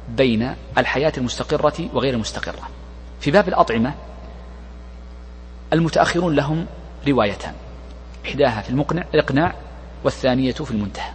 بين 0.09 0.55
الحياة 0.77 1.13
المستقرة 1.17 1.89
وغير 1.93 2.13
المستقرة. 2.13 2.69
في 3.19 3.31
باب 3.31 3.47
الأطعمة 3.47 3.93
المتأخرون 5.73 6.35
لهم 6.35 6.65
روايتان. 7.07 7.53
إحداها 8.25 8.61
في 8.61 8.69
المقنع 8.69 9.03
الإقناع 9.13 9.55
والثانية 10.03 10.51
في 10.51 10.71
المنتهى. 10.71 11.11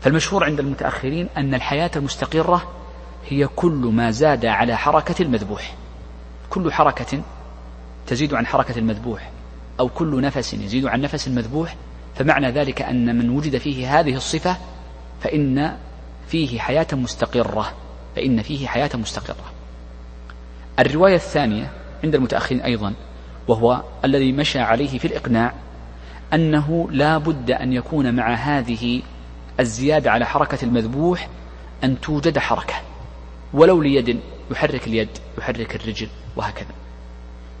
فالمشهور 0.00 0.44
عند 0.44 0.60
المتأخرين 0.60 1.28
أن 1.36 1.54
الحياة 1.54 1.90
المستقرة 1.96 2.72
هي 3.28 3.46
كل 3.46 3.90
ما 3.94 4.10
زاد 4.10 4.46
على 4.46 4.76
حركة 4.76 5.22
المذبوح. 5.22 5.74
كل 6.50 6.72
حركة 6.72 7.22
تزيد 8.06 8.34
عن 8.34 8.46
حركة 8.46 8.78
المذبوح 8.78 9.30
أو 9.80 9.88
كل 9.88 10.20
نفس 10.20 10.54
يزيد 10.54 10.86
عن 10.86 11.00
نفس 11.00 11.28
المذبوح. 11.28 11.76
فمعنى 12.14 12.50
ذلك 12.50 12.82
أن 12.82 13.18
من 13.18 13.30
وجد 13.30 13.58
فيه 13.58 14.00
هذه 14.00 14.14
الصفة 14.14 14.56
فإن 15.20 15.76
فيه 16.28 16.58
حياة 16.58 16.86
مستقرة. 16.92 17.72
فإن 18.16 18.42
فيه 18.42 18.66
حياة 18.66 18.90
مستقرة. 18.94 19.52
الرواية 20.78 21.14
الثانية 21.14 21.70
عند 22.04 22.14
المتأخرين 22.14 22.60
أيضا 22.60 22.94
وهو 23.48 23.82
الذي 24.04 24.32
مشى 24.32 24.58
عليه 24.58 24.98
في 24.98 25.04
الإقناع 25.04 25.52
أنه 26.32 26.88
لا 26.90 27.18
بد 27.18 27.50
أن 27.50 27.72
يكون 27.72 28.14
مع 28.14 28.34
هذه 28.34 29.02
الزيادة 29.60 30.10
على 30.10 30.26
حركة 30.26 30.64
المذبوح 30.64 31.28
أن 31.84 32.00
توجد 32.00 32.38
حركة 32.38 32.74
ولو 33.54 33.82
ليد 33.82 34.20
يحرك 34.50 34.86
اليد 34.86 35.08
يحرك 35.38 35.76
الرجل 35.76 36.08
وهكذا. 36.36 36.68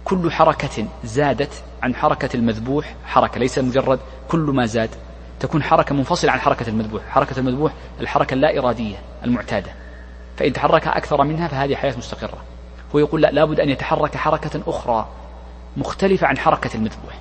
كل 0.04 0.32
حركة 0.32 0.86
زادت 1.04 1.62
عن 1.82 1.94
حركة 1.94 2.36
المذبوح 2.36 2.94
حركة 3.04 3.40
ليس 3.40 3.58
مجرد 3.58 4.00
كل 4.28 4.38
ما 4.38 4.66
زاد 4.66 4.90
تكون 5.40 5.62
حركة 5.62 5.94
منفصلة 5.94 6.32
عن 6.32 6.40
حركة 6.40 6.68
المذبوح. 6.68 7.02
حركة 7.08 7.38
المذبوح 7.38 7.72
الحركة 8.00 8.34
اللا 8.34 8.58
إرادية 8.58 8.96
المعتادة 9.24 9.70
فإن 10.36 10.52
تحرك 10.52 10.86
أكثر 10.86 11.24
منها 11.24 11.48
فهذه 11.48 11.74
حياة 11.74 11.96
مستقرة. 11.98 12.38
هو 12.94 12.98
يقول 12.98 13.20
لا 13.20 13.30
لابد 13.30 13.60
أن 13.60 13.68
يتحرك 13.68 14.16
حركة 14.16 14.60
أخرى 14.66 15.08
مختلفة 15.76 16.26
عن 16.26 16.38
حركة 16.38 16.70
المذبوح. 16.74 17.18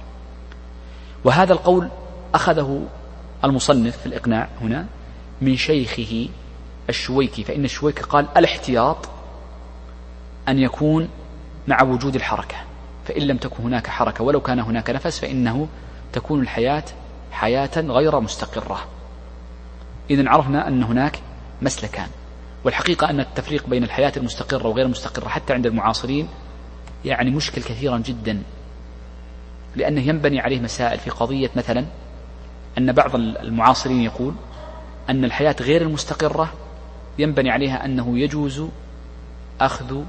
وهذا 1.23 1.53
القول 1.53 1.89
أخذه 2.33 2.87
المصنف 3.43 3.97
في 3.97 4.05
الإقناع 4.05 4.47
هنا 4.61 4.85
من 5.41 5.57
شيخه 5.57 6.29
الشويكي 6.89 7.43
فإن 7.43 7.65
الشويكي 7.65 8.01
قال 8.01 8.27
الاحتياط 8.37 9.09
أن 10.47 10.59
يكون 10.59 11.09
مع 11.67 11.81
وجود 11.81 12.15
الحركة 12.15 12.55
فإن 13.05 13.21
لم 13.21 13.37
تكن 13.37 13.63
هناك 13.63 13.87
حركة 13.87 14.23
ولو 14.23 14.41
كان 14.41 14.59
هناك 14.59 14.89
نفس 14.89 15.19
فإنه 15.19 15.67
تكون 16.13 16.41
الحياة 16.41 16.83
حياة 17.31 17.77
غير 17.77 18.19
مستقرة. 18.19 18.79
إذا 20.09 20.29
عرفنا 20.29 20.67
أن 20.67 20.83
هناك 20.83 21.19
مسلكان 21.61 22.07
والحقيقة 22.63 23.09
أن 23.09 23.19
التفريق 23.19 23.67
بين 23.67 23.83
الحياة 23.83 24.11
المستقرة 24.17 24.67
وغير 24.67 24.85
المستقرة 24.85 25.27
حتى 25.27 25.53
عند 25.53 25.65
المعاصرين 25.65 26.27
يعني 27.05 27.31
مشكل 27.31 27.63
كثيرا 27.63 27.97
جدا 27.97 28.41
لأنه 29.75 30.01
ينبني 30.01 30.39
عليه 30.39 30.59
مسائل 30.59 30.99
في 30.99 31.09
قضية 31.09 31.49
مثلا 31.55 31.85
أن 32.77 32.91
بعض 32.91 33.15
المعاصرين 33.15 34.01
يقول 34.01 34.33
أن 35.09 35.25
الحياة 35.25 35.55
غير 35.61 35.81
المستقرة 35.81 36.53
ينبني 37.19 37.51
عليها 37.51 37.85
أنه 37.85 38.19
يجوز 38.19 38.63
أخذ 39.61 40.03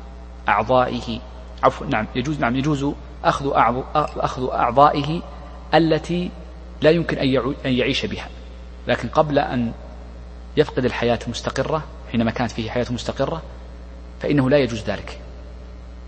أعضائه 0.48 1.20
عفوا 1.62 1.86
نعم 1.86 2.06
يجوز 2.14 2.40
نعم 2.40 2.56
يجوز 2.56 2.86
أخذ 3.24 3.50
أخذ 3.94 4.50
أعضائه 4.50 5.22
التي 5.74 6.30
لا 6.82 6.90
يمكن 6.90 7.18
أن 7.66 7.72
يعيش 7.72 8.06
بها. 8.06 8.28
لكن 8.88 9.08
قبل 9.08 9.38
أن 9.38 9.72
يفقد 10.56 10.84
الحياة 10.84 11.18
المستقرة 11.24 11.84
حينما 12.12 12.30
كانت 12.30 12.50
فيه 12.50 12.70
حياة 12.70 12.86
مستقرة 12.90 13.42
فإنه 14.20 14.50
لا 14.50 14.58
يجوز 14.58 14.82
ذلك. 14.82 15.20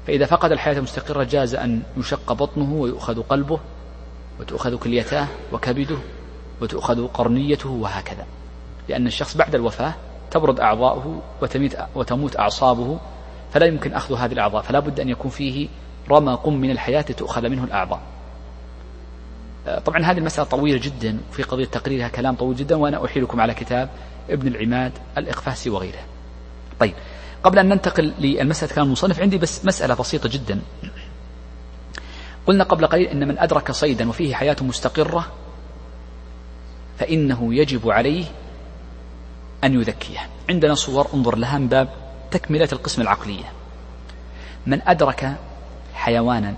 فإذا 0.06 0.26
فقد 0.26 0.52
الحياة 0.52 0.78
المستقرة 0.78 1.24
جاز 1.24 1.54
أن 1.54 1.82
يشق 1.96 2.32
بطنه 2.32 2.72
ويؤخذ 2.72 3.22
قلبه 3.22 3.60
وتؤخذ 4.40 4.76
كليتاه 4.76 5.26
وكبده 5.52 5.98
وتؤخذ 6.60 7.06
قرنيته 7.06 7.70
وهكذا. 7.70 8.26
لأن 8.88 9.06
الشخص 9.06 9.36
بعد 9.36 9.54
الوفاة 9.54 9.94
تبرد 10.30 10.60
أعضاؤه 10.60 11.22
وتموت 11.94 12.38
أعصابه 12.38 12.98
فلا 13.52 13.66
يمكن 13.66 13.94
أخذ 13.94 14.14
هذه 14.14 14.32
الأعضاء 14.32 14.62
فلا 14.62 14.80
بد 14.80 15.00
أن 15.00 15.08
يكون 15.08 15.30
فيه 15.30 15.68
رمق 16.10 16.48
من 16.48 16.70
الحياة 16.70 17.02
تؤخذ 17.02 17.48
منه 17.48 17.64
الأعضاء. 17.64 18.00
آه، 19.66 19.78
طبعا 19.78 20.02
هذه 20.02 20.18
المسألة 20.18 20.48
طويلة 20.48 20.80
جدا 20.82 21.18
في 21.32 21.42
قضية 21.42 21.64
تقريرها 21.64 22.08
كلام 22.08 22.34
طويل 22.34 22.56
جدا 22.56 22.76
وأنا 22.76 23.04
أحيلكم 23.04 23.40
على 23.40 23.54
كتاب 23.54 23.88
ابن 24.30 24.48
العماد 24.48 24.92
الإقفاسي 25.18 25.70
وغيره. 25.70 26.00
طيب 26.80 26.94
قبل 27.44 27.58
أن 27.58 27.68
ننتقل 27.68 28.12
للمسألة 28.18 28.74
كلام 28.74 28.86
المصنف 28.86 29.20
عندي 29.20 29.38
بس 29.38 29.64
مسألة 29.64 29.94
بسيطة 29.94 30.28
جدا. 30.28 30.60
قلنا 32.46 32.64
قبل 32.64 32.86
قليل 32.86 33.06
أن 33.06 33.28
من 33.28 33.38
أدرك 33.38 33.72
صيدا 33.72 34.08
وفيه 34.08 34.34
حياة 34.34 34.56
مستقرة 34.60 35.26
فإنه 36.98 37.54
يجب 37.54 37.90
عليه 37.90 38.24
أن 39.64 39.80
يذكيه. 39.80 40.18
عندنا 40.50 40.74
صور 40.74 41.08
انظر 41.14 41.36
لها 41.36 41.58
من 41.58 41.68
باب 41.68 41.88
تكملة 42.30 42.68
القسم 42.72 43.02
العقلية. 43.02 43.52
من 44.66 44.82
أدرك 44.82 45.36
حيوانا 45.94 46.54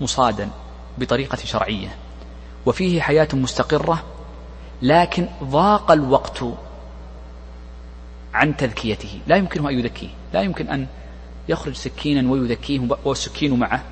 مصادا 0.00 0.50
بطريقة 0.98 1.36
شرعية 1.36 1.96
وفيه 2.66 3.00
حياة 3.00 3.28
مستقرة 3.32 4.04
لكن 4.82 5.28
ضاق 5.44 5.92
الوقت 5.92 6.44
عن 8.34 8.56
تذكيته. 8.56 9.20
لا 9.26 9.36
يمكنه 9.36 9.68
أن 9.68 9.78
يذكيه. 9.78 10.08
لا 10.32 10.42
يمكن 10.42 10.68
أن 10.68 10.86
يخرج 11.48 11.74
سكينا 11.74 12.30
ويذكيه 12.30 12.80
والسكين 13.04 13.58
معه. 13.58 13.82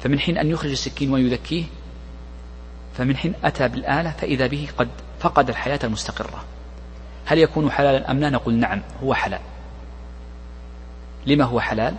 فمن 0.00 0.18
حين 0.18 0.38
أن 0.38 0.50
يخرج 0.50 0.70
السكين 0.70 1.12
ويذكيه 1.12 1.64
فمن 2.94 3.16
حين 3.16 3.34
أتى 3.44 3.68
بالآلة 3.68 4.10
فإذا 4.10 4.46
به 4.46 4.68
قد 4.78 4.88
فقد 5.20 5.48
الحياة 5.48 5.78
المستقرة. 5.84 6.44
هل 7.26 7.38
يكون 7.38 7.70
حلالا 7.70 8.10
أم 8.10 8.20
لا؟ 8.20 8.30
نقول 8.30 8.54
نعم 8.54 8.82
هو 9.02 9.14
حلال. 9.14 9.40
لما 11.26 11.44
هو 11.44 11.60
حلال؟ 11.60 11.94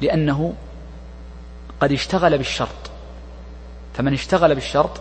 لأنه 0.00 0.54
قد 1.80 1.92
اشتغل 1.92 2.38
بالشرط. 2.38 2.90
فمن 3.94 4.12
اشتغل 4.12 4.54
بالشرط 4.54 5.00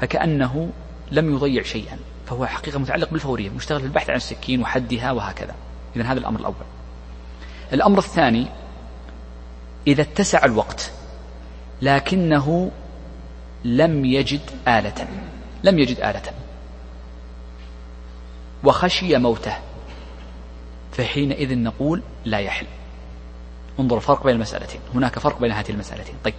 فكأنه 0.00 0.70
لم 1.10 1.34
يضيع 1.34 1.62
شيئا. 1.62 1.98
فهو 2.28 2.46
حقيقة 2.46 2.78
متعلق 2.78 3.10
بالفورية 3.10 3.50
مشتغل 3.50 3.80
في 3.80 3.86
البحث 3.86 4.10
عن 4.10 4.16
السكين 4.16 4.62
وحدها 4.62 5.12
وهكذا. 5.12 5.54
إذا 5.96 6.04
هذا 6.04 6.18
الأمر 6.18 6.40
الأول. 6.40 6.54
الأمر 7.72 7.98
الثاني 7.98 8.46
إذا 9.86 10.02
اتسع 10.02 10.44
الوقت 10.44 10.90
لكنه 11.82 12.70
لم 13.64 14.04
يجد 14.04 14.40
آلة. 14.68 15.08
لم 15.64 15.78
يجد 15.78 16.00
آلة. 16.00 16.22
وخشي 18.64 19.18
موته. 19.18 19.56
فحينئذ 20.92 21.58
نقول 21.58 22.02
لا 22.24 22.38
يحل. 22.38 22.66
انظر 23.80 23.96
الفرق 23.96 24.24
بين 24.24 24.34
المسألتين. 24.34 24.80
هناك 24.94 25.18
فرق 25.18 25.40
بين 25.40 25.52
هاتين 25.52 25.74
المسألتين. 25.74 26.14
طيب 26.24 26.34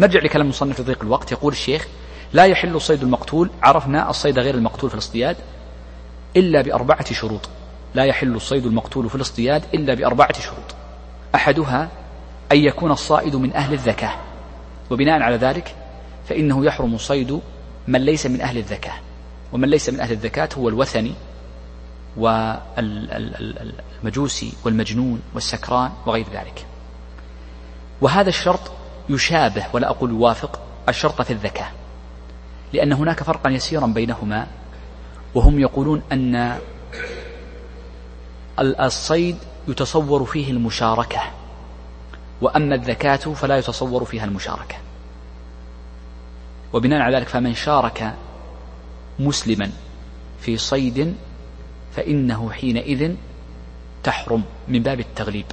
نرجع 0.00 0.20
لكلام 0.20 0.44
المصنف 0.44 0.80
ضيق 0.80 1.02
الوقت. 1.02 1.32
يقول 1.32 1.52
الشيخ 1.52 1.88
لا 2.32 2.44
يحل 2.46 2.76
الصيد 2.76 3.02
المقتول. 3.02 3.50
عرفنا 3.62 4.10
الصيد 4.10 4.38
غير 4.38 4.54
المقتول 4.54 4.90
في 4.90 4.94
الاصطياد 4.94 5.36
إلا 6.36 6.62
بأربعة 6.62 7.12
شروط. 7.12 7.48
لا 7.94 8.04
يحل 8.04 8.34
الصيد 8.34 8.66
المقتول 8.66 9.08
في 9.08 9.14
الاصطياد 9.14 9.62
إلا 9.74 9.94
بأربعة 9.94 10.40
شروط. 10.40 10.74
أحدها 11.34 11.88
أن 12.52 12.58
يكون 12.58 12.90
الصائد 12.90 13.36
من 13.36 13.52
أهل 13.52 13.72
الذكاء 13.72 14.18
وبناء 14.90 15.22
على 15.22 15.36
ذلك 15.36 15.74
فإنه 16.28 16.64
يحرم 16.64 16.98
صيد 16.98 17.40
من 17.88 18.00
ليس 18.00 18.26
من 18.26 18.40
أهل 18.40 18.58
الذكاء. 18.58 19.00
ومن 19.52 19.68
ليس 19.68 19.88
من 19.88 20.00
أهل 20.00 20.12
الذكاة 20.12 20.48
هو 20.58 20.68
الوثني 20.68 21.14
والمجوسي 24.02 24.52
والمجنون 24.64 25.22
والسكران 25.34 25.90
وغير 26.06 26.26
ذلك. 26.32 26.66
وهذا 28.00 28.28
الشرط 28.28 28.72
يشابه 29.08 29.66
ولا 29.72 29.88
أقول 29.88 30.10
يوافق 30.10 30.60
الشرط 30.88 31.22
في 31.22 31.32
الذكاء. 31.32 31.72
لأن 32.72 32.92
هناك 32.92 33.22
فرقا 33.22 33.50
يسيرا 33.50 33.86
بينهما 33.86 34.46
وهم 35.34 35.58
يقولون 35.58 36.02
أن 36.12 36.58
الصيد 38.58 39.36
يتصور 39.68 40.24
فيه 40.24 40.50
المشاركة 40.50 41.20
وأما 42.40 42.74
الذكاة 42.74 43.16
فلا 43.16 43.58
يتصور 43.58 44.04
فيها 44.04 44.24
المشاركة. 44.24 44.76
وبناء 46.72 47.00
على 47.00 47.16
ذلك 47.16 47.28
فمن 47.28 47.54
شارك 47.54 48.14
مسلما 49.18 49.70
في 50.40 50.56
صيد 50.56 51.14
فإنه 51.96 52.50
حينئذ 52.50 53.14
تحرم 54.02 54.42
من 54.68 54.82
باب 54.82 55.00
التغليب. 55.00 55.46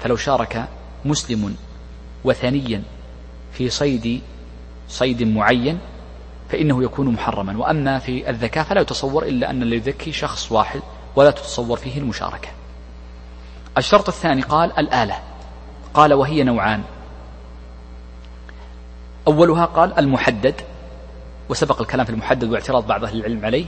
فلو 0.00 0.16
شارك 0.16 0.68
مسلم 1.04 1.56
وثنيا 2.24 2.82
في 3.52 3.70
صيد 3.70 4.20
صيد 4.88 5.22
معين 5.22 5.78
فإنه 6.52 6.84
يكون 6.84 7.08
محرما. 7.08 7.58
وأما 7.58 7.98
في 7.98 8.30
الذكاء 8.30 8.64
فلا 8.64 8.80
يتصور 8.80 9.22
إلا 9.22 9.50
أن 9.50 9.62
الذي 9.62 9.76
يذكي 9.76 10.12
شخص 10.12 10.52
واحد 10.52 10.82
ولا 11.16 11.30
تتصور 11.30 11.76
فيه 11.76 11.98
المشاركة. 11.98 12.48
الشرط 13.78 14.08
الثاني 14.08 14.42
قال 14.42 14.78
الآلة. 14.78 15.18
قال 15.94 16.14
وهي 16.14 16.42
نوعان. 16.42 16.82
أولها 19.26 19.64
قال 19.64 19.98
المحدد 19.98 20.54
وسبق 21.48 21.80
الكلام 21.80 22.06
في 22.06 22.12
المحدد 22.12 22.50
واعتراض 22.50 22.86
بعض 22.86 23.04
أهل 23.04 23.18
العلم 23.18 23.44
عليه 23.44 23.66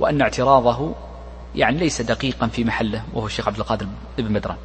وأن 0.00 0.20
اعتراضه 0.20 0.94
يعني 1.54 1.78
ليس 1.78 2.02
دقيقا 2.02 2.46
في 2.46 2.64
محله 2.64 3.02
وهو 3.14 3.26
الشيخ 3.26 3.48
عبد 3.48 3.58
القادر 3.58 3.86
بن 4.18 4.34
بدران. 4.34 4.56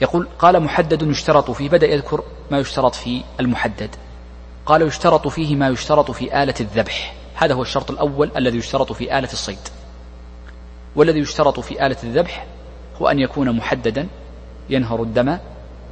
يقول 0.00 0.28
قال 0.38 0.60
محدد 0.60 1.02
يشترط 1.02 1.50
فيه 1.50 1.68
بدأ 1.68 1.86
يذكر 1.86 2.22
ما 2.50 2.58
يشترط 2.58 2.94
في 2.94 3.22
المحدد. 3.40 3.96
قال 4.68 4.82
يشترط 4.82 5.28
فيه 5.28 5.56
ما 5.56 5.68
يشترط 5.68 6.10
في 6.10 6.42
آلة 6.42 6.54
الذبح. 6.60 7.14
هذا 7.34 7.54
هو 7.54 7.62
الشرط 7.62 7.90
الأول 7.90 8.30
الذي 8.36 8.58
يشترط 8.58 8.92
في 8.92 9.18
آلة 9.18 9.32
الصيد. 9.32 9.58
والذي 10.96 11.18
يشترط 11.18 11.60
في 11.60 11.86
آلة 11.86 11.96
الذبح 12.04 12.46
هو 13.02 13.08
أن 13.08 13.18
يكون 13.18 13.56
محددا 13.56 14.08
ينهر 14.70 15.02
الدم 15.02 15.38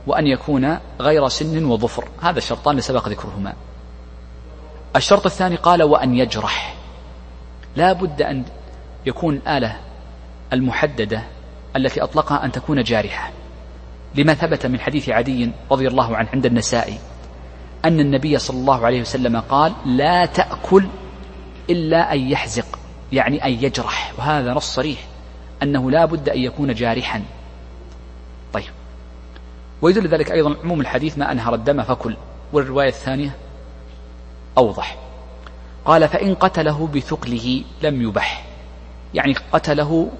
وأن 0.06 0.26
يكون 0.26 0.78
غير 1.00 1.28
سن 1.28 1.64
وظفر. 1.64 2.08
هذا 2.22 2.38
الشرطان 2.38 2.70
اللي 2.70 2.82
سبق 2.82 3.08
ذكرهما. 3.08 3.52
الشرط 4.96 5.26
الثاني 5.26 5.56
قال 5.56 5.82
وأن 5.82 6.14
يجرح. 6.14 6.76
لا 7.76 7.92
بد 7.92 8.22
أن 8.22 8.44
يكون 9.06 9.34
الآلة 9.34 9.76
المحددة 10.52 11.22
التي 11.76 12.02
أطلقها 12.02 12.44
أن 12.44 12.52
تكون 12.52 12.82
جارحة. 12.82 13.30
لما 14.14 14.34
ثبت 14.34 14.66
من 14.66 14.80
حديث 14.80 15.08
عدي 15.08 15.50
رضي 15.70 15.88
الله 15.88 16.16
عنه 16.16 16.28
عند 16.32 16.46
النسائي 16.46 16.98
أن 17.86 18.00
النبي 18.00 18.38
صلى 18.38 18.56
الله 18.56 18.86
عليه 18.86 19.00
وسلم 19.00 19.40
قال 19.40 19.72
لا 19.86 20.26
تأكل 20.26 20.86
إلا 21.70 22.12
أن 22.12 22.18
يحزق 22.30 22.78
يعني 23.12 23.44
أن 23.44 23.52
يجرح 23.52 24.12
وهذا 24.18 24.54
نص 24.54 24.74
صريح 24.74 24.98
أنه 25.62 25.90
لا 25.90 26.04
بد 26.04 26.28
أن 26.28 26.38
يكون 26.38 26.74
جارحا. 26.74 27.22
طيب. 28.52 28.70
ويدل 29.82 30.08
ذلك 30.08 30.32
أيضا 30.32 30.56
عموم 30.64 30.80
الحديث 30.80 31.18
ما 31.18 31.32
أنهر 31.32 31.54
الدم 31.54 31.82
فكل. 31.82 32.16
والرواية 32.52 32.88
الثانية 32.88 33.36
أوضح. 34.58 34.98
قال 35.84 36.08
فإن 36.08 36.34
قتله 36.34 36.86
بثقله 36.86 37.62
لم 37.82 38.02
يبح 38.02 38.44
يعني 39.14 39.34
قتله 39.52 40.10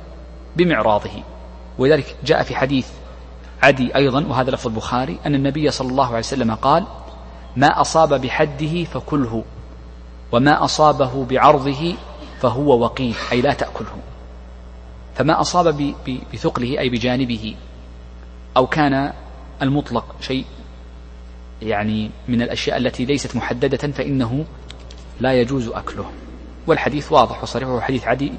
بمعراضه. 0.57 1.23
ولذلك 1.79 2.17
جاء 2.25 2.43
في 2.43 2.57
حديث 2.57 2.89
عدي 3.63 3.97
أيضا 3.97 4.27
وهذا 4.27 4.51
لفظ 4.51 4.67
البخاري 4.67 5.19
أن 5.27 5.35
النبي 5.35 5.71
صلى 5.71 5.91
الله 5.91 6.07
عليه 6.07 6.19
وسلم 6.19 6.55
قال 6.55 6.87
ما 7.57 7.81
أصاب 7.81 8.21
بحده 8.21 8.85
فكله 8.85 9.45
وما 10.33 10.65
أصابه 10.65 11.25
بعرضه 11.25 11.95
فهو 12.41 12.79
وقيل 12.81 13.15
أي 13.33 13.41
لا 13.41 13.53
تأكله. 13.53 13.97
فما 15.15 15.41
أصاب 15.41 15.95
بثقله 16.33 16.79
أي 16.79 16.89
بجانبه 16.89 17.57
أو 18.57 18.67
كان 18.67 19.13
المطلق 19.63 20.17
شيء 20.21 20.45
يعني 21.63 22.11
من 22.29 22.43
الأشياء 22.43 22.77
التي 22.77 23.05
ليست 23.05 23.37
محددة 23.37 23.77
فإنه 23.93 24.45
لا 25.21 25.41
يجوز 25.41 25.69
أكله. 25.69 26.11
والحديث 26.67 27.13
واضح 27.13 27.43
وصريح 27.43 27.81
حديث 27.81 28.05
عدي 28.05 28.33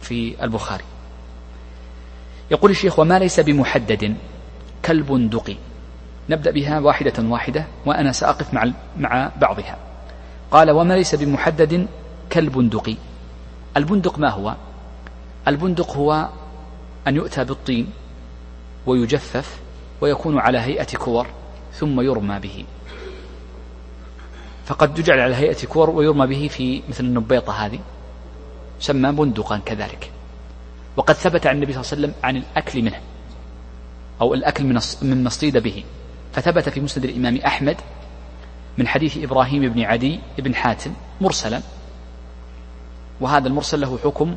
في 0.00 0.44
البخاري. 0.44 0.84
يقول 2.50 2.70
الشيخ 2.70 2.98
وما 2.98 3.18
ليس 3.18 3.40
بمحدد 3.40 4.16
كالبندق 4.82 5.56
نبدأ 6.30 6.50
بها 6.50 6.80
واحدة 6.80 7.12
واحدة 7.18 7.66
وأنا 7.86 8.12
سأقف 8.12 8.54
مع 8.54 8.70
مع 8.98 9.30
بعضها. 9.40 9.78
قال 10.50 10.70
وما 10.70 10.94
ليس 10.94 11.14
بمحدد 11.14 11.86
كالبندق. 12.30 12.96
البندق 13.76 14.18
ما 14.18 14.30
هو؟ 14.30 14.54
البندق 15.48 15.96
هو 15.96 16.28
أن 17.08 17.16
يؤتى 17.16 17.44
بالطين 17.44 17.86
ويجفف 18.86 19.60
ويكون 20.00 20.38
على 20.38 20.58
هيئة 20.58 20.96
كور 20.96 21.26
ثم 21.72 22.00
يرمى 22.00 22.38
به. 22.38 22.64
فقد 24.66 24.98
يجعل 24.98 25.20
على 25.20 25.34
هيئة 25.34 25.66
كور 25.66 25.90
ويرمى 25.90 26.26
به 26.26 26.48
في 26.48 26.82
مثل 26.88 27.04
النبيطة 27.04 27.52
هذه 27.52 27.78
سمى 28.80 29.12
بندقا 29.12 29.58
كذلك. 29.58 30.10
وقد 30.96 31.14
ثبت 31.14 31.46
عن 31.46 31.54
النبي 31.56 31.72
صلى 31.72 31.82
الله 31.82 31.92
عليه 31.92 32.02
وسلم 32.02 32.14
عن 32.24 32.36
الأكل 32.36 32.82
منه 32.82 33.00
أو 34.20 34.34
الأكل 34.34 34.64
من 35.02 35.24
مصيد 35.24 35.58
به. 35.58 35.84
فثبت 36.34 36.68
في 36.68 36.80
مسند 36.80 37.04
الإمام 37.04 37.36
أحمد 37.36 37.76
من 38.78 38.88
حديث 38.88 39.18
إبراهيم 39.18 39.72
بن 39.72 39.82
عدي 39.82 40.20
بن 40.38 40.54
حاتم 40.54 40.92
مرسلا. 41.20 41.60
وهذا 43.20 43.48
المرسل 43.48 43.80
له 43.80 43.98
حكم 44.04 44.34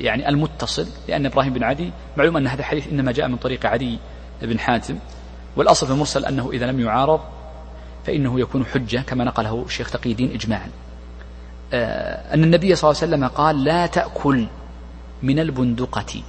يعني 0.00 0.28
المتصل 0.28 0.86
لأن 1.08 1.26
إبراهيم 1.26 1.52
بن 1.52 1.64
عدي 1.64 1.90
معلوم 2.16 2.36
أن 2.36 2.46
هذا 2.46 2.60
الحديث 2.60 2.88
إنما 2.88 3.12
جاء 3.12 3.28
من 3.28 3.36
طريق 3.36 3.66
عدي 3.66 3.98
بن 4.42 4.58
حاتم. 4.58 4.98
والأصل 5.56 5.86
في 5.86 5.92
المرسل 5.92 6.24
أنه 6.24 6.50
إذا 6.52 6.66
لم 6.66 6.80
يعارض 6.80 7.20
فإنه 8.06 8.40
يكون 8.40 8.64
حجة 8.64 8.98
كما 8.98 9.24
نقله 9.24 9.62
الشيخ 9.66 9.90
تقي 9.90 10.10
الدين 10.10 10.32
إجماعا. 10.32 10.70
آه، 11.72 12.34
أن 12.34 12.44
النبي 12.44 12.74
صلى 12.74 12.90
الله 12.90 13.02
عليه 13.02 13.14
وسلم 13.14 13.28
قال 13.28 13.64
لا 13.64 13.86
تأكل 13.86 14.46
من 15.22 15.38
البندقة 15.38 16.22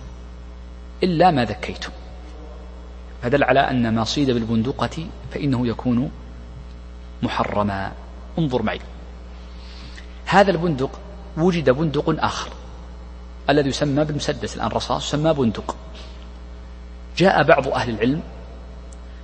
إلا 1.03 1.31
ما 1.31 1.45
ذكيتم. 1.45 1.91
فدل 3.23 3.43
على 3.43 3.59
أن 3.59 3.95
ما 3.95 4.03
صيد 4.03 4.31
بالبندقة 4.31 5.07
فإنه 5.31 5.67
يكون 5.67 6.11
محرما. 7.23 7.91
انظر 8.39 8.61
معي. 8.61 8.79
هذا 10.25 10.51
البندق 10.51 10.99
وجد 11.37 11.69
بندق 11.69 12.23
آخر 12.25 12.49
الذي 13.49 13.69
يسمى 13.69 14.03
بالمسدس 14.03 14.55
الآن 14.55 14.67
رصاص 14.67 15.07
يسمى 15.07 15.33
بندق. 15.33 15.75
جاء 17.17 17.43
بعض 17.43 17.67
أهل 17.67 17.89
العلم 17.89 18.21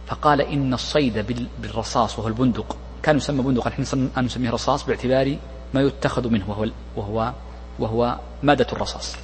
فقال 0.08 0.42
إن 0.42 0.74
الصيد 0.74 1.48
بالرصاص 1.62 2.20
وهو 2.20 2.28
البندق 2.28 2.78
كان 3.04 3.18
يسمى 3.18 3.44
بندقا 3.44 3.70
نحن 3.70 4.10
نسميه 4.18 4.50
رصاص 4.50 4.84
باعتبار 4.84 5.38
ما 5.74 5.82
يتخذ 5.82 6.30
منه 6.30 6.50
وهو 6.50 6.70
وهو 6.96 7.34
وهو 7.80 8.20
مادة 8.44 8.68
الرصاص. 8.74 9.16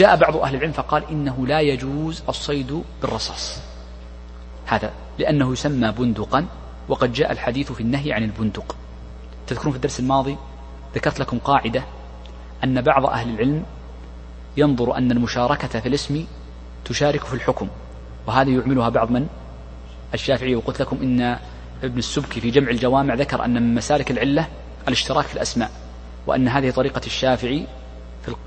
جاء 0.00 0.16
بعض 0.16 0.36
أهل 0.36 0.54
العلم 0.54 0.72
فقال 0.72 1.02
إنه 1.10 1.46
لا 1.46 1.60
يجوز 1.60 2.22
الصيد 2.28 2.82
بالرصاص. 3.02 3.60
هذا 4.66 4.90
لأنه 5.18 5.52
يسمى 5.52 5.92
بندقا 5.92 6.46
وقد 6.88 7.12
جاء 7.12 7.32
الحديث 7.32 7.72
في 7.72 7.80
النهي 7.80 8.12
عن 8.12 8.22
البندق. 8.22 8.76
تذكرون 9.46 9.72
في 9.72 9.76
الدرس 9.76 10.00
الماضي 10.00 10.36
ذكرت 10.94 11.20
لكم 11.20 11.38
قاعدة 11.38 11.84
أن 12.64 12.80
بعض 12.80 13.06
أهل 13.06 13.30
العلم 13.30 13.64
ينظر 14.56 14.96
أن 14.96 15.10
المشاركة 15.12 15.80
في 15.80 15.88
الاسم 15.88 16.24
تشارك 16.84 17.24
في 17.24 17.34
الحكم 17.34 17.68
وهذه 18.26 18.58
يعملها 18.58 18.88
بعض 18.88 19.10
من؟ 19.10 19.26
الشافعي. 20.14 20.54
وقلت 20.54 20.82
لكم 20.82 20.96
إن 21.02 21.38
ابن 21.82 21.98
السبكي 21.98 22.40
في 22.40 22.50
جمع 22.50 22.70
الجوامع 22.70 23.14
ذكر 23.14 23.44
أن 23.44 23.54
من 23.54 23.74
مسالك 23.74 24.10
العلة 24.10 24.48
الاشتراك 24.88 25.24
في 25.24 25.34
الأسماء 25.34 25.70
وأن 26.26 26.48
هذه 26.48 26.70
طريقة 26.70 27.02
الشافعي 27.06 27.66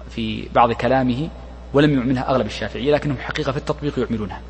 في 0.10 0.49
بعض 0.54 0.72
كلامه 0.72 1.30
ولم 1.74 1.94
يعملها 1.98 2.30
أغلب 2.30 2.46
الشافعية 2.46 2.94
لكنهم 2.94 3.18
حقيقة 3.18 3.52
في 3.52 3.58
التطبيق 3.58 4.00
يعملونها. 4.00 4.42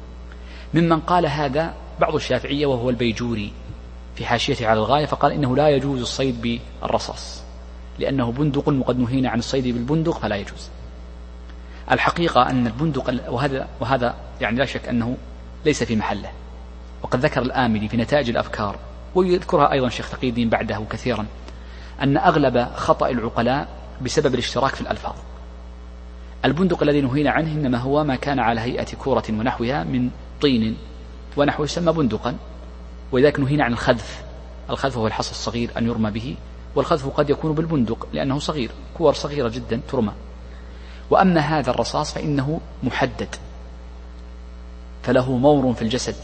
ممن 0.73 0.99
قال 0.99 1.25
هذا 1.25 1.73
بعض 1.99 2.15
الشافعية 2.15 2.65
وهو 2.65 2.89
البيجوري 2.89 3.53
في 4.15 4.25
حاشيته 4.25 4.67
على 4.67 4.79
الغاية 4.79 5.05
فقال 5.05 5.31
إنه 5.31 5.55
لا 5.55 5.69
يجوز 5.69 6.01
الصيد 6.01 6.61
بالرصاص 6.81 7.43
لأنه 7.99 8.31
بندق 8.31 8.69
وقد 8.69 8.99
نهينا 8.99 9.29
عن 9.29 9.39
الصيد 9.39 9.63
بالبندق 9.63 10.19
فلا 10.19 10.35
يجوز. 10.35 10.69
الحقيقة 11.91 12.49
أن 12.49 12.67
البندق 12.67 13.31
وهذا 13.31 13.67
وهذا 13.79 14.15
يعني 14.41 14.57
لا 14.57 14.65
شك 14.65 14.87
أنه 14.87 15.17
ليس 15.65 15.83
في 15.83 15.95
محله. 15.95 16.29
وقد 17.03 17.19
ذكر 17.19 17.41
الآملي 17.41 17.87
في 17.87 17.97
نتائج 17.97 18.29
الأفكار 18.29 18.75
ويذكرها 19.15 19.71
أيضا 19.71 19.87
الشيخ 19.87 20.09
تقي 20.09 20.29
الدين 20.29 20.49
بعده 20.49 20.85
كثيرا 20.89 21.25
أن 22.01 22.17
أغلب 22.17 22.67
خطأ 22.75 23.09
العقلاء 23.09 23.67
بسبب 24.01 24.33
الاشتراك 24.33 24.75
في 24.75 24.81
الألفاظ. 24.81 25.15
البندق 26.45 26.83
الذي 26.83 27.01
نهينا 27.01 27.31
عنه 27.31 27.51
إنما 27.51 27.77
هو 27.77 28.03
ما 28.03 28.15
كان 28.15 28.39
على 28.39 28.61
هيئة 28.61 28.95
كورة 28.95 29.23
ونحوها 29.29 29.83
من 29.83 30.09
طين 30.41 30.77
ونحوه 31.37 31.65
يسمى 31.65 31.93
بندقا 31.93 32.35
ولذلك 33.11 33.39
نهينا 33.39 33.63
عن 33.63 33.73
الخذف. 33.73 34.23
الخذف 34.69 34.97
هو 34.97 35.07
الحصى 35.07 35.31
الصغير 35.31 35.69
أن 35.77 35.87
يرمى 35.87 36.11
به 36.11 36.35
والخذف 36.75 37.07
قد 37.07 37.29
يكون 37.29 37.53
بالبندق 37.53 38.07
لأنه 38.13 38.39
صغير 38.39 38.71
كور 38.97 39.13
صغيرة 39.13 39.49
جدا 39.49 39.81
ترمى. 39.91 40.11
وأما 41.09 41.39
هذا 41.39 41.71
الرصاص 41.71 42.13
فإنه 42.13 42.61
محدد 42.83 43.35
فله 45.03 45.37
مور 45.37 45.73
في 45.73 45.81
الجسد 45.81 46.15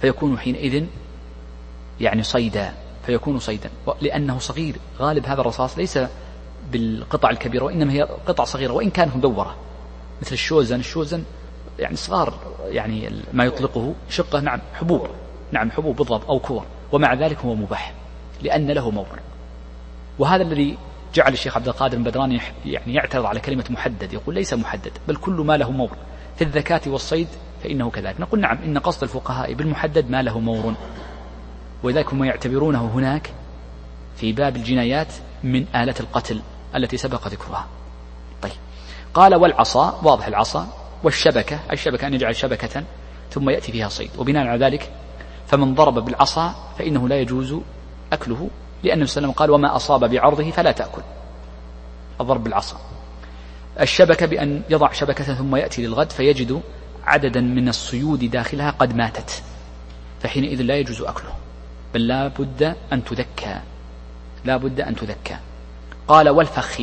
فيكون 0.00 0.38
حينئذ 0.38 0.84
يعني 2.00 2.22
صيدا 2.22 2.72
فيكون 3.06 3.38
صيدا 3.38 3.70
لأنه 4.00 4.38
صغير. 4.38 4.76
غالب 4.98 5.26
هذا 5.26 5.40
الرصاص 5.40 5.78
ليس 5.78 5.98
بالقطع 6.72 7.30
الكبيرة 7.30 7.64
وإنما 7.64 7.92
هي 7.92 8.02
قطع 8.02 8.44
صغيرة 8.44 8.72
وإن 8.72 8.90
كانت 8.90 9.16
مدورة. 9.16 9.56
مثل 10.22 10.32
الشوزن 10.32 10.80
الشوزن 10.80 11.24
يعني 11.78 11.96
صغار 11.96 12.34
يعني 12.66 13.10
ما 13.32 13.44
يطلقه 13.44 13.94
شقة 14.10 14.40
نعم 14.40 14.60
حبوب 14.74 15.08
نعم 15.52 15.70
حبوب 15.70 15.96
بالضبط 15.96 16.28
أو 16.28 16.38
كور. 16.38 16.64
ومع 16.92 17.14
ذلك 17.14 17.38
هو 17.38 17.54
مباح 17.54 17.94
لأن 18.42 18.70
له 18.70 18.90
مور 18.90 19.06
وهذا 20.18 20.42
الذي 20.42 20.78
جعل 21.14 21.32
الشيخ 21.32 21.56
عبد 21.56 21.68
القادر 21.68 21.98
البدراني 21.98 22.40
يعني 22.64 22.94
يعترض 22.94 23.26
على 23.26 23.40
كلمة 23.40 23.64
محدد 23.70 24.12
يقول 24.12 24.34
ليس 24.34 24.54
محدد 24.54 24.92
بل 25.08 25.16
كل 25.16 25.32
ما 25.32 25.56
له 25.56 25.70
مور 25.70 25.90
في 26.36 26.44
الذكاة 26.44 26.80
والصيد 26.86 27.28
فإنه 27.62 27.90
كذلك. 27.90 28.20
نقول 28.20 28.40
نعم 28.40 28.58
إن 28.64 28.78
قصد 28.78 29.02
الفقهاء 29.02 29.54
بالمحدد 29.54 30.10
ما 30.10 30.22
له 30.22 30.38
مور 30.38 30.74
ولذلك 31.82 32.12
هم 32.12 32.24
يعتبرونه 32.24 32.90
هناك 32.94 33.30
في 34.16 34.32
باب 34.32 34.56
الجنايات 34.56 35.12
من 35.44 35.66
آلة 35.74 35.94
القتل. 36.00 36.40
التي 36.74 36.96
سبق 36.96 37.28
ذكرها. 37.28 37.66
طيب. 38.42 38.52
قال 39.14 39.34
والعصا 39.34 40.00
واضح 40.02 40.26
العصا. 40.26 40.68
والشبكة 41.02 41.58
الشبكة 41.72 42.06
أن 42.06 42.14
يجعل 42.14 42.36
شبكة 42.36 42.84
ثم 43.30 43.50
يأتي 43.50 43.72
فيها 43.72 43.88
صيد. 43.88 44.10
وبناء 44.18 44.46
على 44.46 44.64
ذلك 44.64 44.92
فمن 45.46 45.74
ضرب 45.74 45.94
بالعصا 45.94 46.54
فإنه 46.78 47.08
لا 47.08 47.20
يجوز 47.20 47.56
أكله 48.12 48.50
لأن 48.82 48.92
النبي 48.92 49.06
صلى 49.06 49.18
الله 49.18 49.28
عليه 49.28 49.28
وسلم 49.28 49.30
قال 49.30 49.50
وما 49.50 49.76
أصاب 49.76 50.10
بعرضه 50.10 50.50
فلا 50.50 50.72
تأكل. 50.72 51.02
الضرب 52.20 52.44
بالعصا. 52.44 52.76
الشبكة 53.80 54.26
بأن 54.26 54.62
يضع 54.70 54.92
شبكة 54.92 55.24
ثم 55.24 55.56
يأتي 55.56 55.86
للغد 55.86 56.10
فيجد 56.12 56.60
عددا 57.04 57.40
من 57.40 57.68
الصيود 57.68 58.30
داخلها 58.30 58.70
قد 58.70 58.96
ماتت. 58.96 59.42
فحينئذ 60.20 60.62
لا 60.62 60.76
يجوز 60.76 61.02
أكله. 61.02 61.32
بل 61.94 62.06
لا 62.06 62.28
بد 62.28 62.76
أن 62.92 63.04
تذكى. 63.04 63.60
لا 64.44 64.56
بد 64.56 64.80
أن 64.80 64.96
تذكى. 64.96 65.36
قال 66.08 66.28
والفخ 66.28 66.80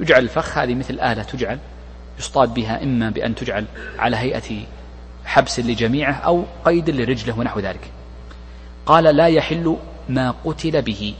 يجعل 0.00 0.22
الفخ 0.22 0.58
هذه 0.58 0.74
مثل 0.74 0.94
آلة 0.94 1.22
تجعل 1.22 1.58
يصطاد 2.18 2.54
بها 2.54 2.82
إما 2.82 3.10
بأن 3.10 3.34
تجعل 3.34 3.64
على 3.98 4.16
هيئة 4.16 4.66
حبس 5.24 5.60
لجميعه 5.60 6.12
أو 6.12 6.44
قيد 6.64 6.90
لرجله 6.90 7.38
ونحو 7.38 7.60
ذلك. 7.60 7.90
قال 8.86 9.04
لا 9.04 9.26
يحل 9.26 9.76
ما 10.08 10.34
قتل 10.44 10.82
به 10.82 11.14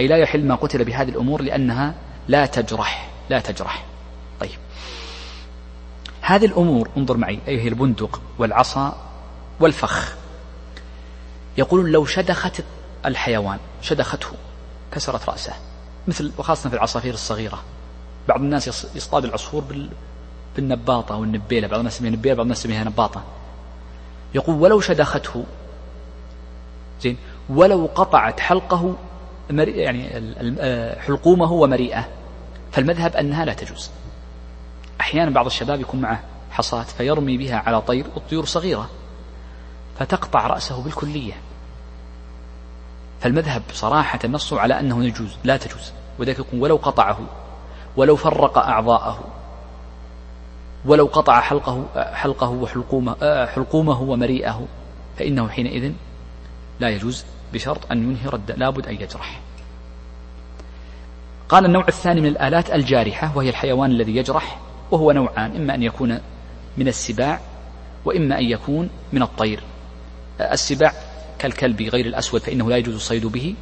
أي 0.00 0.06
لا 0.06 0.16
يحل 0.16 0.44
ما 0.44 0.54
قتل 0.54 0.84
بهذه 0.84 1.08
الأمور 1.08 1.42
لأنها 1.42 1.94
لا 2.28 2.46
تجرح 2.46 3.10
لا 3.30 3.40
تجرح. 3.40 3.84
طيب. 4.40 4.58
هذه 6.20 6.44
الأمور 6.44 6.90
انظر 6.96 7.16
معي 7.16 7.38
أي 7.48 7.60
هي 7.60 7.68
البندق 7.68 8.20
والعصا 8.38 9.10
والفخ. 9.60 10.14
يقولون 11.58 11.92
لو 11.92 12.04
شدخت 12.04 12.62
الحيوان 13.06 13.58
شدخته 13.82 14.28
كسرت 14.92 15.28
رأسه. 15.28 15.52
مثل 16.08 16.32
وخاصة 16.38 16.70
في 16.70 16.76
العصافير 16.76 17.14
الصغيرة. 17.14 17.62
بعض 18.28 18.40
الناس 18.40 18.86
يصطاد 18.96 19.24
العصفور 19.24 19.64
بالنباطة 20.56 21.16
والنبيلة 21.16 21.68
بعض 21.68 21.78
الناس 21.78 21.94
يسميها 21.94 22.12
نبيلة 22.12 22.34
بعض 22.34 22.44
الناس 22.44 22.58
يسميها 22.58 22.84
نباطة. 22.84 23.22
يقول 24.34 24.56
ولو 24.56 24.80
شدخته. 24.80 25.44
زين. 27.00 27.16
ولو 27.48 27.88
قطعت 27.94 28.40
حلقه 28.40 28.94
يعني 29.50 30.10
آه، 30.60 31.00
حلقومه 31.00 31.52
ومريئه. 31.52 32.08
فالمذهب 32.72 33.16
أنها 33.16 33.44
لا 33.44 33.54
تجوز. 33.54 33.90
أحيانا 35.00 35.30
بعض 35.30 35.46
الشباب 35.46 35.80
يكون 35.80 36.00
معه 36.00 36.22
حصاة 36.50 36.82
فيرمي 36.82 37.38
بها 37.38 37.56
على 37.56 37.80
طير 37.80 38.06
والطيور 38.14 38.44
صغيرة 38.44 38.90
فتقطع 39.98 40.46
رأسه 40.46 40.82
بالكلية. 40.82 41.32
فالمذهب 43.24 43.62
صراحة 43.72 44.18
نص 44.28 44.52
على 44.52 44.80
أنه 44.80 45.04
يجوز 45.04 45.36
لا 45.44 45.56
تجوز. 45.56 45.92
وذلك 46.18 46.38
يقول 46.38 46.60
ولو 46.60 46.76
قطعه 46.76 47.18
ولو 47.96 48.16
فرق 48.16 48.58
أعضاءه 48.58 49.24
ولو 50.84 51.06
قطع 51.06 51.40
حلقه 51.40 51.86
حلقه 52.14 52.48
وحلقومه 52.48 53.16
آه، 53.22 53.46
حلقومه 53.46 54.02
ومريئه 54.02 54.66
فإنه 55.18 55.48
حينئذ 55.48 55.92
لا 56.80 56.88
يجوز 56.88 57.24
بشرط 57.52 57.92
أن 57.92 58.02
ينهي 58.02 58.28
رد 58.28 58.50
لابد 58.50 58.86
أن 58.86 58.94
يجرح. 58.94 59.40
قال 61.48 61.64
النوع 61.64 61.88
الثاني 61.88 62.20
من 62.20 62.28
الآلات 62.28 62.70
الجارحة 62.70 63.36
وهي 63.36 63.48
الحيوان 63.48 63.90
الذي 63.90 64.16
يجرح 64.16 64.58
وهو 64.90 65.12
نوعان 65.12 65.56
إما 65.56 65.74
أن 65.74 65.82
يكون 65.82 66.18
من 66.76 66.88
السباع 66.88 67.40
وإما 68.04 68.38
أن 68.38 68.44
يكون 68.44 68.90
من 69.12 69.22
الطير. 69.22 69.62
السباع 70.40 70.92
كالكلب 71.44 71.82
غير 71.82 72.06
الأسود 72.06 72.40
فإنه 72.40 72.70
لا 72.70 72.76
يجوز 72.76 72.94
الصيد 72.94 73.26
به 73.26 73.54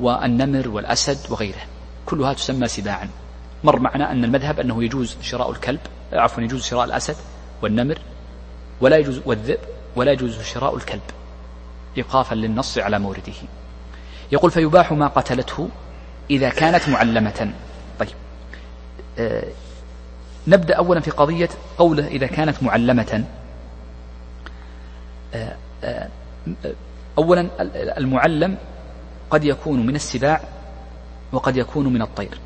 والنمر 0.00 0.68
والأسد 0.68 1.32
وغيره. 1.32 1.62
كلها 2.06 2.32
تسمى 2.32 2.68
سباعا. 2.68 3.08
مر 3.64 3.78
معنا 3.78 4.12
أن 4.12 4.24
المذهب 4.24 4.60
أنه 4.60 4.84
يجوز 4.84 5.16
شراء 5.22 5.50
الكلب 5.50 5.80
عفوا 6.12 6.42
يجوز 6.42 6.62
شراء 6.62 6.84
الأسد 6.84 7.16
والنمر 7.62 7.98
ولا 8.80 8.96
يجوز 8.96 9.20
والذئب 9.26 9.58
ولا 9.96 10.12
يجوز 10.12 10.42
شراء 10.42 10.76
الكلب 10.76 11.02
إيقافا 11.96 12.34
للنص 12.34 12.78
على 12.78 12.98
مورده. 12.98 13.32
يقول 14.32 14.50
فيباح 14.50 14.92
ما 14.92 15.06
قتلته 15.06 15.68
إذا 16.30 16.48
كانت 16.48 16.88
معلمة. 16.88 17.52
طيب. 17.98 18.08
آه 19.18 19.44
نبدأ 20.46 20.74
أولا 20.74 21.00
في 21.00 21.10
قضية 21.10 21.48
قوله 21.78 22.06
إذا 22.06 22.26
كانت 22.26 22.62
معلمة. 22.62 23.24
آه 25.34 25.56
آه 25.84 26.08
أولا 27.18 27.48
المعلم 27.98 28.56
قد 29.30 29.44
يكون 29.44 29.86
من 29.86 29.94
السباع 29.96 30.40
وقد 31.32 31.56
يكون 31.56 31.92
من 31.92 32.02
الطير. 32.02 32.38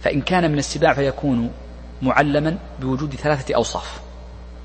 فإن 0.00 0.20
كان 0.20 0.52
من 0.52 0.58
السباع 0.58 0.94
فيكون 0.94 1.50
معلما 2.02 2.58
بوجود 2.80 3.14
ثلاثة 3.14 3.54
أوصاف 3.54 4.00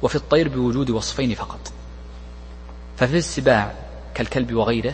وفي 0.02 0.16
الطير 0.16 0.50
بوجود 0.50 0.90
وصفين 0.90 1.34
فقط. 1.34 1.74
ففي 2.98 3.18
السباع 3.18 3.74
كالكلب 4.16 4.54
وغيره 4.54 4.94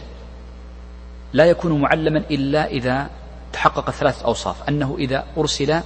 لا 1.34 1.46
يكون 1.46 1.82
معلما 1.82 2.20
إلا 2.20 2.68
إذا 2.68 3.10
تحقق 3.54 3.90
ثلاثة 3.90 4.26
أوصاف. 4.26 4.70
أنه 4.70 4.96
إذا 5.00 5.26
أرسل 5.38 5.82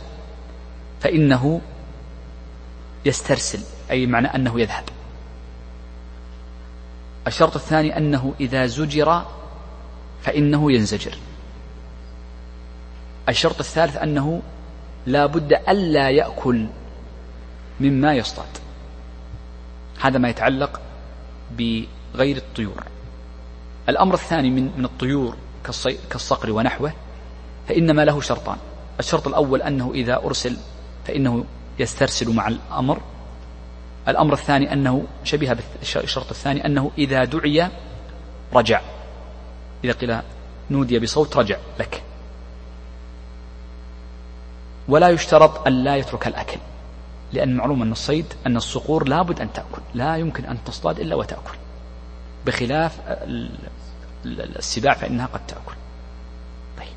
فإنه 1.00 1.62
يسترسل 3.06 3.60
أي 3.92 4.06
معنى 4.06 4.28
أنه 4.28 4.62
يذهب. 4.62 4.84
الشرط 7.28 7.56
الثاني 7.56 7.98
أنه 7.98 8.34
إذا 8.40 8.66
زجر 8.66 9.26
فإنه 10.22 10.72
ينزجر. 10.72 11.18
الشرط 13.30 13.60
الثالث 13.60 13.98
أنه 13.98 14.42
لا 15.06 15.26
بد 15.26 15.54
ألا 15.54 16.10
يأكل 16.10 16.68
مما 17.80 18.14
يصطاد. 18.14 18.48
هذا 20.02 20.18
ما 20.18 20.30
يتعلق 20.30 20.82
بغير 21.52 22.38
الطيور. 22.38 22.84
الأمر 23.90 24.14
الثاني 24.14 24.50
من 24.50 24.72
من 24.78 24.86
الطيور 24.86 25.36
كالصقر 26.10 26.52
ونحوه 26.52 26.94
فإنما 27.68 28.06
له 28.06 28.22
شرطان. 28.22 28.58
الشرط 29.00 29.28
الأول 29.28 29.62
أنه 29.62 29.92
إذا 29.94 30.16
أرسل 30.16 30.58
فإنه 31.06 31.46
يسترسل 31.80 32.34
مع 32.34 32.48
الأمر. 32.48 33.02
الأمر 34.08 34.34
الثاني 34.34 34.74
أنه 34.74 35.04
شبه 35.24 35.58
بالشرط 35.80 36.30
الثاني 36.30 36.66
أنه 36.66 36.92
إذا 36.98 37.24
دعي 37.24 37.68
رجع. 38.54 38.82
إذا 39.84 39.94
قيل 39.94 40.20
نودي 40.72 41.00
بصوت 41.00 41.38
رجع 41.38 41.58
لك. 41.80 42.04
ولا 44.88 45.10
يشترط 45.10 45.68
أن 45.68 45.84
لا 45.84 45.96
يترك 45.96 46.28
الأكل 46.28 46.60
لأن 47.34 47.56
معلوم 47.56 47.82
أن 47.82 47.92
الصيد 47.92 48.26
أن 48.48 48.58
الصقور 48.58 49.08
لابد 49.08 49.42
أن 49.42 49.54
تأكل 49.54 49.82
لا 49.94 50.18
يمكن 50.18 50.46
أن 50.46 50.58
تصطاد 50.66 51.00
إلا 51.00 51.16
وتأكل. 51.16 51.56
بخلاف 52.46 53.00
السباع 54.26 54.94
فإنها 54.94 55.26
قد 55.26 55.48
تأكل. 55.48 55.76
طيب. 56.78 56.94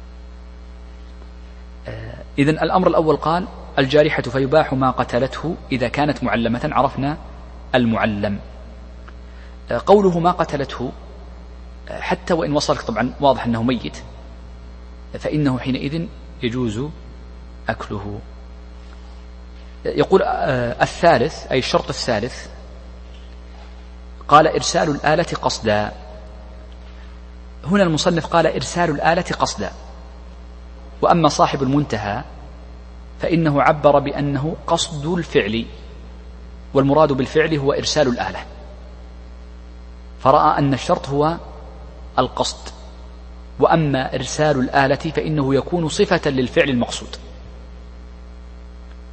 إذا 2.38 2.50
الأمر 2.50 2.88
الأول 2.88 3.16
قال 3.16 3.46
الجارحة 3.78 4.22
فيباح 4.22 4.72
ما 4.72 4.90
قتلته 4.90 5.56
إذا 5.72 5.88
كانت 5.88 6.24
معلمة 6.24 6.70
عرفنا 6.72 7.16
المعلم. 7.74 8.38
آه، 9.70 9.82
قوله 9.86 10.18
ما 10.18 10.30
قتلته 10.30 10.92
آه، 11.88 12.00
حتى 12.00 12.34
وإن 12.34 12.52
وصلك 12.52 12.82
طبعا 12.82 13.14
واضح 13.20 13.44
أنه 13.44 13.62
ميت. 13.62 13.96
فإنه 15.18 15.58
حينئذ 15.58 16.06
يجوز 16.42 16.82
أكله. 17.68 18.20
يقول 19.84 20.22
الثالث 20.22 21.46
أي 21.46 21.58
الشرط 21.58 21.88
الثالث 21.88 22.46
قال 24.28 24.46
إرسال 24.46 24.90
الآلة 24.90 25.26
قصدا. 25.42 25.92
هنا 27.64 27.82
المصنف 27.82 28.26
قال 28.26 28.46
إرسال 28.46 28.90
الآلة 28.90 29.22
قصدا. 29.22 29.70
وأما 31.02 31.28
صاحب 31.28 31.62
المنتهى 31.62 32.24
فإنه 33.20 33.62
عبر 33.62 33.98
بأنه 33.98 34.56
قصد 34.66 35.06
الفعل 35.06 35.66
والمراد 36.74 37.12
بالفعل 37.12 37.54
هو 37.54 37.72
إرسال 37.72 38.08
الآلة. 38.08 38.44
فرأى 40.20 40.58
أن 40.58 40.74
الشرط 40.74 41.08
هو 41.08 41.36
القصد 42.18 42.68
وأما 43.60 44.14
إرسال 44.14 44.60
الآلة 44.60 44.94
فإنه 44.96 45.54
يكون 45.54 45.88
صفة 45.88 46.30
للفعل 46.30 46.70
المقصود. 46.70 47.16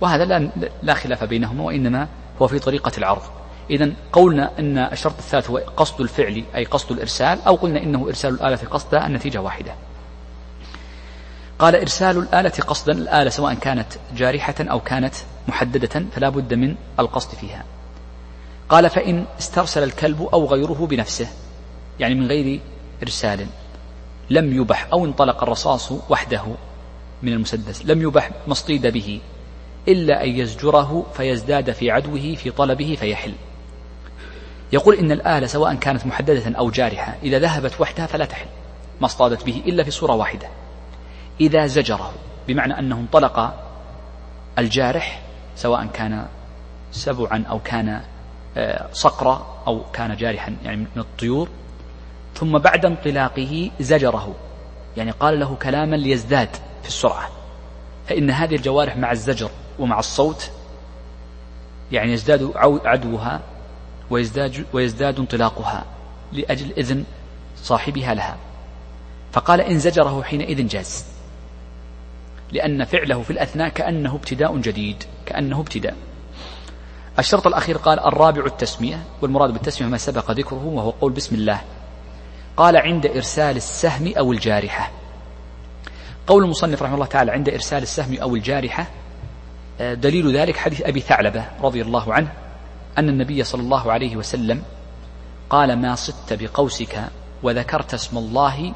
وهذا 0.01 0.25
لا, 0.25 0.49
لا 0.83 0.93
خلاف 0.93 1.23
بينهما 1.23 1.63
وإنما 1.63 2.07
هو 2.41 2.47
في 2.47 2.59
طريقة 2.59 2.91
العرض. 2.97 3.21
إذا 3.69 3.91
قولنا 4.11 4.59
أن 4.59 4.77
الشرط 4.77 5.17
الثالث 5.17 5.49
هو 5.49 5.57
قصد 5.57 6.01
الفعل 6.01 6.43
أي 6.55 6.63
قصد 6.65 6.91
الإرسال 6.91 7.41
أو 7.41 7.55
قلنا 7.55 7.83
إنه 7.83 8.07
إرسال 8.07 8.33
الآلة 8.33 8.57
قصدا 8.71 9.07
النتيجة 9.07 9.41
واحدة. 9.41 9.75
قال 11.59 11.75
إرسال 11.75 12.17
الآلة 12.17 12.49
قصدا 12.49 12.93
الآلة 12.93 13.29
سواء 13.29 13.53
كانت 13.53 13.87
جارحة 14.15 14.55
أو 14.59 14.79
كانت 14.79 15.15
محددة 15.47 16.05
فلا 16.11 16.29
بد 16.29 16.53
من 16.53 16.75
القصد 16.99 17.35
فيها. 17.35 17.63
قال 18.69 18.89
فإن 18.89 19.25
استرسل 19.39 19.83
الكلب 19.83 20.21
أو 20.33 20.45
غيره 20.45 20.87
بنفسه 20.89 21.27
يعني 21.99 22.15
من 22.15 22.27
غير 22.27 22.61
إرسال 23.03 23.47
لم 24.29 24.53
يبح 24.61 24.87
أو 24.93 25.05
انطلق 25.05 25.43
الرصاص 25.43 25.91
وحده 26.09 26.43
من 27.23 27.33
المسدس 27.33 27.85
لم 27.85 28.01
يبح 28.01 28.31
ما 28.47 28.51
اصطيد 28.51 28.87
به 28.87 29.21
إلا 29.87 30.23
أن 30.23 30.29
يزجره 30.29 31.05
فيزداد 31.13 31.71
في 31.71 31.91
عدوه 31.91 32.35
في 32.35 32.51
طلبه 32.51 32.97
فيحل. 32.99 33.33
يقول 34.73 34.95
إن 34.95 35.11
الآلة 35.11 35.47
سواء 35.47 35.75
كانت 35.75 36.05
محددة 36.05 36.57
أو 36.57 36.69
جارحة 36.69 37.15
إذا 37.23 37.39
ذهبت 37.39 37.81
وحدها 37.81 38.05
فلا 38.05 38.25
تحل 38.25 38.47
ما 39.01 39.05
اصطادت 39.05 39.45
به 39.45 39.63
إلا 39.65 39.83
في 39.83 39.91
صورة 39.91 40.13
واحدة. 40.13 40.47
إذا 41.41 41.65
زجره 41.65 42.13
بمعنى 42.47 42.79
أنه 42.79 42.95
انطلق 42.95 43.53
الجارح 44.59 45.21
سواء 45.55 45.85
كان 45.85 46.27
سبعا 46.91 47.43
أو 47.49 47.59
كان 47.59 48.01
آه، 48.57 48.87
صقرا 48.93 49.63
أو 49.67 49.83
كان 49.93 50.15
جارحا 50.15 50.55
يعني 50.63 50.77
من 50.77 50.87
الطيور. 50.97 51.49
ثم 52.35 52.57
بعد 52.57 52.85
انطلاقه 52.85 53.71
زجره 53.79 54.35
يعني 54.97 55.11
قال 55.11 55.39
له 55.39 55.55
كلاما 55.55 55.95
ليزداد 55.95 56.49
في 56.81 56.87
السرعة. 56.87 57.29
فإن 58.07 58.29
هذه 58.29 58.55
الجوارح 58.55 58.97
مع 58.97 59.11
الزجر 59.11 59.49
ومع 59.79 59.99
الصوت 59.99 60.51
يعني 61.91 62.13
يزداد 62.13 62.51
عدوها 62.85 63.41
ويزداد, 64.09 64.65
ويزداد 64.73 65.19
انطلاقها 65.19 65.85
لأجل 66.31 66.71
إذن 66.77 67.03
صاحبها 67.57 68.13
لها. 68.13 68.37
فقال 69.31 69.61
إن 69.61 69.79
زجره 69.79 70.23
حينئذ 70.23 70.67
جاز. 70.67 71.12
لأن 72.53 72.85
فعله 72.85 73.21
في 73.21 73.31
الأثناء 73.31 73.69
كأنه 73.69 74.15
ابتداء 74.15 74.57
جديد 74.57 75.03
كأنه 75.25 75.59
ابتداء. 75.59 75.95
الشرط 77.19 77.47
الأخير 77.47 77.77
قال 77.77 77.99
الرابع 77.99 78.45
التسمية 78.45 79.03
والمراد 79.21 79.53
بالتسمية 79.53 79.89
ما 79.89 79.97
سبق 79.97 80.31
ذكره 80.31 80.65
وهو 80.65 80.89
قول 80.89 81.11
بسم 81.11 81.35
الله. 81.35 81.61
قال 82.57 82.77
عند 82.77 83.05
إرسال 83.05 83.55
السهم 83.55 84.13
أو 84.17 84.31
الجارحة. 84.31 84.91
قول 86.27 86.43
المصنف 86.43 86.83
رحمه 86.83 86.95
الله 86.95 87.05
تعالى 87.05 87.31
عند 87.31 87.49
إرسال 87.49 87.83
السهم 87.83 88.17
أو 88.17 88.35
الجارحة 88.35 88.87
آه، 89.81 89.93
دليل 89.93 90.37
ذلك 90.37 90.57
حديث 90.57 90.81
أبي 90.81 90.99
ثعلبة 90.99 91.45
رضي 91.61 91.81
الله 91.81 92.13
عنه 92.13 92.31
أن 92.97 93.09
النبي 93.09 93.43
صلى 93.43 93.61
الله 93.61 93.91
عليه 93.91 94.15
وسلم 94.15 94.63
قال 95.49 95.81
ما 95.81 95.95
صدت 95.95 96.33
بقوسك 96.33 97.03
وذكرت 97.43 97.93
اسم 97.93 98.17
الله 98.17 98.73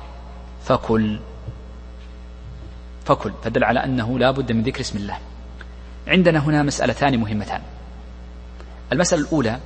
فكل. 0.64 1.20
فكل 3.08 3.34
فدل 3.44 3.64
على 3.64 3.84
أنه 3.84 4.20
لا 4.20 4.32
بد 4.32 4.52
من 4.52 4.64
ذكر 4.64 4.82
اسم 4.82 4.98
الله. 4.98 5.18
عندنا 6.08 6.40
هنا 6.40 6.64
مسألتان 6.64 7.20
مهمتان. 7.20 7.62
المسألة 8.92 9.22
الأولى 9.22 9.60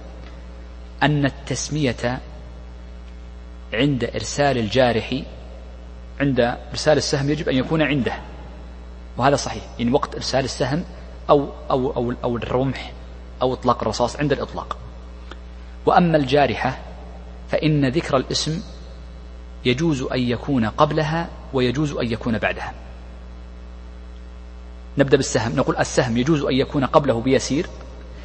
أن 1.04 1.26
التسمية 1.26 2.20
عند 3.74 4.04
إرسال 4.04 4.58
الجارح 4.58 5.22
عند 6.20 6.40
إرسال 6.72 6.98
السهم 6.98 7.30
يجب 7.30 7.50
أن 7.50 7.56
يكون 7.56 7.82
عنده. 7.82 8.14
وهذا 9.18 9.36
صحيح. 9.36 9.64
يعني 9.80 9.92
وقت 9.92 10.16
إرسال 10.16 10.46
السهم 10.46 10.84
أو 11.30 11.50
أو 11.70 11.92
أو, 11.92 12.14
أو 12.24 12.38
الرمح 12.38 12.92
أو 13.42 13.54
إطلاق 13.54 13.82
الرصاص 13.82 14.16
عند 14.16 14.32
الإطلاق. 14.32 14.78
وأما 15.86 16.18
الجارحة 16.18 16.78
فإن 17.52 17.86
ذكر 17.86 18.18
الاسم 18.18 18.64
يجوز 19.66 20.02
أن 20.02 20.20
يكون 20.20 20.66
قبلها 20.66 21.30
ويجوز 21.54 21.94
أن 21.94 22.12
يكون 22.12 22.38
بعدها. 22.38 22.74
نبدأ 24.98 25.18
بالسهم. 25.18 25.56
نقول 25.56 25.78
السهم 25.78 26.18
يجوز 26.18 26.44
أن 26.44 26.54
يكون 26.54 26.86
قبله 26.86 27.22
بيسير 27.22 27.68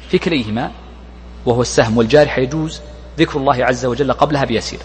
في 0.09 0.17
كليهما 0.17 0.71
وهو 1.45 1.61
السهم 1.61 1.97
والجارحة 1.97 2.41
يجوز 2.41 2.81
ذكر 3.19 3.39
الله 3.39 3.65
عز 3.65 3.85
وجل 3.85 4.13
قبلها 4.13 4.45
بيسير. 4.45 4.79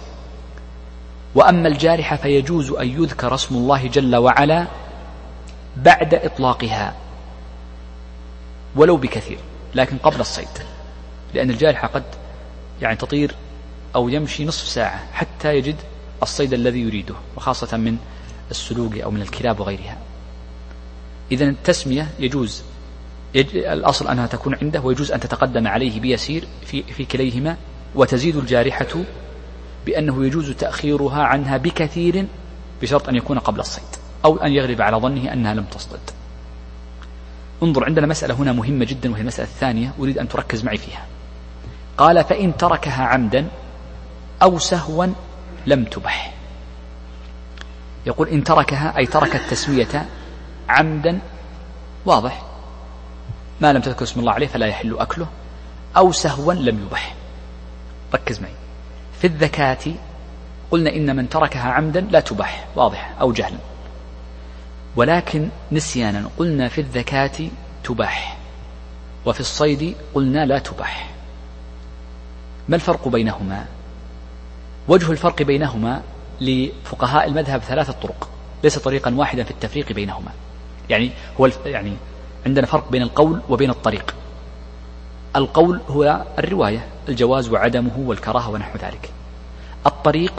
وأما 1.34 1.68
الجارحة 1.68 2.16
فيجوز 2.16 2.70
أن 2.70 2.88
يذكر 3.02 3.34
اسم 3.34 3.54
الله 3.54 3.86
جل 3.86 4.16
وعلا 4.16 4.66
بعد 5.76 6.14
إطلاقها 6.14 6.94
ولو 8.76 8.96
بكثير 8.96 9.38
لكن 9.74 9.98
قبل 9.98 10.20
الصيد 10.20 10.48
لأن 11.34 11.50
الجارحة 11.50 11.88
قد 11.88 12.04
يعني 12.82 12.96
تطير 12.96 13.34
أو 13.94 14.08
يمشي 14.08 14.44
نصف 14.44 14.68
ساعة 14.68 15.12
حتى 15.12 15.56
يجد 15.56 15.76
الصيد 16.22 16.52
الذي 16.52 16.80
يريده 16.80 17.14
وخاصة 17.36 17.76
من 17.76 17.96
السلوق 18.50 18.92
أو 19.02 19.10
من 19.10 19.22
الكلاب 19.22 19.60
وغيرها. 19.60 19.96
إذا 21.32 21.44
التسمية 21.44 22.08
يجوز. 22.18 22.62
الأصل 23.54 24.08
أنها 24.08 24.26
تكون 24.26 24.54
عنده 24.62 24.80
ويجوز 24.80 25.12
أن 25.12 25.20
تتقدم 25.20 25.66
عليه 25.66 26.00
بيسير 26.00 26.44
في, 26.66 26.82
في 26.82 27.04
كليهما 27.04 27.56
وتزيد 27.94 28.36
الجارحة 28.36 29.04
بأنه 29.86 30.26
يجوز 30.26 30.50
تأخيرها 30.50 31.22
عنها 31.22 31.56
بكثير 31.56 32.26
بشرط 32.82 33.08
أن 33.08 33.16
يكون 33.16 33.38
قبل 33.38 33.60
الصيد 33.60 33.84
أو 34.24 34.36
أن 34.36 34.52
يغلب 34.52 34.82
على 34.82 34.96
ظنه 34.96 35.32
أنها 35.32 35.54
لم 35.54 35.64
تصطد. 35.64 36.00
انظر 37.62 37.84
عندنا 37.84 38.06
مسألة 38.06 38.34
هنا 38.34 38.52
مهمة 38.52 38.84
جدا 38.84 39.12
وهي 39.12 39.20
المسألة 39.20 39.48
الثانية 39.48 39.92
أريد 40.00 40.18
أن 40.18 40.28
تركز 40.28 40.64
معي 40.64 40.78
فيها. 40.78 41.06
قال 41.98 42.24
فإن 42.24 42.56
تركها 42.56 43.04
عمدا 43.04 43.48
أو 44.42 44.58
سهوا 44.58 45.06
لم 45.66 45.84
تبح. 45.84 46.34
يقول 48.06 48.28
إن 48.28 48.44
تركها 48.44 48.98
أي 48.98 49.06
ترك 49.06 49.36
التسوية 49.36 50.06
عمدا 50.68 51.20
واضح. 52.04 52.42
ما 53.60 53.72
لم 53.72 53.80
تذكر 53.80 54.02
اسم 54.02 54.20
الله 54.20 54.32
عليه 54.32 54.46
فلا 54.46 54.66
يحل 54.66 54.98
أكله 54.98 55.26
أو 55.96 56.12
سهوا 56.12 56.54
لم 56.54 56.86
يبح. 56.86 57.14
ركز 58.14 58.40
معي. 58.40 58.52
في 59.20 59.26
الذكاة 59.26 59.94
قلنا 60.70 60.90
إن 60.90 61.16
من 61.16 61.28
تركها 61.28 61.72
عمدا 61.72 62.00
لا 62.00 62.20
تباح 62.20 62.66
واضح. 62.76 63.14
أو 63.20 63.32
جهلا. 63.32 63.58
ولكن 64.96 65.48
نسيانا 65.72 66.28
قلنا 66.38 66.68
في 66.68 66.80
الذكاة 66.80 67.48
تباح 67.84 68.38
وفي 69.26 69.40
الصيد 69.40 69.96
قلنا 70.14 70.46
لا 70.46 70.58
تباح 70.58 71.10
ما 72.68 72.76
الفرق 72.76 73.08
بينهما؟ 73.08 73.66
وجه 74.88 75.12
الفرق 75.12 75.42
بينهما 75.42 76.02
لفقهاء 76.40 77.28
المذهب 77.28 77.60
ثلاثة 77.60 77.92
طرق. 77.92 78.28
ليس 78.64 78.78
طريقا 78.78 79.14
واحدا 79.14 79.44
في 79.44 79.50
التفريق 79.50 79.92
بينهما. 79.92 80.30
يعني 80.90 81.10
هو 81.40 81.48
يعني 81.64 81.92
عندنا 82.46 82.66
فرق 82.66 82.90
بين 82.90 83.02
القول 83.02 83.40
وبين 83.48 83.70
الطريق. 83.70 84.14
القول 85.36 85.80
هو 85.88 86.24
الرواية 86.38 86.86
الجواز 87.08 87.48
وعدمه 87.48 87.98
والكراهة 87.98 88.50
ونحو 88.50 88.78
ذلك. 88.78 89.10
الطريق 89.86 90.32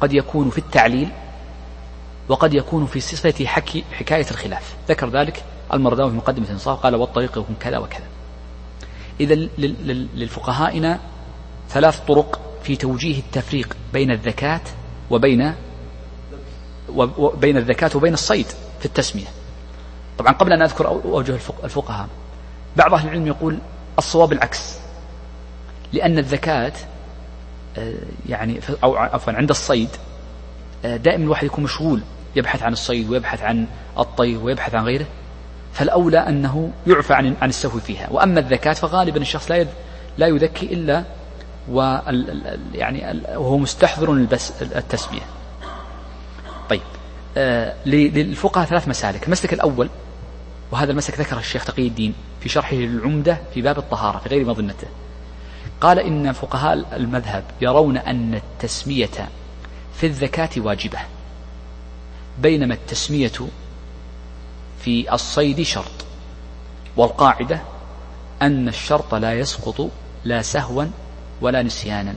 قد 0.00 0.12
يكون 0.12 0.50
في 0.50 0.58
التعليل 0.58 1.08
وقد 2.28 2.54
يكون 2.54 2.86
في 2.86 3.00
صفة 3.00 3.46
حكي 3.46 3.84
حكاية 3.92 4.26
الخلاف. 4.30 4.74
ذكر 4.88 5.08
ذلك 5.08 5.44
المرداوي 5.72 6.10
في 6.10 6.16
مقدمة 6.16 6.46
الإنصاف 6.46 6.78
قال 6.80 6.94
والطريق 6.94 7.38
يكون 7.38 7.56
كذا 7.60 7.78
وكذا. 7.78 8.06
إذا 9.20 9.34
للفقهائنا 10.14 11.00
ثلاث 11.68 12.00
طرق 12.00 12.40
في 12.62 12.76
توجيه 12.76 13.18
التفريق 13.18 13.76
بين 13.92 14.10
الذكاة 14.10 14.60
وبين 15.10 15.54
وبين 17.18 17.56
الذكاة 17.56 17.90
وبين 17.94 18.14
الصيد 18.14 18.46
في 18.80 18.86
التسمية. 18.86 19.26
طبعا 20.22 20.32
قبل 20.32 20.52
أن 20.52 20.62
أذكر 20.62 20.88
أوجه 20.88 21.38
الفقهاء 21.64 22.08
بعض 22.76 22.94
أهل 22.94 23.08
العلم 23.08 23.26
يقول 23.26 23.58
الصواب 23.98 24.32
العكس 24.32 24.78
لأن 25.92 26.18
الذكاة 26.18 26.72
آه، 27.78 27.94
يعني 28.28 28.60
أو 28.84 28.96
عفوا 28.96 29.32
عند 29.32 29.50
الصيد 29.50 29.88
آه، 30.84 30.96
دائما 30.96 31.24
الواحد 31.24 31.46
يكون 31.46 31.64
مشغول 31.64 32.02
يبحث 32.36 32.62
عن 32.62 32.72
الصيد 32.72 33.10
ويبحث 33.10 33.42
عن 33.42 33.66
الطير 33.98 34.38
ويبحث 34.44 34.74
عن 34.74 34.84
غيره. 34.84 35.06
فالأولى 35.72 36.18
أنه 36.18 36.70
يعفى 36.86 37.14
عن 37.14 37.34
عن 37.42 37.48
السهو 37.48 37.78
فيها. 37.78 38.08
وأما 38.10 38.40
الذكاة 38.40 38.72
فغالبا 38.72 39.20
الشخص 39.20 39.50
لا 39.50 39.66
لا 40.18 40.26
يذكي 40.26 40.66
إلا 40.66 41.04
يعني 42.74 43.20
وهو 43.36 43.58
مستحضر 43.58 44.12
التسمية 44.60 45.22
طيب 46.70 46.82
آه 47.36 47.74
للفقهاء 47.86 48.66
ثلاث 48.66 48.88
مسالك. 48.88 49.26
المسلك 49.26 49.52
الأول 49.52 49.88
وهذا 50.72 50.90
المسلك 50.92 51.20
ذكره 51.20 51.38
الشيخ 51.38 51.64
تقي 51.64 51.86
الدين 51.86 52.14
في 52.40 52.48
شرحه 52.48 52.76
للعمدة 52.76 53.38
في 53.54 53.62
باب 53.62 53.78
الطهارة 53.78 54.18
في 54.18 54.28
غير 54.28 54.44
مظنته. 54.44 54.86
قال 55.80 55.98
إن 55.98 56.32
فقهاء 56.32 56.96
المذهب 56.96 57.44
يرون 57.60 57.96
أن 57.96 58.34
التسمية 58.34 59.28
في 59.94 60.06
الذكاة 60.06 60.50
واجبة 60.56 60.98
بينما 62.38 62.74
التسمية 62.74 63.32
في 64.80 65.14
الصيد 65.14 65.62
شرط 65.62 66.04
والقاعدة 66.96 67.60
أن 68.42 68.68
الشرط 68.68 69.14
لا 69.14 69.32
يسقط 69.32 69.90
لا 70.24 70.42
سهوا 70.42 70.84
ولا 71.40 71.62
نسيانا 71.62 72.14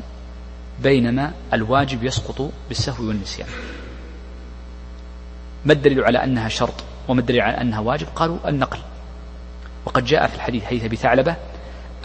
بينما 0.83 1.33
الواجب 1.53 2.03
يسقط 2.03 2.51
بالسهو 2.67 3.07
والنسيان. 3.07 3.49
ما 5.65 5.73
الدليل 5.73 6.03
على 6.03 6.23
أنها 6.23 6.49
شرط؟ 6.49 6.83
وما 7.07 7.21
الدليل 7.21 7.41
على 7.41 7.61
أنها 7.61 7.79
واجب 7.79 8.07
قالوا 8.15 8.37
النقل. 8.47 8.79
وقد 9.85 10.05
جاء 10.05 10.27
في 10.27 10.35
الحديث 10.35 10.63
حديث 10.63 10.83
أبي 10.83 10.95
ثعلبة 10.95 11.35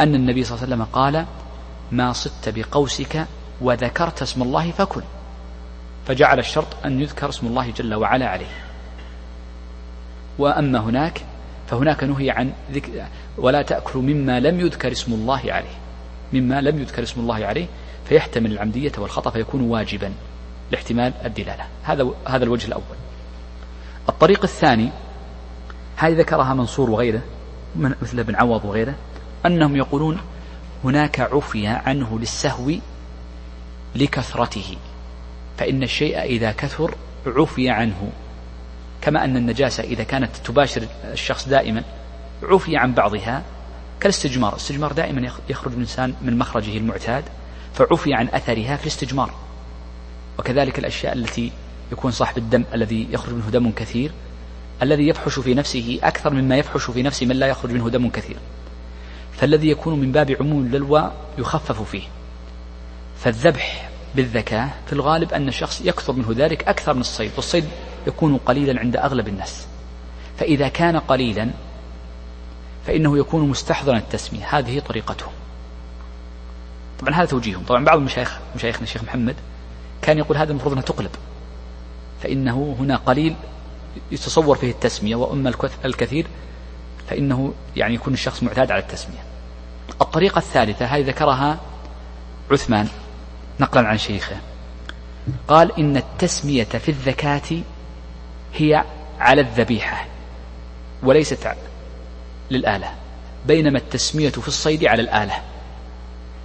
أن 0.01 0.15
النبي 0.15 0.45
صلى 0.45 0.55
الله 0.55 0.67
عليه 0.67 0.75
وسلم 0.75 0.87
قال 0.93 1.27
ما 1.93 2.13
صدت 2.13 2.49
بقوسك 2.49 3.27
وذكرت 3.61 4.23
اسم 4.23 4.43
الله 4.43 4.71
فكل 4.71 5.03
فجعل 6.07 6.39
الشرط 6.39 6.67
أن 6.85 7.01
يذكر 7.01 7.29
اسم 7.29 7.47
الله 7.47 7.71
جل 7.71 7.95
وعلا 7.95 8.29
عليه. 8.29 8.65
وأما 10.39 10.79
هناك 10.79 11.25
فهناك 11.69 12.05
نهي 12.05 12.31
عن 12.31 12.53
ذكر 12.73 12.91
ولا 13.39 13.63
تأكلوا 13.63 14.03
مما 14.03 14.41
لم 14.41 14.61
يذكر 14.61 14.93
اسم 14.93 15.13
الله 15.13 15.43
عليه. 15.53 15.77
مما 16.33 16.61
لم 16.61 16.79
يذكر 16.79 17.03
اسم 17.03 17.21
الله 17.21 17.47
عليه 17.47 17.67
فيحتمل 18.09 18.53
العمدية 18.53 18.93
والخطأ 18.99 19.31
فيكون 19.31 19.61
واجبا 19.61 20.13
لاحتمال 20.71 21.13
الدلالة. 21.25 21.65
هذا 21.83 22.11
هذا 22.27 22.45
الوجه 22.45 22.67
الأول. 22.67 22.97
الطريق 24.11 24.43
الثاني 24.43 24.91
هذه 25.97 26.19
ذكرها 26.19 26.55
منصور 26.55 26.91
وغيره 26.91 27.23
مثل 27.77 28.21
ابن 28.21 28.35
عوض 28.35 28.65
وغيره 28.65 28.95
أنهم 29.47 29.77
يقولون 29.77 30.21
هناك 30.85 31.21
عفي 31.21 31.67
عنه 31.67 32.19
للسهو 32.19 32.73
لكثرته 33.95 34.77
فإن 35.59 35.83
الشيء 35.83 36.23
إذا 36.23 36.53
كثر 36.53 36.95
عفي 37.27 37.71
عنه 37.71 38.13
كما 39.03 39.25
أن 39.25 39.37
النجاسة 39.37 39.83
إذا 39.83 40.05
كانت 40.05 40.37
تباشر 40.37 40.87
الشخص 41.05 41.49
دائما 41.49 41.83
عفي 42.43 42.77
عن 42.77 42.95
بعضها 42.95 43.43
كالاستجمار 44.01 44.53
الاستجمار 44.53 44.93
دائما 44.93 45.31
يخرج 45.49 45.73
الإنسان 45.73 46.15
من 46.23 46.39
مخرجه 46.39 46.79
المعتاد 46.79 47.25
فعفي 47.75 48.15
عن 48.15 48.29
أثرها 48.29 48.77
في 48.77 48.83
الاستجمار 48.83 49.35
وكذلك 50.39 50.79
الأشياء 50.79 51.13
التي 51.13 51.53
يكون 51.93 52.11
صاحب 52.11 52.39
الدم 52.39 52.65
الذي 52.75 53.09
يخرج 53.11 53.35
منه 53.35 53.51
دم 53.51 53.71
كثير 53.71 54.13
الذي 54.83 55.09
يفحش 55.09 55.39
في 55.39 55.55
نفسه 55.55 55.99
أكثر 56.03 56.35
مما 56.35 56.57
يفحش 56.57 56.91
في 56.91 57.03
نفس 57.03 57.23
من 57.23 57.37
لا 57.37 57.47
يخرج 57.47 57.73
منه 57.73 57.89
دم 57.89 58.09
كثير. 58.09 58.37
فالذي 59.33 59.69
يكون 59.71 60.01
من 60.01 60.13
باب 60.13 60.37
عموم 60.41 60.67
الللوى 60.67 61.13
يخفف 61.39 61.83
فيه. 61.83 62.03
فالذبح 63.19 63.91
بالذكاء 64.15 64.69
في 64.87 64.93
الغالب 64.93 65.33
أن 65.33 65.49
الشخص 65.49 65.81
يكثر 65.81 66.13
منه 66.13 66.27
ذلك 66.31 66.69
أكثر 66.69 66.95
من 66.95 67.01
الصيد 67.01 67.31
والصيد 67.37 67.65
يكون 68.07 68.37
قليلا 68.37 68.81
عند 68.81 68.97
أغلب 68.97 69.29
الناس. 69.29 69.67
فإذا 70.39 70.69
كان 70.69 70.97
قليلا 70.97 71.51
فإنه 72.87 73.19
يكون 73.19 73.49
مستحضرا 73.49 73.97
التسمية. 73.97 74.59
هذه 74.59 74.79
طريقتهم 74.79 75.33
طبعا 77.01 77.15
هذا 77.15 77.25
توجيههم. 77.25 77.65
طبعا 77.65 77.85
بعض 77.85 77.99
المشايخ 77.99 78.39
مشايخنا 78.57 78.83
الشيخ 78.83 79.05
محمد 79.05 79.37
كان 80.03 80.19
يقول 80.19 80.37
هذا 80.37 80.51
المفروض 80.51 80.73
أنها 80.73 80.85
تقلب. 80.85 81.11
فإنه 82.23 82.77
هنا 82.81 82.97
قليل 82.97 83.37
يتصور 84.13 84.57
فيه 84.57 84.71
التسمية 84.71 85.15
وأما 85.15 85.53
الكثير 85.85 86.27
فإنه 87.09 87.55
يعني 87.77 87.95
يكون 87.95 88.13
الشخص 88.13 88.43
معتاد 88.43 88.71
على 88.71 88.83
التسمية. 88.83 89.23
الطريقة 90.01 90.39
الثالثة 90.39 90.87
هذه 90.87 91.07
ذكرها 91.07 91.61
عثمان 92.51 92.89
نقلا 93.61 93.89
عن 93.89 93.99
شيخه. 93.99 94.37
قال 95.49 95.79
إن 95.79 95.97
التسمية 95.97 96.65
في 96.65 96.89
الذكاة 96.89 97.63
هي 98.55 98.85
على 99.19 99.41
الذبيحة 99.41 100.07
وليست 101.03 101.57
للآلة 102.51 102.95
بينما 103.47 103.79
التسمية 103.79 104.31
في 104.31 104.49
الصيد 104.49 104.85
على 104.85 105.03
الآلة. 105.03 105.35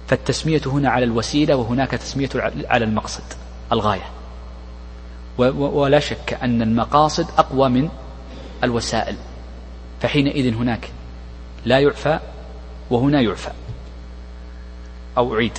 فالتسمية 0.08 0.62
هنا 0.66 0.90
على 0.90 1.04
الوسيلة 1.04 1.56
وهناك 1.56 1.90
تسمية 1.90 2.28
على 2.68 2.84
المقصد 2.84 3.24
الغاية. 3.72 4.15
ولا 5.38 5.98
شك 5.98 6.38
أن 6.42 6.62
المقاصد 6.62 7.26
أقوى 7.38 7.68
من 7.68 7.88
الوسائل. 8.64 9.16
فحينئذ 10.00 10.54
هناك 10.54 10.90
لا 11.64 11.80
يعفى 11.80 12.18
وهنا 12.90 13.20
يعفى. 13.20 13.50
أو 15.18 15.34
أعيد. 15.34 15.58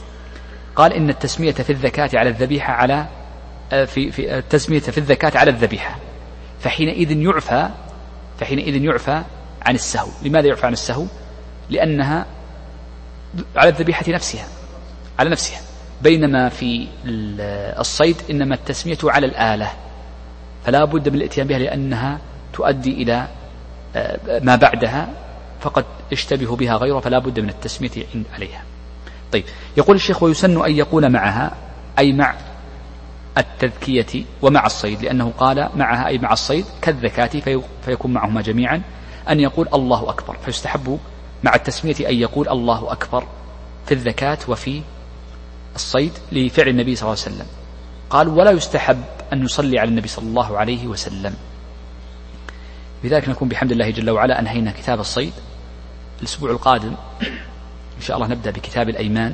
قال 0.76 0.94
إن 0.94 1.10
التسمية 1.10 1.52
في 1.52 1.70
الذكاة 1.70 2.10
على 2.14 2.30
الذبيحة 2.30 2.74
على 2.74 3.08
آه، 3.72 3.86
في 3.86 4.12
في 4.12 4.38
التسمية 4.38 4.80
في 4.80 4.98
الذكاة 4.98 5.40
على 5.40 5.52
الذبيحة. 5.52 5.98
فحينئذ 6.60 7.12
يعفى 7.12 7.70
فحينئذ 8.40 8.84
يعفى 8.84 9.24
عن 9.62 9.76
السهو. 9.76 10.10
لماذا 10.24 10.48
يعفى 10.48 10.66
عن 10.66 10.74
السهو؟ 10.74 11.06
لأنها 11.70 12.26
على 13.56 13.70
الذبيحة 13.70 14.06
نفسها 14.12 14.48
على 15.20 15.30
نفسها. 15.30 15.67
بينما 16.02 16.50
في 16.50 16.88
الصيد 17.80 18.16
إنما 18.30 18.56
التسمية 18.56 18.98
على 19.04 19.26
الآلة. 19.28 19.72
فلا 20.66 20.86
بد 20.86 21.10
من 21.10 21.16
الاتيان 21.16 21.48
بها 21.48 21.60
لأنها 21.60 22.20
تؤدي 22.54 23.04
إلى 23.04 23.28
آه، 23.96 24.40
ما 24.40 24.56
بعدها 24.56 25.10
فقد 25.62 25.86
يشتبه 26.12 26.56
بها 26.56 26.76
غيره 26.76 27.00
فلا 27.00 27.20
بد 27.20 27.40
من 27.40 27.50
التسمية 27.50 27.90
عليها. 28.34 28.64
طيب 29.32 29.44
يقول 29.78 29.96
الشيخ 29.96 30.24
ويسن 30.24 30.66
أن 30.66 30.72
يقول 30.72 31.10
معها 31.10 31.52
أي 32.00 32.14
مع 32.14 32.36
التذكية 33.38 34.24
ومع 34.42 34.66
الصيد 34.66 35.02
لأنه 35.02 35.34
قال 35.38 35.70
معها 35.76 36.08
أي 36.08 36.18
مع 36.18 36.34
الصيد 36.34 36.66
كالذكاة 36.82 37.62
فيكون 37.86 38.14
معهما 38.14 38.42
جميعا 38.42 38.82
أن 39.30 39.40
يقول 39.40 39.68
الله 39.74 40.10
أكبر. 40.10 40.38
فيستحب 40.46 41.00
مع 41.44 41.56
التسمية 41.56 42.10
أن 42.10 42.16
يقول 42.16 42.50
الله 42.50 42.92
أكبر 42.92 43.24
في 43.86 43.94
الذكاة 43.94 44.38
وفي 44.48 44.82
الصيد 45.78 46.12
لفعل 46.32 46.68
النبي 46.68 46.96
صلى 46.96 47.08
الله 47.08 47.24
عليه 47.24 47.36
وسلم. 47.36 47.48
قال 48.10 48.28
ولا 48.28 48.52
يستحب 48.52 49.04
أن 49.34 49.44
نصلي 49.44 49.80
على 49.80 49.90
النبي 49.90 50.08
صلى 50.08 50.26
الله 50.26 50.58
عليه 50.58 50.88
وسلم. 50.88 51.36
بذلك 53.04 53.30
نكون 53.30 53.48
بحمد 53.48 53.72
الله 53.72 53.90
جل 53.90 54.10
وعلا 54.10 54.40
أنهينا 54.40 54.72
كتاب 54.72 55.00
الصيد. 55.00 55.34
الأسبوع 56.20 56.52
القادم 56.52 56.96
إن 57.98 58.02
شاء 58.02 58.18
الله 58.18 58.28
نبدأ 58.28 58.52
بكتاب 58.52 58.90
الأيمان. 58.90 59.34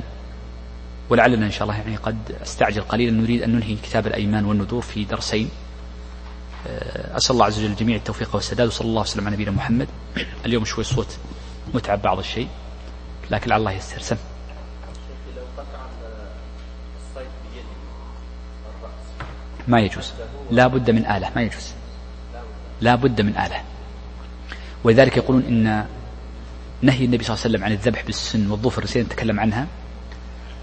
ولعلنا 1.10 1.46
إن 1.46 1.50
شاء 1.50 1.62
الله 1.62 1.76
يعني 1.76 1.96
قد 1.96 2.18
أستعجل 2.42 2.80
قليلا 2.80 3.12
نريد 3.12 3.42
أن 3.42 3.50
ننهي 3.50 3.76
كتاب 3.82 4.06
الأيمان 4.06 4.44
والنذور 4.44 4.82
في 4.82 5.04
درسين. 5.04 5.48
آه، 6.66 7.16
أسأل 7.16 7.34
الله 7.34 7.46
عز 7.46 7.58
وجل 7.58 7.70
الجميع 7.70 7.96
التوفيق 7.96 8.34
والسداد 8.34 8.68
وصلى 8.68 8.88
الله 8.88 9.00
وسلم 9.00 9.26
على 9.26 9.34
نبينا 9.36 9.50
محمد. 9.50 9.88
اليوم 10.46 10.64
شوي 10.64 10.80
الصوت 10.80 11.16
متعب 11.74 12.02
بعض 12.02 12.18
الشيء 12.18 12.48
لكن 13.30 13.52
الله 13.52 13.72
يستر 13.72 14.16
ما 19.68 19.80
يجوز. 19.80 20.12
لا 20.50 20.66
بد 20.66 20.90
من 20.90 21.06
آلة. 21.06 21.30
ما 21.36 21.42
يجوز. 21.42 21.72
لا 22.80 22.94
بد 22.94 23.20
من 23.20 23.36
آلة. 23.36 23.62
ولذلك 24.84 25.16
يقولون 25.16 25.42
إن 25.42 25.86
نهي 26.82 27.04
النبي 27.04 27.24
صلى 27.24 27.34
الله 27.34 27.44
عليه 27.44 27.54
وسلم 27.54 27.64
عن 27.64 27.72
الذبح 27.72 28.04
بالسن 28.04 28.50
والظفر 28.50 28.86
سنتكلم 28.86 29.40
عنها. 29.40 29.66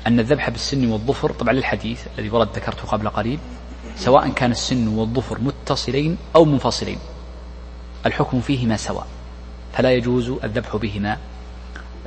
أن 0.08 0.20
الذبح 0.20 0.50
بالسن 0.50 0.92
والظفر 0.92 1.32
طبعا 1.32 1.54
للحديث 1.54 2.02
الذي 2.18 2.30
ورد 2.30 2.48
ذكرته 2.56 2.88
قبل 2.88 3.10
قليل 3.10 3.40
سواء 3.96 4.30
كان 4.30 4.52
السن 4.52 4.88
والظفر 4.88 5.42
متصلين 5.42 6.18
أو 6.36 6.46
منفصلين. 6.46 6.98
الحكم 8.06 8.42
فيهما 8.42 8.78
سواء. 8.78 9.08
فلا 9.74 9.92
يجوز 9.92 10.30
الذبح 10.44 10.76
بهما. 10.76 11.18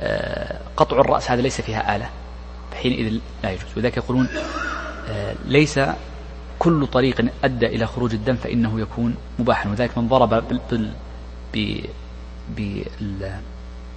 آه، 0.01 0.59
قطع 0.77 0.99
الرأس 0.99 1.31
هذا 1.31 1.41
ليس 1.41 1.61
فيها 1.61 1.95
آلة. 1.95 2.09
فحينئذ 2.71 3.19
لا 3.43 3.51
يجوز. 3.51 3.77
وذلك 3.77 3.97
يقولون 3.97 4.27
آه، 5.09 5.35
ليس 5.45 5.79
كل 6.59 6.87
طريق 6.87 7.25
أدى 7.43 7.65
إلى 7.65 7.87
خروج 7.87 8.13
الدم 8.13 8.35
فإنه 8.35 8.79
يكون 8.79 9.15
مباحا 9.39 9.69
وذلك 9.69 9.97
من 9.97 10.07
ضرب 10.07 10.43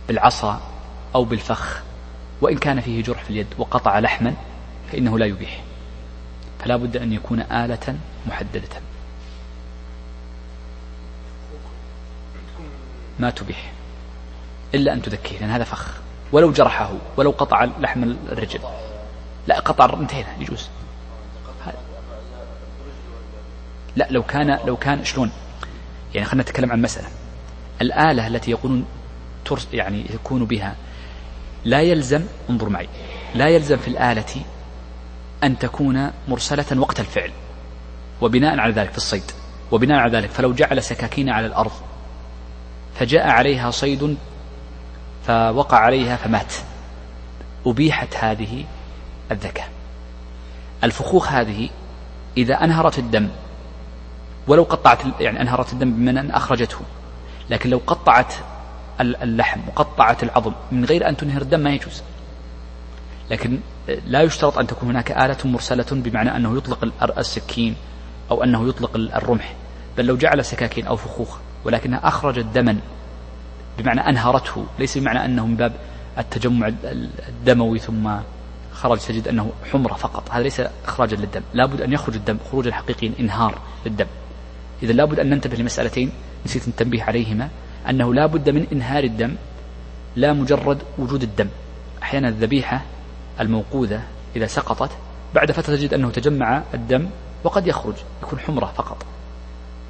بالعصا 0.08 0.60
أو 1.14 1.24
بالفخ 1.24 1.82
وإن 2.40 2.58
كان 2.58 2.80
فيه 2.80 3.02
جرح 3.02 3.24
في 3.24 3.30
اليد 3.30 3.46
وقطع 3.58 3.98
لحما 3.98 4.34
فإنه 4.92 5.18
لا 5.18 5.26
يبيح. 5.26 5.62
فلا 6.58 6.76
بد 6.76 6.96
أن 6.96 7.12
يكون 7.12 7.40
آلة 7.40 7.96
محددة. 8.26 8.68
ما 13.18 13.30
تبيح 13.30 13.72
إلا 14.74 14.92
أن 14.92 15.02
تذكيه 15.02 15.38
لأن 15.38 15.50
هذا 15.50 15.64
فخ. 15.64 15.94
ولو 16.32 16.52
جرحه 16.52 16.92
ولو 17.16 17.30
قطع 17.30 17.64
لحم 17.64 18.16
الرجل. 18.32 18.60
لا 19.46 19.60
قطع 19.60 19.98
انتهينا 20.00 20.28
يجوز. 20.40 20.68
لا 23.98 24.06
لو 24.10 24.22
كان 24.22 24.58
لو 24.66 24.76
كان 24.76 25.04
شلون؟ 25.04 25.30
يعني 26.14 26.26
خلينا 26.26 26.42
نتكلم 26.42 26.72
عن 26.72 26.82
مسألة. 26.82 27.08
الآلة 27.82 28.26
التي 28.26 28.50
يقولون 28.50 28.84
يعني 29.72 30.04
يكون 30.14 30.44
بها 30.44 30.76
لا 31.64 31.80
يلزم 31.80 32.24
انظر 32.50 32.68
معي 32.68 32.88
لا 33.34 33.48
يلزم 33.48 33.76
في 33.76 33.88
الآلة 33.88 34.42
أن 35.44 35.58
تكون 35.58 36.10
مرسلة 36.28 36.80
وقت 36.80 37.00
الفعل 37.00 37.30
وبناء 38.20 38.58
على 38.58 38.72
ذلك 38.72 38.90
في 38.90 38.96
الصيد 38.96 39.30
وبناء 39.72 39.98
على 39.98 40.18
ذلك 40.18 40.30
فلو 40.30 40.52
جعل 40.52 40.82
سكاكين 40.82 41.30
على 41.30 41.46
الأرض 41.46 41.72
فجاء 42.94 43.28
عليها 43.28 43.70
صيد 43.70 44.16
فوقع 45.26 45.78
عليها 45.78 46.16
فمات 46.16 46.54
أبيحت 47.66 48.16
هذه 48.16 48.64
الذكاء. 49.30 49.68
الفخوخ 50.84 51.32
هذه 51.32 51.68
إذا 52.36 52.64
أنهرت 52.64 52.98
الدم 52.98 53.28
ولو 54.48 54.62
قطعت 54.62 54.98
يعني 55.20 55.40
أنهرت 55.40 55.72
الدم 55.72 55.92
بمعنى 55.92 56.20
أن 56.20 56.30
أخرجته. 56.30 56.78
لكن 57.50 57.70
لو 57.70 57.80
قطعت 57.86 58.34
اللحم 59.00 59.60
وقطعت 59.68 60.22
العظم 60.22 60.52
من 60.72 60.84
غير 60.84 61.08
أن 61.08 61.16
تنهر 61.16 61.42
الدم 61.42 61.60
ما 61.60 61.70
يجوز. 61.70 62.02
لكن 63.30 63.58
لا 64.06 64.22
يشترط 64.22 64.58
أن 64.58 64.66
تكون 64.66 64.88
هناك 64.88 65.10
آلة 65.10 65.36
مرسلة 65.44 65.86
بمعنى 65.90 66.36
أنه 66.36 66.56
يطلق 66.56 66.92
السكين 67.18 67.76
أو 68.30 68.44
أنه 68.44 68.68
يطلق 68.68 68.96
الرمح. 68.96 69.54
بل 69.98 70.04
لو 70.04 70.16
جعل 70.16 70.44
سكاكين 70.44 70.86
أو 70.86 70.96
فخوخ 70.96 71.38
ولكنها 71.64 72.08
أخرجت 72.08 72.46
دما 72.54 72.76
بمعنى 73.78 74.08
أنهرته 74.08 74.66
ليس 74.78 74.98
بمعنى 74.98 75.24
أنه 75.24 75.46
من 75.46 75.56
باب 75.56 75.72
التجمع 76.18 76.72
الدموي 77.28 77.78
ثم 77.78 78.16
خرج 78.72 78.98
تجد 78.98 79.28
أنه 79.28 79.52
حمرة 79.72 79.94
فقط. 79.94 80.30
هذا 80.30 80.42
ليس 80.42 80.62
إخراجا 80.84 81.16
للدم. 81.16 81.42
لابد 81.54 81.80
أن 81.80 81.92
يخرج 81.92 82.14
الدم 82.14 82.38
خروجا 82.50 82.72
حقيقيا 82.72 83.12
إنهار 83.20 83.58
للدم. 83.86 84.06
إذا 84.82 84.92
لابد 84.92 85.20
أن 85.20 85.30
ننتبه 85.30 85.56
لمسألتين 85.56 86.12
نسيت 86.46 86.68
التنبيه 86.68 87.02
عليهما. 87.02 87.48
أنه 87.90 88.14
لا 88.14 88.26
بد 88.26 88.50
من 88.50 88.66
إنهار 88.72 89.04
الدم 89.04 89.36
لا 90.16 90.32
مجرد 90.32 90.78
وجود 90.98 91.22
الدم. 91.22 91.48
أحيانا 92.02 92.28
الذبيحة 92.28 92.82
الموقوذة 93.40 94.02
إذا 94.36 94.46
سقطت 94.46 94.90
بعد 95.34 95.52
فترة 95.52 95.76
تجد 95.76 95.94
أنه 95.94 96.10
تجمع 96.10 96.62
الدم 96.74 97.08
وقد 97.44 97.66
يخرج 97.66 97.94
يكون 98.22 98.38
حمرة 98.38 98.66
فقط 98.66 99.06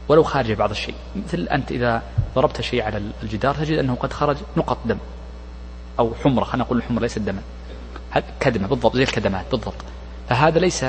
ولو 0.08 0.22
خارج 0.22 0.52
بعض 0.52 0.70
الشيء. 0.70 0.94
مثل 1.16 1.48
أنت 1.48 1.72
إذا 1.72 2.02
ضربت 2.34 2.60
شيء 2.60 2.82
على 2.82 3.02
الجدار 3.22 3.54
تجد 3.54 3.78
أنه 3.78 3.94
قد 3.94 4.12
خرج 4.12 4.36
نقط 4.56 4.78
دم 4.86 4.98
أو 5.98 6.14
حمرة 6.14 6.44
خلينا 6.44 6.64
نقول 6.64 6.78
الحمرة 6.78 7.02
ليست 7.02 7.18
دما. 7.18 7.42
كدمة 8.40 8.68
بالضبط 8.68 8.96
زي 8.96 9.02
الكدمات 9.02 9.44
بالضبط. 9.50 9.74
فهذا 10.28 10.58
ليس 10.58 10.84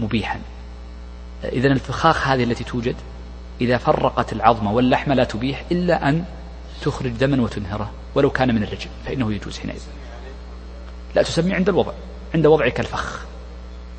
مبيحا. 0.00 0.40
إذا 1.44 1.68
الفخاخ 1.68 2.28
هذه 2.28 2.44
التي 2.44 2.64
توجد 2.64 2.96
إذا 3.60 3.78
فرقت 3.78 4.32
العظم 4.32 4.66
واللحم 4.66 5.12
لا 5.12 5.24
تبيح 5.24 5.64
إلا 5.72 6.08
أن 6.08 6.24
تخرج 6.82 7.10
دما 7.10 7.42
وتنهره 7.42 7.90
ولو 8.14 8.30
كان 8.30 8.54
من 8.54 8.62
الرجل 8.62 8.88
فإنه 9.06 9.32
يجوز 9.32 9.58
حينئذ. 9.58 9.82
لا 11.14 11.22
تسمي 11.22 11.54
عند 11.54 11.68
الوضع 11.68 11.92
عند 12.34 12.46
وضعك 12.46 12.80
الفخ. 12.80 13.26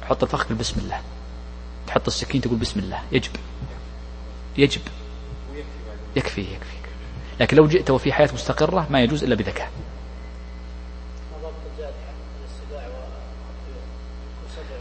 حط 0.10 0.24
الفخ 0.24 0.54
بسم 0.54 0.80
الله. 0.80 1.02
تحط 1.88 2.08
السكين 2.08 2.42
تقول 2.42 2.58
بسم 2.58 2.80
الله. 2.80 3.02
يجب. 3.12 3.32
يجب. 4.58 4.82
يكفي 6.16 6.42
يكفي. 6.42 6.78
لكن 7.40 7.58
لو 7.58 7.68
جئت 7.68 7.92
وفي 7.92 8.14
حياة 8.14 8.30
مستقرة 8.34 8.88
ما 8.90 9.02
يجوز 9.02 9.24
إلا 9.24 9.36
بذكاء. 9.36 9.72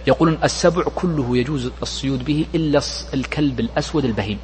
يقولون 0.06 0.38
السبع 0.44 0.84
كله 0.94 1.36
يجوز 1.36 1.70
الصيود 1.82 2.24
به 2.24 2.46
إلا 2.54 2.80
الكلب 3.14 3.60
الأسود 3.60 4.04
البهيم. 4.04 4.38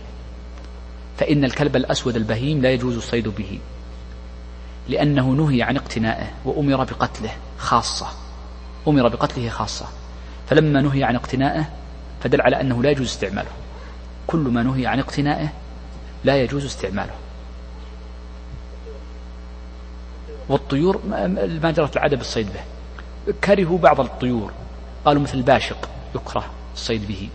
فإن 1.18 1.44
الكلب 1.44 1.76
الأسود 1.76 2.16
البهيم 2.16 2.62
لا 2.62 2.72
يجوز 2.72 2.96
الصيد 2.96 3.28
به 3.28 3.58
لأنه 4.88 5.30
نهي 5.30 5.62
عن 5.62 5.76
اقتنائه 5.76 6.26
وأمر 6.44 6.84
بقتله 6.84 7.36
خاصة. 7.58 8.06
أمر 8.88 9.08
بقتله 9.08 9.48
خاصة. 9.48 9.86
فلما 10.48 10.80
نهي 10.80 11.04
عن 11.04 11.14
اقتنائه 11.14 11.64
فدل 12.22 12.40
على 12.40 12.60
أنه 12.60 12.82
لا 12.82 12.90
يجوز 12.90 13.06
استعماله. 13.06 13.50
كل 14.26 14.38
ما 14.38 14.62
نهي 14.62 14.86
عن 14.86 14.98
اقتنائه 14.98 15.48
لا 16.24 16.42
يجوز 16.42 16.64
استعماله. 16.64 17.14
والطيور 20.48 21.00
ما 21.62 21.74
جرت 21.76 21.96
العادة 21.96 22.16
بالصيد 22.16 22.46
به. 22.46 22.60
كرهوا 23.44 23.78
بعض 23.78 24.00
الطيور. 24.00 24.52
قالوا 25.04 25.22
مثل 25.22 25.38
الباشق 25.38 25.88
يكره 26.14 26.44
الصيد 26.74 27.08
به. 27.08 27.28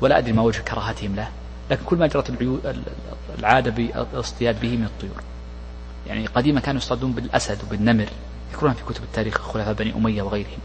ولا 0.00 0.18
أدري 0.18 0.32
ما 0.32 0.42
وجه 0.42 0.60
كراهتهم 0.60 1.16
له. 1.16 1.28
لكن 1.70 1.84
كل 1.84 1.96
ما 1.96 2.06
جرت 2.06 2.32
العادة 3.38 3.70
بالاصطياد 3.70 4.60
به 4.60 4.76
من 4.76 4.84
الطيور. 4.84 5.22
يعني 6.06 6.26
قديما 6.26 6.60
كانوا 6.60 6.80
يصطادون 6.80 7.12
بالأسد 7.12 7.58
وبالنمر. 7.62 8.08
يذكرونها 8.50 8.74
في 8.74 8.84
كتب 8.84 9.02
التاريخ 9.02 9.40
خلفاء 9.40 9.74
بني 9.74 9.94
أمية 9.94 10.22
وغيرهم. 10.22 10.58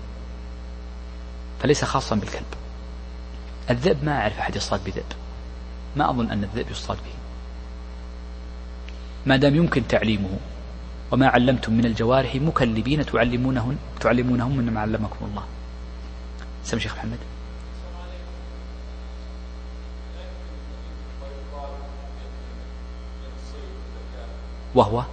فليس 1.61 1.83
خاصا 1.83 2.15
بالكلب. 2.15 2.45
الذئب 3.69 4.03
ما 4.03 4.21
أعرف 4.21 4.39
أحد 4.39 4.55
يصطاد 4.55 4.83
بذئب. 4.85 5.05
ما 5.95 6.09
أظن 6.09 6.31
أن 6.31 6.43
الذئب 6.43 6.71
يصطاد 6.71 6.97
به. 6.97 7.13
ما 9.25 9.35
دام 9.35 9.55
يمكن 9.55 9.87
تعليمه. 9.87 10.29
وما 11.11 11.27
علمتم 11.27 11.73
من 11.73 11.85
الجوارح 11.85 12.35
مكلبين 12.35 13.05
تعلمونهن 13.05 13.77
تعلمونهم 13.99 14.57
مما 14.57 14.81
علمكم 14.81 15.25
الله. 15.25 15.43
سم 16.67 16.79
شيخ 16.79 16.95
محمد. 16.95 17.17
وهو 24.75 25.03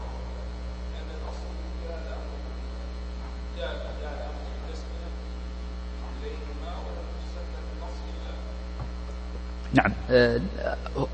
نعم. 9.74 9.93
آه 10.10 10.40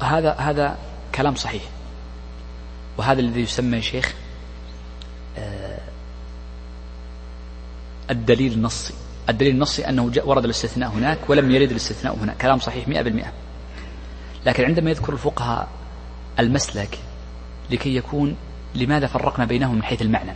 هذا 0.02 0.32
هذا 0.32 0.78
كلام 1.14 1.34
صحيح. 1.34 1.62
وهذا 2.96 3.20
الذي 3.20 3.40
يسمى 3.40 3.82
شيخ 3.82 4.14
آه 5.38 5.78
الدليل 8.10 8.52
النصي. 8.52 8.94
الدليل 9.30 9.54
النصي 9.54 9.88
أنه 9.88 10.12
ورد 10.24 10.44
الاستثناء 10.44 10.90
هناك 10.90 11.18
ولم 11.28 11.50
يرد 11.50 11.70
الاستثناء 11.70 12.16
هنا 12.16 12.34
كلام 12.34 12.58
صحيح 12.58 12.88
مئة 12.88 13.02
بالمئة. 13.02 13.32
لكن 14.46 14.64
عندما 14.64 14.90
يذكر 14.90 15.12
الفقهاء 15.12 15.68
المسلك 16.38 16.98
لكي 17.70 17.96
يكون 17.96 18.36
لماذا 18.74 19.06
فرقنا 19.06 19.44
بينهم 19.44 19.74
من 19.74 19.82
حيث 19.82 20.02
المعنى. 20.02 20.32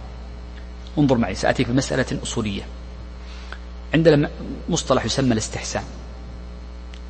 انظر 0.99 1.19
معي 1.19 1.35
سأتيك 1.35 1.69
بمسألة 1.69 2.23
أصولية. 2.23 2.63
عندنا 3.95 4.31
مصطلح 4.69 5.05
يسمى 5.05 5.33
الاستحسان. 5.33 5.85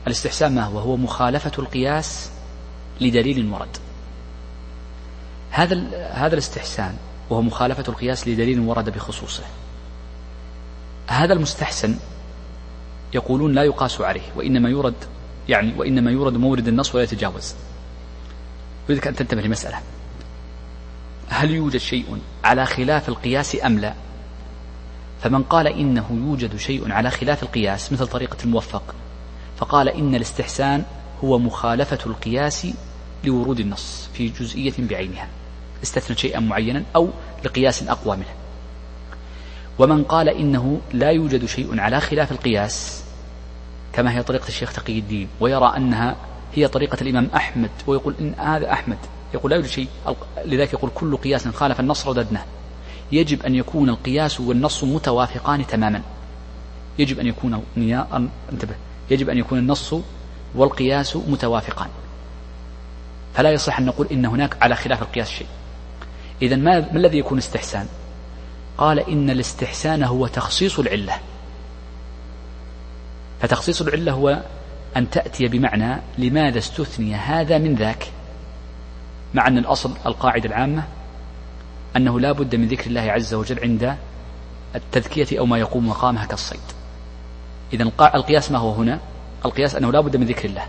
الاستحسان 0.07 0.55
ما 0.55 0.65
هو؟ 0.65 0.79
هو 0.79 0.97
مخالفة 0.97 1.53
القياس 1.59 2.31
لدليل 3.01 3.53
ورد. 3.53 3.77
هذا 5.51 5.77
هذا 6.13 6.33
الاستحسان 6.33 6.97
وهو 7.31 7.43
مخالفة 7.43 7.85
القياس 7.89 8.29
لدليل 8.29 8.61
ورد 8.61 8.91
بخصوصه. 8.91 9.45
هذا 11.07 11.33
المستحسن 11.33 11.97
يقولون 13.15 13.53
لا 13.53 13.63
يقاس 13.65 14.01
عليه 14.01 14.33
وإنما 14.37 14.69
يورد 14.69 14.95
يعني 15.49 15.75
وإنما 15.79 16.11
يورد 16.11 16.37
مورد 16.37 16.69
النص 16.69 16.95
ولا 16.95 17.05
يتجاوز. 17.05 17.55
أريدك 18.89 19.07
أن 19.07 19.17
تنتبه 19.17 19.43
لمسألة. 19.43 19.79
هل 21.29 21.51
يوجد 21.51 21.77
شيء 21.77 22.19
على 22.45 22.67
خلاف 22.67 23.09
القياس 23.09 23.57
أم 23.65 23.79
لا؟ 23.79 23.95
فمن 25.23 25.43
قال 25.43 25.67
إنه 25.67 26.07
يوجد 26.11 26.57
شيء 26.57 26.93
على 26.93 27.11
خلاف 27.11 27.43
القياس 27.43 27.93
مثل 27.93 28.07
طريقة 28.07 28.37
الموفق 28.45 28.95
فقال 29.57 29.89
إن 29.89 30.15
الاستحسان 30.15 30.85
هو 31.25 31.39
مخالفة 31.39 31.99
القياس 32.07 32.67
لورود 33.25 33.61
النص 33.61 34.09
في 34.15 34.29
جزئية 34.29 34.73
بعينها. 34.79 35.29
استثنى 35.83 36.17
شيئا 36.17 36.41
معينا 36.41 36.83
أو 36.97 37.09
لقياس 37.45 37.83
أقوى 37.83 38.17
منه. 38.17 38.44
ومن 39.79 40.05
قال 40.05 40.29
إنه 40.29 40.81
لا 40.93 41.11
يوجد 41.11 41.45
شيء 41.45 41.81
على 41.81 42.01
خلاف 42.01 42.33
القياس 42.33 43.05
كما 43.93 44.17
هي 44.17 44.23
طريقة 44.23 44.49
الشيخ 44.49 44.73
تقي 44.73 44.99
الدين 44.99 45.29
ويرى 45.41 45.73
أنها 45.77 46.17
هي 46.55 46.69
طريقة 46.69 46.99
الإمام 47.03 47.29
أحمد 47.37 47.71
ويقول 47.87 48.15
إن 48.21 48.35
هذا 48.39 48.73
أحمد 48.73 48.99
يقول 49.35 49.51
لا 49.51 49.57
يوجد 49.57 49.69
شيء 49.69 49.89
لذلك 50.45 50.73
يقول 50.73 50.91
كل 50.95 51.17
قياس 51.17 51.49
خالف 51.49 51.81
النص 51.81 52.07
رددناه 52.07 52.45
يجب 53.13 53.43
أن 53.43 53.55
يكون 53.55 53.89
القياس 53.89 54.41
والنص 54.41 54.85
متوافقان 54.85 55.67
تماما. 55.67 56.03
يجب 56.99 57.21
أن 57.21 57.27
يكون 57.27 57.63
انتبه 58.53 58.75
يجب 59.11 59.29
أن 59.29 59.39
يكون 59.39 59.59
النص 59.59 59.95
والقياس 60.55 61.17
متوافقان. 61.17 61.89
فلا 63.35 63.53
يصح 63.53 63.79
أن 63.79 63.87
نقول 63.87 64.07
إن 64.13 64.27
هناك 64.27 64.63
على 64.63 64.77
خلاف 64.77 65.03
القياس 65.03 65.29
شيء. 65.29 65.47
إذا 66.43 66.57
ما, 66.57 66.79
الذي 66.97 67.19
يكون 67.19 67.39
استحسان؟ 67.39 67.87
قال 68.79 68.99
إن 68.99 69.31
الاستحسان 69.31 70.03
هو 70.03 70.27
تخصيص 70.27 70.79
العلة. 70.79 71.21
فتخصيص 73.41 73.83
العلة 73.83 74.13
هو 74.13 74.43
أن 74.97 75.11
تأتي 75.11 75.49
بمعنى 75.49 76.01
لماذا 76.19 76.59
استثني 76.59 77.15
هذا 77.15 77.59
من 77.59 77.75
ذاك؟ 77.75 78.07
مع 79.35 79.49
أن 79.49 79.59
الأصل 79.59 79.91
القاعدة 80.07 80.49
العامة 80.49 80.85
أنه 81.97 82.21
لا 82.21 82.33
بد 82.33 82.57
من 82.57 82.69
ذكر 82.69 82.87
الله 82.87 83.01
عز 83.01 83.35
وجل 83.35 83.61
عند 83.61 83.97
التذكية 84.75 85.39
أو 85.39 85.47
ما 85.47 85.59
يقوم 85.59 85.89
مقامها 85.89 86.27
كالصيد. 86.27 86.61
إذا 87.73 87.83
القياس 88.01 88.51
ما 88.51 88.59
هو 88.59 88.73
هنا؟ 88.73 89.01
القياس 89.45 89.75
أنه 89.75 89.93
لا 89.93 90.01
بد 90.01 90.17
من 90.17 90.27
ذكر 90.27 90.49
الله. 90.49 90.67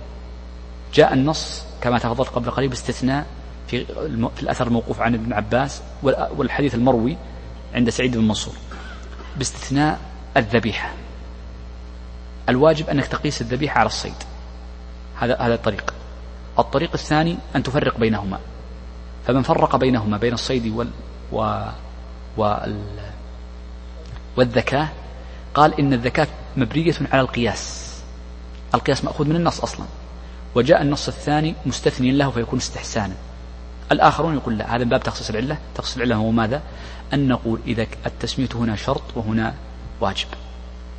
جاء 0.93 1.13
النص 1.13 1.63
كما 1.81 1.99
تفضلت 1.99 2.29
قبل 2.29 2.51
قليل 2.51 2.69
باستثناء 2.69 3.25
في, 3.67 3.85
الأثر 4.41 4.67
الموقوف 4.67 5.01
عن 5.01 5.13
ابن 5.13 5.33
عباس 5.33 5.81
والحديث 6.03 6.75
المروي 6.75 7.17
عند 7.75 7.89
سعيد 7.89 8.17
بن 8.17 8.27
منصور 8.27 8.53
باستثناء 9.37 9.99
الذبيحة. 10.37 10.93
الواجب 12.49 12.89
أنك 12.89 13.07
تقيس 13.07 13.41
الذبيحة 13.41 13.79
على 13.79 13.87
الصيد. 13.87 14.15
هذا 15.19 15.37
هذا 15.41 15.53
الطريق. 15.53 15.93
الطريق 16.59 16.89
الثاني 16.93 17.37
أن 17.55 17.63
تفرق 17.63 17.97
بينهما. 17.97 18.39
فمن 19.27 19.41
فرق 19.41 19.75
بينهما 19.75 20.17
بين 20.17 20.33
الصيد 20.33 20.67
وال 20.67 20.89
و 21.31 21.61
وال 22.37 22.81
والذكاء 24.37 24.87
قال 25.53 25.79
إن 25.79 25.93
الذكاء 25.93 26.27
مبنية 26.57 26.93
على 27.11 27.21
القياس. 27.21 27.95
القياس 28.73 29.03
مأخوذ 29.03 29.27
من 29.27 29.35
النص 29.35 29.59
أصلا. 29.59 29.85
وجاء 30.55 30.81
النص 30.81 31.07
الثاني 31.07 31.55
مستثني 31.65 32.11
له 32.11 32.31
فيكون 32.31 32.59
استحسانا. 32.59 33.15
الآخرون 33.91 34.33
يقول 34.33 34.57
لا 34.57 34.75
هذا 34.75 34.83
من 34.83 34.89
باب 34.89 35.03
تخصيص 35.03 35.29
العلة. 35.29 35.57
تخصيص 35.75 35.95
العلة 35.95 36.15
هو 36.15 36.31
ماذا؟ 36.31 36.61
أن 37.13 37.27
نقول 37.27 37.59
إذا 37.67 37.87
التسمية 38.05 38.49
هنا 38.55 38.75
شرط 38.75 39.01
وهنا 39.15 39.53
واجب. 40.01 40.27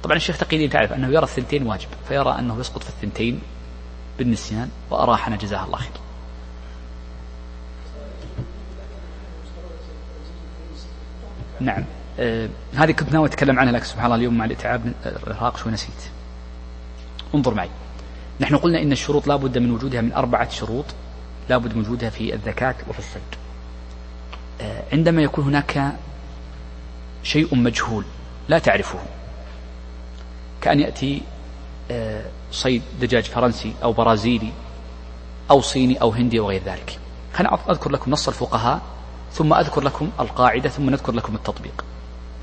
طبعا 0.03 0.17
الشيخ 0.17 0.39
تقي 0.39 0.69
تعرف 0.69 0.93
أنه 0.93 1.09
يرى 1.09 1.23
الثنتين 1.25 1.67
واجب 1.67 1.89
فيرى 2.09 2.37
أنه 2.39 2.61
يسقط 2.61 2.83
في 2.83 2.89
الثنتين 2.89 3.41
بالنسيان 4.19 4.71
وأراحنا. 4.91 5.37
جزاه 5.37 5.65
الله 5.65 5.79
خير. 5.79 5.91
نعم. 11.61 11.85
آه 12.19 12.49
هذه 12.75 12.93
كنت 12.93 13.13
ناوي 13.13 13.29
أتكلم 13.29 13.59
عنها 13.59 13.73
لك 13.73 13.85
سبحان 13.85 14.05
الله 14.05 14.17
اليوم 14.17 14.39
مع 14.39 14.45
الإتعاب 14.45 14.93
الإرهاق 15.07 15.57
شو 15.57 15.71
نسيت. 15.71 16.11
انظر 17.35 17.55
معي. 17.55 17.71
نحن 18.41 18.57
قلنا 18.57 18.83
إن 18.83 18.93
الشروط 18.93 19.27
لا 19.27 19.37
بد 19.37 19.59
من 19.59 19.71
وجودها 19.71 20.01
من 20.01 20.13
أربعة 20.13 20.51
شروط. 20.51 20.85
لا 21.49 21.57
بد 21.57 21.75
من 21.77 21.81
وجودها 21.81 22.11
في 22.11 22.35
الذكاة 22.35 22.75
وفي 22.89 22.99
الصيد 22.99 23.23
آه 24.61 24.83
عندما 24.93 25.23
يكون 25.23 25.45
هناك 25.45 25.93
شيء 27.23 27.55
مجهول 27.55 28.05
لا 28.49 28.59
تعرفه 28.59 28.99
كأن 30.61 30.81
يأتي 30.81 31.23
آه 31.91 32.25
صيد 32.53 32.83
دجاج 33.01 33.25
فرنسي 33.25 33.75
أو 33.83 33.93
برازيلي 33.93 34.53
أو 35.51 35.61
صيني 35.61 36.01
أو 36.03 36.11
هندي 36.11 36.41
وغير 36.41 36.63
ذلك. 36.63 36.99
خليني 37.35 37.55
أذكر 37.71 37.91
لكم 37.91 38.11
نص 38.11 38.29
الفقهاء 38.29 38.81
ثم 39.33 39.55
أذكر 39.55 39.81
لكم 39.81 40.11
القاعدة 40.21 40.69
ثم 40.69 40.91
نذكر 40.91 41.13
لكم 41.13 41.35
التطبيق. 41.35 41.85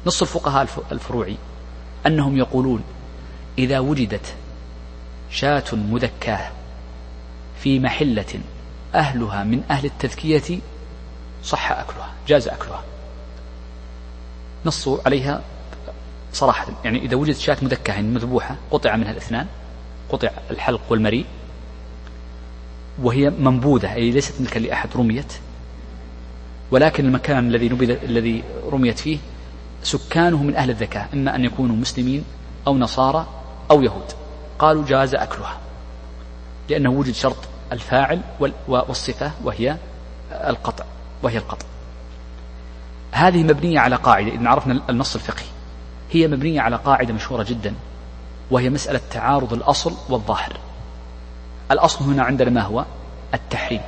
نص 0.06 0.22
الفقهاء 0.22 0.68
الفروعي 0.92 1.38
أنهم 2.08 2.38
يقولون 2.38 2.84
إذا 3.58 3.80
وجدت 3.80 4.36
شاة 5.30 5.64
مذكاة 5.74 6.52
في 7.60 7.80
محلة 7.80 8.40
أهلها 8.96 9.44
من 9.44 9.64
أهل 9.72 9.86
التذكية 9.86 10.60
صح 11.44 11.72
أكلها 11.72 12.14
جاز 12.28 12.48
أكلها. 12.48 12.84
نصوا 14.66 14.98
عليها 15.06 15.42
صراحة 16.34 16.68
يعني 16.84 17.06
إذا 17.06 17.16
وجدت 17.16 17.38
شاة 17.38 17.58
مذكاة 17.62 18.02
مذبوحة 18.02 18.56
قطع 18.72 18.96
منها 18.96 19.12
الأثنان 19.12 19.48
قطع 20.10 20.30
الحلق 20.52 20.82
والمريء 20.90 21.26
وهي 23.02 23.30
منبوذة 23.30 23.94
أي 23.94 24.12
ليست 24.12 24.42
ملكا 24.42 24.60
لأحد 24.60 24.90
رميت 24.96 25.34
ولكن 26.72 27.06
المكان 27.06 27.48
الذي 27.48 27.70
نبذ 27.70 27.90
الذي 27.90 28.44
رميت 28.72 29.00
فيه 29.00 29.18
سكانه 29.84 30.44
من 30.44 30.56
أهل 30.56 30.70
الذكاء 30.70 31.10
إما 31.14 31.36
أن 31.36 31.46
يكونوا 31.46 31.76
مسلمين 31.76 32.24
أو 32.68 32.78
نصارى 32.78 33.28
أو 33.72 33.82
يهود. 33.82 34.12
قالوا 34.60 34.86
جاز 34.86 35.16
أكلها 35.16 35.58
لأنه 36.70 36.90
وجد 36.90 37.14
شرط 37.14 37.38
الفاعل 37.72 38.22
والصفة 38.68 39.32
وهي 39.44 39.78
القطع 40.32 40.86
وهي 41.24 41.38
القطع. 41.38 41.66
هذه 43.12 43.44
مبنية 43.44 43.80
على 43.80 43.96
قاعدة 43.96 44.32
إذا 44.32 44.50
عرفنا 44.50 44.82
النص 44.90 45.16
الفقهي. 45.16 45.46
هي 46.12 46.28
مبنية 46.28 46.62
على 46.62 46.76
قاعدة 46.76 47.14
مشهورة 47.14 47.44
جدا 47.44 47.74
وهي 48.52 48.70
مسألة 48.70 49.02
تعارض 49.12 49.54
الأصل 49.54 49.94
والظاهر. 50.10 50.58
الأصل 51.72 52.06
هنا 52.06 52.24
عندنا 52.24 52.50
ما 52.50 52.62
هو؟ 52.62 52.86
التحريم. 53.34 53.82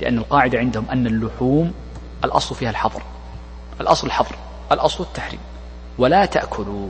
لأن 0.00 0.18
القاعدة 0.18 0.58
عندهم 0.58 0.86
أن 0.90 1.06
اللحوم 1.06 1.72
الأصل 2.24 2.54
فيها 2.54 2.70
الحظر. 2.70 3.02
الأصل 3.80 4.06
الحظر 4.06 4.36
الأصل 4.72 5.04
التحريم. 5.04 5.40
ولا 5.98 6.24
تأكلوا. 6.24 6.88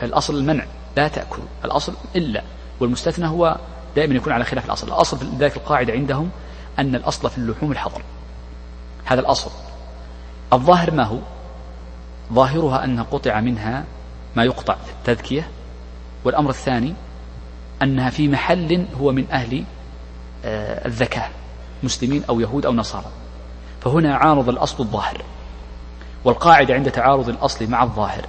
فالأصل 0.00 0.34
المنع 0.34 0.64
لا 0.96 1.08
تأكلوا. 1.08 1.46
الأصل 1.64 1.94
إلا. 2.16 2.42
والمستثنى 2.80 3.28
هو 3.28 3.56
دائما 3.98 4.14
يكون 4.14 4.32
على 4.32 4.44
خلاف 4.44 4.66
الأصل. 4.66 4.88
الأصل 4.88 5.18
ذلك 5.38 5.56
القاعدة 5.56 5.92
عندهم 5.92 6.30
أن 6.78 6.94
الأصل 6.94 7.30
في 7.30 7.38
اللحوم 7.38 7.72
الحظر 7.72 8.02
هذا 9.04 9.20
الأصل. 9.20 9.50
الظاهر 10.52 10.90
ما 10.90 11.02
هو؟ 11.02 11.18
ظاهرها 12.32 12.84
أن 12.84 13.02
قطع 13.02 13.40
منها 13.40 13.84
ما 14.36 14.44
يقطع 14.44 14.74
في 14.74 14.92
التذكية. 14.92 15.48
والأمر 16.24 16.50
الثاني 16.50 16.94
أنها 17.82 18.10
في 18.10 18.28
محل 18.28 18.86
هو 19.00 19.12
من 19.12 19.30
أهل 19.32 19.64
آه، 20.44 20.86
الذكاء 20.86 21.30
مسلمين 21.82 22.24
أو 22.28 22.40
يهود 22.40 22.66
أو 22.66 22.72
نصارى. 22.72 23.10
فهنا 23.80 24.16
عارض 24.16 24.48
الأصل 24.48 24.82
الظاهر. 24.82 25.22
والقاعدة 26.24 26.74
عند 26.74 26.90
تعارض 26.90 27.28
الأصل 27.28 27.70
مع 27.70 27.82
الظاهر 27.82 28.26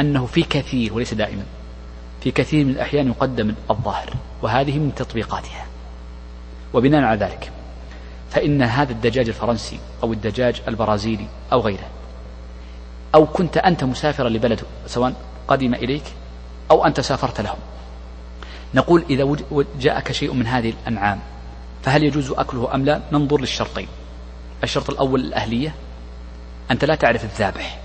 أنه 0.00 0.26
في 0.26 0.42
كثير 0.42 0.94
وليس 0.94 1.14
دائما. 1.14 1.42
في 2.26 2.32
كثير 2.32 2.64
من 2.64 2.70
الأحيان 2.70 3.08
يقدم 3.08 3.54
الظاهر 3.70 4.12
وهذه 4.42 4.78
من 4.78 4.94
تطبيقاتها. 4.94 5.66
وبناء 6.74 7.02
على 7.02 7.20
ذلك 7.20 7.50
فإن 8.30 8.62
هذا 8.62 8.92
الدجاج 8.92 9.28
الفرنسي 9.28 9.78
أو 10.02 10.12
الدجاج 10.12 10.62
البرازيلي 10.68 11.26
أو 11.52 11.60
غيره 11.60 11.86
أو 13.14 13.26
كنت 13.26 13.56
أنت 13.56 13.84
مسافرا 13.84 14.28
لبلد 14.28 14.60
سواء 14.86 15.12
قدم 15.48 15.74
إليك 15.74 16.02
أو 16.70 16.86
أنت 16.86 17.00
سافرت 17.00 17.40
لهم 17.40 17.58
نقول 18.74 19.04
إذا 19.10 19.36
جاءك 19.80 20.12
شيء 20.12 20.32
من 20.32 20.46
هذه 20.46 20.70
الأنعام 20.82 21.20
فهل 21.82 22.02
يجوز 22.02 22.30
أكله 22.30 22.74
أم 22.74 22.84
لا؟ 22.84 23.00
ننظر 23.12 23.40
للشرطين. 23.40 23.88
الشرط 24.64 24.90
الأول 24.90 25.20
الأهلية 25.20 25.74
أنت 26.70 26.84
لا 26.84 26.94
تعرف 26.94 27.24
الذابح 27.24 27.78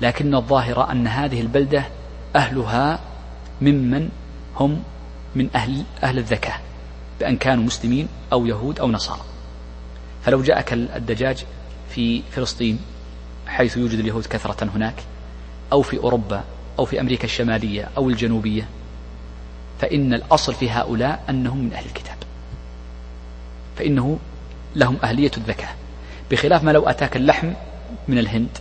لكن 0.00 0.34
الظاهر 0.34 0.90
أن 0.90 1.06
هذه 1.06 1.40
البلدة 1.40 1.84
أهلها 2.36 3.09
ممن 3.60 4.08
هم 4.56 4.82
من 5.36 5.48
أهل 5.54 5.84
أهل 6.02 6.18
الذكاء 6.18 6.60
بأن 7.20 7.36
كانوا 7.36 7.64
مسلمين 7.64 8.08
أو 8.32 8.46
يهود 8.46 8.80
أو 8.80 8.90
نصارى. 8.90 9.22
فلو 10.24 10.42
جاءك 10.42 10.72
الدجاج 10.72 11.44
في 11.90 12.22
فلسطين 12.30 12.78
حيث 13.46 13.76
يوجد 13.76 13.98
اليهود 13.98 14.26
كثرة 14.26 14.70
هناك 14.74 14.94
أو 15.72 15.82
في 15.82 15.98
أوروبا 15.98 16.44
أو 16.78 16.84
في 16.84 17.00
أمريكا 17.00 17.24
الشمالية 17.24 17.88
أو 17.96 18.08
الجنوبية 18.08 18.68
فإن 19.80 20.14
الأصل 20.14 20.54
في 20.54 20.70
هؤلاء 20.70 21.24
أنهم 21.28 21.58
من 21.58 21.72
أهل 21.72 21.86
الكتاب. 21.86 22.16
فإنه 23.76 24.18
لهم 24.76 24.96
أهلية 25.04 25.30
الذكاء. 25.36 25.76
بخلاف 26.30 26.64
ما 26.64 26.70
لو 26.70 26.88
أتاك 26.88 27.16
اللحم 27.16 27.52
من 28.08 28.18
الهند 28.18 28.58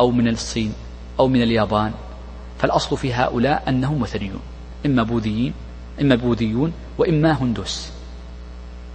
أو 0.00 0.10
من 0.10 0.28
الصين 0.28 0.72
أو 1.20 1.28
من 1.28 1.42
اليابان 1.42 1.92
فالأصل 2.62 2.96
في 2.96 3.14
هؤلاء 3.14 3.62
أنهم 3.68 4.02
وثنيون 4.02 4.40
إما 4.86 5.02
بوذيين 5.02 5.54
إما 6.00 6.14
بوذيون 6.14 6.72
وإما 6.98 7.42
هندوس. 7.42 7.90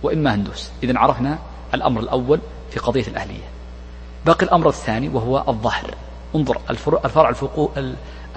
وإما 0.04 0.36
هندوس. 0.36 0.70
إذا 0.84 1.00
عرفنا 1.00 1.40
الأمر 1.74 2.02
الأول 2.02 2.40
في 2.72 2.80
قضية 2.80 3.08
الأهلية. 3.08 3.44
باقي 4.26 4.46
الأمر 4.46 4.70
الثاني 4.70 5.10
وهو 5.10 5.44
الظهر. 5.48 5.96
انظر 6.36 6.62
الفرع 7.06 7.30
الفقو 7.30 7.70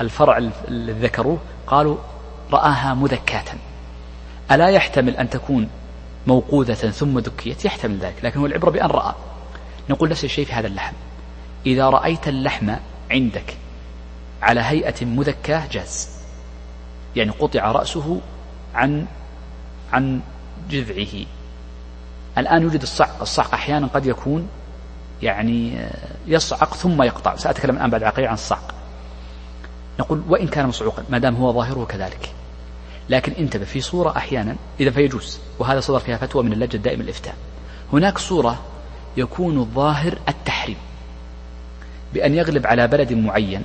الفرع 0.00 0.38
اللي 0.68 0.92
ذكروه 0.92 1.38
قالوا 1.66 1.96
رآها 2.52 2.94
مذكاة. 2.94 3.44
ألا 4.52 4.68
يحتمل 4.68 5.16
أن 5.16 5.30
تكون 5.30 5.68
موقوذة 6.26 6.74
ثم 6.74 7.18
ذكيت؟ 7.18 7.64
يحتمل 7.64 7.98
ذلك 7.98 8.24
لكن 8.24 8.40
هو 8.40 8.46
العبرة 8.46 8.70
بأن 8.70 8.86
رأى. 8.86 9.14
نقول 9.90 10.08
نفس 10.08 10.24
الشيء 10.24 10.44
في 10.44 10.52
هذا 10.52 10.66
اللحم. 10.66 10.94
إذا 11.66 11.90
رأيت 11.90 12.28
اللحم 12.28 12.74
عندك 13.10 13.56
على 14.42 14.60
هيئة 14.60 15.04
مذكاة 15.04 15.66
جاز. 15.66 16.08
يعني 17.16 17.30
قطع 17.30 17.72
رأسه 17.72 18.20
عن 18.74 19.06
عن 19.92 20.20
جذعه. 20.70 21.26
الآن 22.38 22.62
يوجد 22.62 22.82
الصعق 22.82 23.20
الصعق 23.20 23.54
أحيانا 23.54 23.86
قد 23.86 24.06
يكون 24.06 24.48
يعني 25.22 25.88
يصعق 26.26 26.74
ثم 26.74 27.02
يقطع. 27.02 27.36
سأتكلم 27.36 27.76
الآن 27.76 27.90
بعد 27.90 28.02
عقيل 28.02 28.26
عن 28.26 28.34
الصعق. 28.34 28.74
نقول 30.00 30.22
وإن 30.28 30.48
كان 30.48 30.66
مصعوقا 30.66 31.04
ما 31.10 31.18
دام 31.18 31.36
هو 31.36 31.52
ظاهره 31.52 31.84
كذلك. 31.84 32.32
لكن 33.08 33.32
انتبه 33.32 33.64
في 33.64 33.80
صورة 33.80 34.16
أحيانا 34.16 34.56
إذا 34.80 34.90
فيجوز 34.90 35.38
وهذا 35.58 35.80
صدر 35.80 35.98
فيها 35.98 36.16
فتوى 36.16 36.42
من 36.42 36.52
اللجنة 36.52 36.74
الدائمة 36.74 37.02
الإفتاء. 37.02 37.34
هناك 37.92 38.18
صورة 38.18 38.60
يكون 39.16 39.58
الظاهر 39.58 40.18
التحريم 40.28 40.76
بأن 42.14 42.34
يغلب 42.34 42.66
على 42.66 42.88
بلد 42.88 43.12
معين 43.12 43.62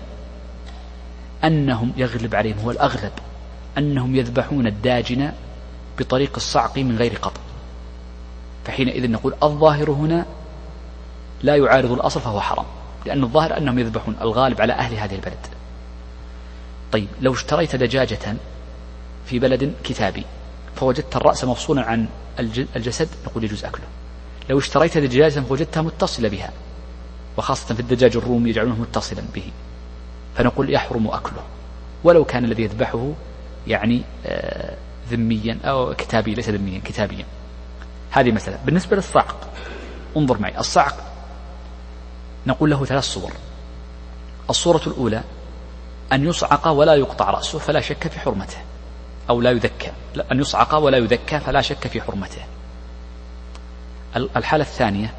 أنهم 1.44 1.92
يغلب 1.98 2.36
عليهم 2.36 2.60
هو 2.60 2.72
الأغلب 2.72 3.12
أنهم 3.78 4.16
يذبحون 4.16 4.68
الداجن 4.68 5.32
بطريق 6.00 6.32
الصعق 6.36 6.78
من 6.78 6.98
غير 6.98 7.16
قطع. 7.16 7.42
فحينئذ 8.66 9.12
نقول 9.12 9.36
الظاهر 9.44 9.92
هنا 9.92 10.26
لا 11.44 11.56
يعارض 11.56 11.92
الأصل 11.92 12.22
فهو 12.22 12.42
حرام 12.42 12.66
لأن 13.06 13.24
الظاهر 13.24 13.58
أنهم 13.58 13.80
يذبحون 13.80 14.16
الغالب 14.22 14.62
على 14.62 14.74
أهل 14.74 14.96
هذه 14.96 15.16
البلد. 15.16 15.48
طيب 16.92 17.08
لو 17.22 17.34
اشتريت 17.34 17.76
دجاجة 17.76 18.36
في 19.26 19.40
بلد 19.40 19.74
كتابي 19.84 20.26
فوجدت 20.76 21.16
الرأس 21.16 21.44
مفصولا 21.44 21.82
عن 21.82 22.08
الجسد 22.76 23.10
نقول 23.26 23.44
يجوز 23.44 23.66
أكله. 23.66 23.86
لو 24.50 24.60
اشتريت 24.60 24.98
دجاجة 24.98 25.40
فوجدتها 25.40 25.82
متصلة 25.82 26.30
بها 26.30 26.52
وخاصة 27.38 27.76
في 27.76 27.80
الدجاج 27.80 28.18
الرومي 28.18 28.50
يجعلونه 28.50 28.76
متصلا 28.76 29.22
به. 29.36 29.52
فنقول 30.36 30.74
يحرم 30.74 31.08
أكله. 31.08 31.44
ولو 32.04 32.26
كان 32.26 32.46
الذي 32.46 32.64
يذبحه 32.64 33.12
يعني 33.68 34.02
آه، 34.26 34.76
ذميا 35.10 35.60
أو 35.66 35.94
كتابي 35.94 36.34
ليس 36.34 36.50
ذميا 36.50 36.82
كتابيا. 36.86 37.26
هذه 38.12 38.32
مسألة. 38.32 38.60
بالنسبة 38.66 38.96
للصعق 38.96 39.36
انظر 40.18 40.40
معي. 40.40 40.58
الصعق 40.58 40.98
نقول 42.48 42.70
له 42.70 42.86
ثلاث 42.86 43.04
صور. 43.04 43.32
الصورة 44.50 44.82
الأولى 44.88 45.24
أن 46.14 46.26
يصعق 46.26 46.68
ولا 46.68 46.96
يقطع 46.96 47.30
رأسه 47.30 47.60
فلا 47.60 47.82
شك 47.82 48.08
في 48.08 48.20
حرمته 48.20 48.58
أو 49.30 49.42
لا 49.42 49.52
يذكى. 49.52 49.92
أن 50.32 50.40
يصعق 50.40 50.76
ولا 50.76 50.98
يذكى 50.98 51.40
فلا 51.40 51.62
شك 51.62 51.88
في 51.88 52.02
حرمته. 52.02 52.42
الحالة 54.16 54.64
الثانية 54.64 55.14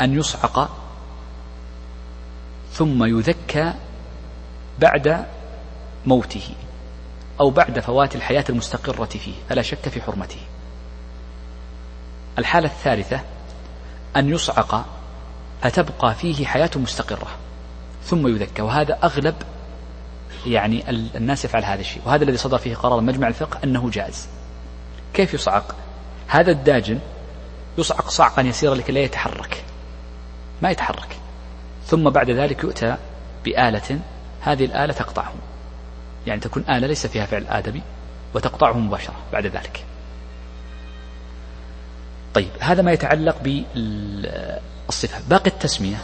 أن 0.00 0.18
يصعق 0.18 0.70
ثم 2.72 3.04
يذكى 3.04 3.74
بعد 4.78 5.26
موته 6.06 6.54
أو 7.40 7.50
بعد 7.50 7.80
فوات 7.80 8.16
الحياة 8.16 8.44
المستقرة 8.48 9.04
فيه 9.04 9.32
فلا 9.48 9.62
شك 9.62 9.88
في 9.88 10.02
حرمته. 10.02 10.40
الحالة 12.38 12.68
الثالثة 12.68 13.20
أن 14.16 14.28
يصعق 14.28 14.84
فتبقى 15.62 16.14
فيه 16.14 16.46
حياة 16.46 16.70
مستقرة 16.76 17.28
ثم 18.04 18.28
يذكى. 18.28 18.62
وهذا 18.62 18.98
أغلب 19.02 19.34
يعني 20.46 20.90
الناس 20.90 21.44
يفعل 21.44 21.64
هذا 21.64 21.80
الشيء. 21.80 22.02
وهذا 22.06 22.24
الذي 22.24 22.36
صدر 22.36 22.58
فيه 22.58 22.74
قرار 22.74 23.00
مجمع 23.00 23.28
الفقه 23.28 23.60
أنه 23.64 23.90
جائز. 23.90 24.28
كيف 25.14 25.34
يصعق؟ 25.34 25.74
هذا 26.28 26.50
الداجن 26.50 26.98
يصعق 27.78 28.08
صعقا 28.08 28.42
يسيرا 28.42 28.74
لكي 28.74 28.92
لا 28.92 29.00
يتحرك. 29.00 29.64
ما 30.62 30.70
يتحرك. 30.70 31.18
ثم 31.86 32.10
بعد 32.10 32.30
ذلك 32.30 32.64
يؤتى 32.64 32.96
بآلة 33.44 34.00
هذه 34.52 34.64
الآلة 34.64 34.92
تقطعه 34.92 35.32
يعني 36.26 36.40
تكون 36.40 36.64
آلة 36.68 36.86
ليس 36.86 37.06
فيها 37.06 37.26
فعل 37.26 37.46
آدمي 37.46 37.82
وتقطعه 38.34 38.78
مباشرة 38.78 39.14
بعد 39.32 39.46
ذلك. 39.46 39.84
طيب 42.34 42.48
هذا 42.60 42.82
ما 42.82 42.92
يتعلق 42.92 43.36
بالصفة. 43.42 45.20
باقي 45.28 45.50
التسمية. 45.50 45.96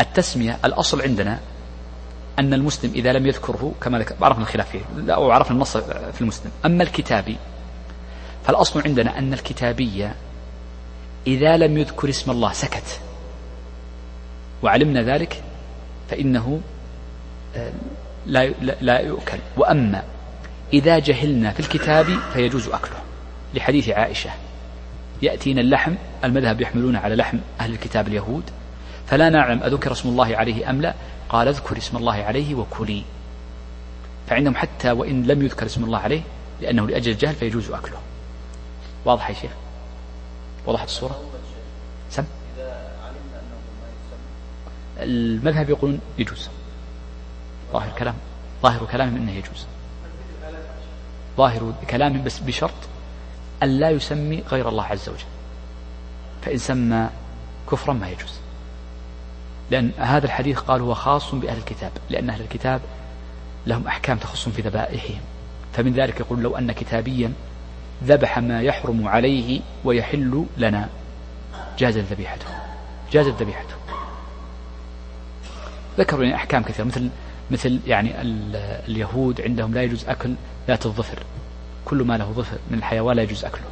التسمية 0.00 0.58
الأصل 0.64 1.02
عندنا 1.02 1.38
أن 2.38 2.54
المسلم 2.54 2.92
إذا 2.94 3.12
لم 3.12 3.26
يذكره 3.26 3.72
كما 3.80 4.04
عرفنا 4.20 4.42
الخلاف 4.42 4.70
فيه 4.70 5.14
أو 5.14 5.30
عرفنا 5.30 5.52
النص 5.52 5.76
في 5.76 6.20
المسلم. 6.20 6.50
أما 6.64 6.82
الكتابي 6.82 7.36
فالأصل 8.46 8.82
عندنا 8.82 9.18
أن 9.18 9.32
الكتابية 9.32 10.14
إذا 11.26 11.56
لم 11.56 11.78
يذكر 11.78 12.08
اسم 12.08 12.30
الله 12.30 12.52
سكت. 12.52 13.00
وعلمنا 14.62 15.02
ذلك 15.02 15.42
فإنه 16.10 16.60
لا 18.26 18.46
لا 18.80 19.00
يؤكل. 19.00 19.38
وأما 19.56 20.02
إذا 20.72 20.98
جهلنا 20.98 21.50
في 21.50 21.60
الكتاب 21.60 22.06
فيجوز 22.32 22.68
أكله 22.68 22.98
لحديث 23.54 23.88
عائشة. 23.88 24.30
يأتينا 25.22 25.60
اللحم 25.60 25.94
المذهب 26.24 26.60
يحملون 26.60 26.96
على 26.96 27.16
لحم 27.16 27.38
أهل 27.60 27.72
الكتاب 27.72 28.08
اليهود. 28.08 28.50
فلا 29.06 29.28
نعلم 29.28 29.62
أذكر 29.62 29.92
اسم 29.92 30.08
الله 30.08 30.36
عليه 30.36 30.70
أم 30.70 30.80
لا. 30.80 30.94
قال 31.28 31.48
اذكر 31.48 31.76
اسم 31.76 31.96
الله 31.96 32.14
عليه 32.14 32.54
وكلي. 32.54 33.02
فعندهم 34.26 34.54
حتى 34.54 34.90
وإن 34.90 35.22
لم 35.22 35.42
يذكر 35.42 35.66
اسم 35.66 35.84
الله 35.84 35.98
عليه 35.98 36.22
لأنه 36.60 36.86
لأجل 36.86 37.12
الجهل 37.12 37.34
فيجوز 37.34 37.70
أكله. 37.70 37.98
واضح 39.04 39.30
يا 39.30 39.34
شيخ؟ 39.34 39.50
وضحت 40.66 40.88
الصورة؟ 40.88 41.22
سم. 42.10 42.24
المذهب 44.98 45.70
يقولون 45.70 46.00
يجوز. 46.18 46.48
ظاهر 47.72 47.90
كلام. 47.98 48.14
ظاهر 48.62 48.86
كلامهم 48.92 49.16
إنه 49.16 49.32
يجوز. 49.32 49.66
ظاهر 51.36 51.72
كلامهم 51.90 52.24
بس 52.24 52.38
بشرط 52.38 52.74
أن 53.62 53.68
لا 53.68 53.90
يسمي 53.90 54.42
غير 54.50 54.68
الله 54.68 54.84
عز 54.84 55.08
وجل. 55.08 55.24
فإن 56.42 56.58
سمى 56.58 57.08
كفرا 57.70 57.94
ما 57.94 58.08
يجوز. 58.08 58.32
لأن 59.70 59.90
هذا 59.98 60.26
الحديث 60.26 60.58
قال 60.58 60.80
هو 60.80 60.94
خاص 60.94 61.34
بأهل 61.34 61.58
الكتاب 61.58 61.92
لأن 62.10 62.30
أهل 62.30 62.40
الكتاب 62.40 62.80
لهم 63.66 63.86
أحكام 63.86 64.18
تخصهم 64.18 64.52
في 64.52 64.62
ذبائحهم. 64.62 65.20
فمن 65.72 65.92
ذلك 65.92 66.20
يقول 66.20 66.42
لو 66.42 66.56
أن 66.56 66.72
كتابيا 66.72 67.32
ذبح 68.04 68.38
ما 68.38 68.62
يحرم 68.62 69.08
عليه 69.08 69.60
ويحل 69.84 70.46
لنا. 70.56 70.88
جازت 71.78 72.12
ذبيحته 72.12 72.46
جازت 73.12 73.42
ذبيحته 73.42 73.74
ذكروا 75.98 76.24
يعني 76.24 76.36
أحكام 76.36 76.62
كثيرة. 76.62 76.86
مثل 76.86 77.08
مثل 77.50 77.80
يعني 77.86 78.12
اليهود 78.88 79.40
عندهم 79.40 79.74
لا 79.74 79.82
يجوز 79.82 80.04
أكل 80.04 80.34
ذات 80.68 80.86
الظفر. 80.86 81.18
كل 81.84 82.02
ما 82.02 82.18
له 82.18 82.32
ظفر 82.32 82.58
من 82.70 82.78
الحيوان 82.78 83.16
لا 83.16 83.22
يجوز 83.22 83.44
أكله. 83.44 83.66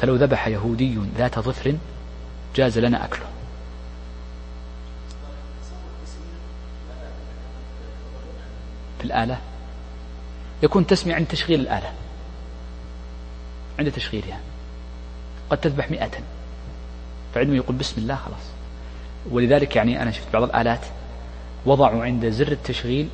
فلو 0.00 0.16
ذبح 0.16 0.48
يهودي 0.48 0.98
ذات 1.16 1.38
ظفر 1.38 1.76
جاز 2.56 2.78
لنا 2.78 3.04
أكله. 3.04 3.26
في 8.98 9.04
الآلة؟ 9.04 9.38
يكون 10.62 10.86
تسمية 10.86 11.14
عند 11.14 11.26
تشغيل 11.26 11.60
الآلة. 11.60 11.92
عند 13.78 13.92
تشغيلها. 13.92 14.40
قد 15.50 15.58
تذبح 15.58 15.90
مئة. 15.90 16.10
فعندما 17.34 17.56
يقول 17.56 17.76
بسم 17.76 18.00
الله 18.00 18.14
خلاص. 18.14 18.42
ولذلك 19.30 19.76
يعني 19.76 20.02
أنا 20.02 20.10
شفت 20.10 20.32
بعض 20.32 20.42
الآلات 20.42 20.80
وضعوا 21.66 22.04
عند 22.04 22.28
زر 22.28 22.52
التشغيل 22.52 23.08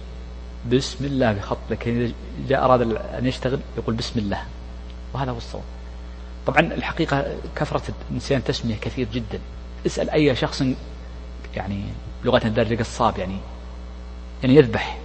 بسم 0.72 1.04
الله 1.04 1.32
بخط 1.32 1.58
لكن 1.70 2.12
إذا 2.46 2.64
أراد 2.64 2.82
أن 2.92 3.26
يشتغل 3.26 3.60
يقول 3.78 3.94
بسم 3.94 4.18
الله. 4.18 4.42
وهذا 5.14 5.30
هو 5.30 5.36
الصواب. 5.36 5.62
طبعا 6.46 6.60
الحقيقة 6.60 7.26
كثرة 7.56 7.82
نسيان 8.10 8.38
التسمية 8.40 8.76
كثير 8.76 9.08
جدا. 9.12 9.38
اسأل 9.86 10.10
أي 10.10 10.36
شخص 10.36 10.64
يعني 11.56 11.84
لغة 12.24 12.46
الدرجة 12.46 12.76
قصاب 12.76 13.18
يعني 13.18 13.36
يعني 14.42 14.56
يذبح 14.56 14.98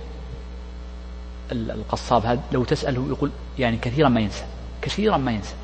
القصاب 1.52 2.26
هذا 2.26 2.42
لو 2.52 2.64
تسأله 2.64 3.08
يقول 3.10 3.32
يعني 3.60 3.78
كثيرا 3.78 4.10
ما 4.10 4.20
ينسى 4.20 4.46
كثيرا 4.82 5.18
ما 5.18 5.32
ينسى. 5.32 5.56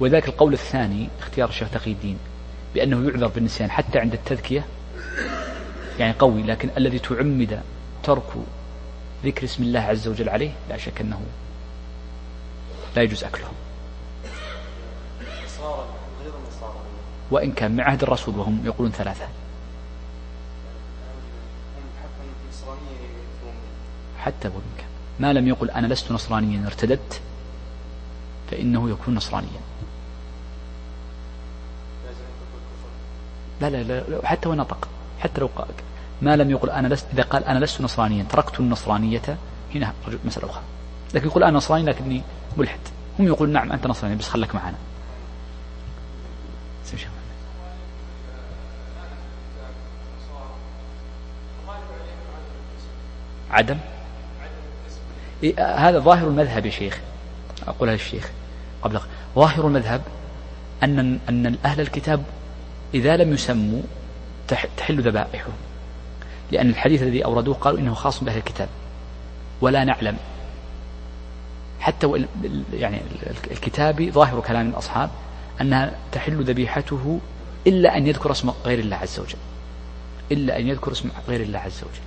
وذلك 0.00 0.28
القول 0.28 0.52
الثاني 0.52 1.08
اختيار 1.18 1.48
الشيخ 1.48 1.70
تقي 1.70 1.92
الدين 1.92 2.18
بأنه 2.74 3.08
يعذر 3.08 3.26
بالنسيان 3.26 3.70
حتى 3.70 3.98
عند 3.98 4.12
التذكية 4.12 4.64
يعني 5.98 6.12
قوي 6.12 6.42
لكن 6.42 6.70
الذي 6.76 6.98
تعمد 6.98 7.62
ترك 8.02 8.32
ذكر 9.24 9.44
اسم 9.44 9.62
الله 9.62 9.80
عز 9.80 10.08
وجل 10.08 10.28
عليه 10.28 10.50
لا 10.68 10.76
شك 10.76 11.00
أنه 11.00 11.20
لا 12.96 13.02
يجوز 13.02 13.24
أكله. 13.24 13.48
وإن 17.30 17.52
كان 17.52 17.76
مع 17.76 17.84
عهد 17.84 18.02
الرسول 18.02 18.38
وهم 18.38 18.60
يقولون 18.64 18.92
ثلاثة. 18.92 19.28
حتى 24.18 24.48
وإن 24.48 24.62
كان. 24.78 24.86
ما 25.20 25.32
لم 25.32 25.48
يقل 25.48 25.70
أنا 25.70 25.86
لست 25.86 26.12
نصرانيا 26.12 26.66
ارتدت 26.66 27.20
فإنه 28.50 28.90
يكون 28.90 29.14
نصرانيا. 29.14 29.60
لا 33.60 33.70
لا 33.70 33.82
لا 33.82 34.26
حتى 34.26 34.48
ونطق 34.48 34.88
حتى 35.18 35.40
لو 35.40 35.48
ما 36.22 36.36
لم 36.36 36.50
يقل 36.50 36.70
أنا 36.70 36.88
لست 36.88 37.06
إذا 37.12 37.22
قال 37.22 37.44
أنا 37.44 37.58
لست 37.58 37.80
نصرانيا 37.80 38.24
تركت 38.30 38.60
النصرانية 38.60 39.36
هنا 39.74 39.92
مسألة 40.24 40.50
أخرى. 40.50 40.62
لكن 41.14 41.26
يقول 41.26 41.42
أنا 41.42 41.56
نصراني 41.56 41.84
لكني 41.84 42.22
ملحد. 42.56 42.80
هم 43.18 43.26
يقولون 43.26 43.52
نعم 43.52 43.72
أنت 43.72 43.86
نصراني 43.86 44.16
بس 44.16 44.28
خلك 44.28 44.54
معنا. 44.54 44.76
عدم. 53.50 53.78
إيه 55.42 55.88
هذا 55.88 55.98
ظاهر 55.98 56.28
المذهب 56.28 56.66
يا 56.66 56.70
شيخ. 56.70 57.00
أقولها 57.68 57.94
للشيخ 57.94 58.30
قبل. 58.82 59.00
ظاهر 59.34 59.66
المذهب 59.66 60.02
أن 60.82 61.18
أن 61.28 61.56
أهل 61.64 61.80
الكتاب 61.80 62.24
إذا 62.94 63.16
لم 63.16 63.32
يسموا 63.32 63.82
تحل 64.76 65.00
ذبائحهم. 65.00 65.52
لأن 66.52 66.68
الحديث 66.70 67.02
الذي 67.02 67.24
أوردوه 67.24 67.54
قالوا 67.54 67.78
إنه 67.78 67.94
خاص 67.94 68.24
بأهل 68.24 68.38
الكتاب. 68.38 68.68
ولا 69.60 69.84
نعلم. 69.84 70.16
حتى 71.80 72.26
يعني 72.72 73.00
الكتابي 73.50 74.10
ظاهر 74.10 74.40
كلام 74.40 74.68
الأصحاب 74.68 75.10
أنها 75.60 75.92
تحل 76.12 76.44
ذبيحته 76.44 77.20
إلا 77.66 77.96
أن 77.96 78.06
يذكر 78.06 78.32
اسم 78.32 78.52
غير 78.64 78.78
الله 78.78 78.96
عز 78.96 79.20
وجل. 79.20 79.38
إلا 80.32 80.58
أن 80.58 80.68
يذكر 80.68 80.92
اسم 80.92 81.10
غير 81.28 81.40
الله 81.40 81.58
عز 81.58 81.80
وجل. 81.82 82.06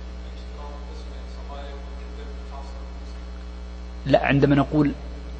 لا 4.06 4.26
عندما 4.26 4.54
نقول 4.54 4.92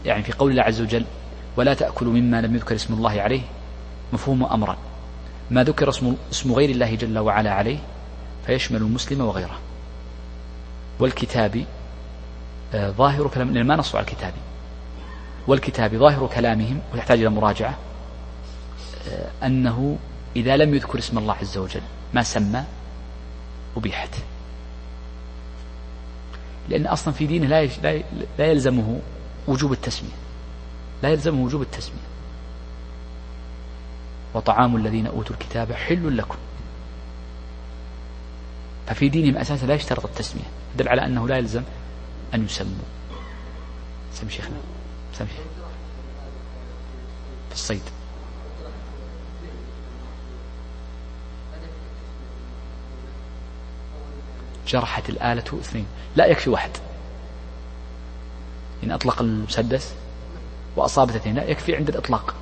يعني 0.07 0.23
في 0.23 0.33
قول 0.33 0.51
الله 0.51 0.63
عز 0.63 0.81
وجل 0.81 1.05
ولا 1.57 1.75
تأكلوا 1.75 2.13
مما 2.13 2.41
لم 2.41 2.55
يذكر 2.55 2.75
اسم 2.75 2.95
الله 2.95 3.21
عليه 3.21 3.41
مفهوم 4.13 4.45
أمرا 4.45 4.77
ما 5.51 5.65
ذكر 5.65 5.89
اسم, 5.89 6.17
اسم 6.33 6.53
غير 6.53 6.71
الله 6.71 6.95
جل 6.95 7.19
وعلا 7.19 7.53
عليه 7.53 7.79
فيشمل 8.47 8.83
المسلم 8.83 9.21
وغيره. 9.21 9.59
والكتاب 10.99 11.65
آه، 12.75 12.91
ظاهر 12.91 13.29
كلام 13.29 13.67
ما 13.67 13.77
نصوا 13.77 14.01
على 14.01 14.09
الكتاب. 14.09 14.33
والكتاب 15.47 15.97
ظاهر 15.97 16.27
كلامهم 16.27 16.81
ويحتاج 16.95 17.19
إلى 17.19 17.29
مراجعة 17.29 17.79
آه، 19.09 19.47
أنه 19.47 19.99
إذا 20.37 20.57
لم 20.57 20.75
يذكر 20.75 20.99
اسم 20.99 21.19
الله 21.19 21.35
عز 21.35 21.59
وجل 21.59 21.83
ما 22.15 22.23
سمى 22.23 22.65
أبيحت. 23.77 24.15
لأن 26.69 26.87
أصلا 26.87 27.15
في 27.15 27.27
دينه 27.27 27.47
لا 27.47 27.67
لا 28.39 28.47
يلزمه 28.47 29.01
وجوب 29.49 29.73
التسمية. 29.73 30.11
لا 31.03 31.09
يلزمه 31.09 31.45
وجوب 31.45 31.63
التسمية. 31.63 32.11
وطعام 34.35 34.77
الذين 34.77 35.07
أوتوا 35.07 35.37
الكتاب 35.37 35.73
حل 35.73 36.17
لكم. 36.17 36.37
ففي 38.91 39.09
دينهم 39.09 39.37
أساسا 39.37 39.67
لا 39.67 39.75
يشترط 39.75 40.05
التسمية. 40.05 40.45
دل 40.77 40.89
على 40.89 41.05
أنه 41.05 41.29
لا 41.29 41.37
يلزم 41.37 41.63
أن 42.35 42.45
يسموا. 42.45 42.85
سم 44.13 44.29
شيخنا. 44.29 44.57
سم 45.15 45.27
شيخ. 45.27 45.45
في 47.49 47.55
الصيد. 47.55 47.83
جرحت 54.67 55.09
الآلة 55.09 55.45
اثنين. 55.61 55.87
لا 56.17 56.27
يكفي 56.27 56.51
واحد. 56.51 56.71
إن 58.85 58.91
أطلق 58.91 59.23
المسدس 59.23 59.95
وأصابت 60.77 61.15
اثنين 61.15 61.35
لا 61.35 61.45
يكفي 61.45 61.77
عند 61.77 61.89
الإطلاق. 61.89 62.35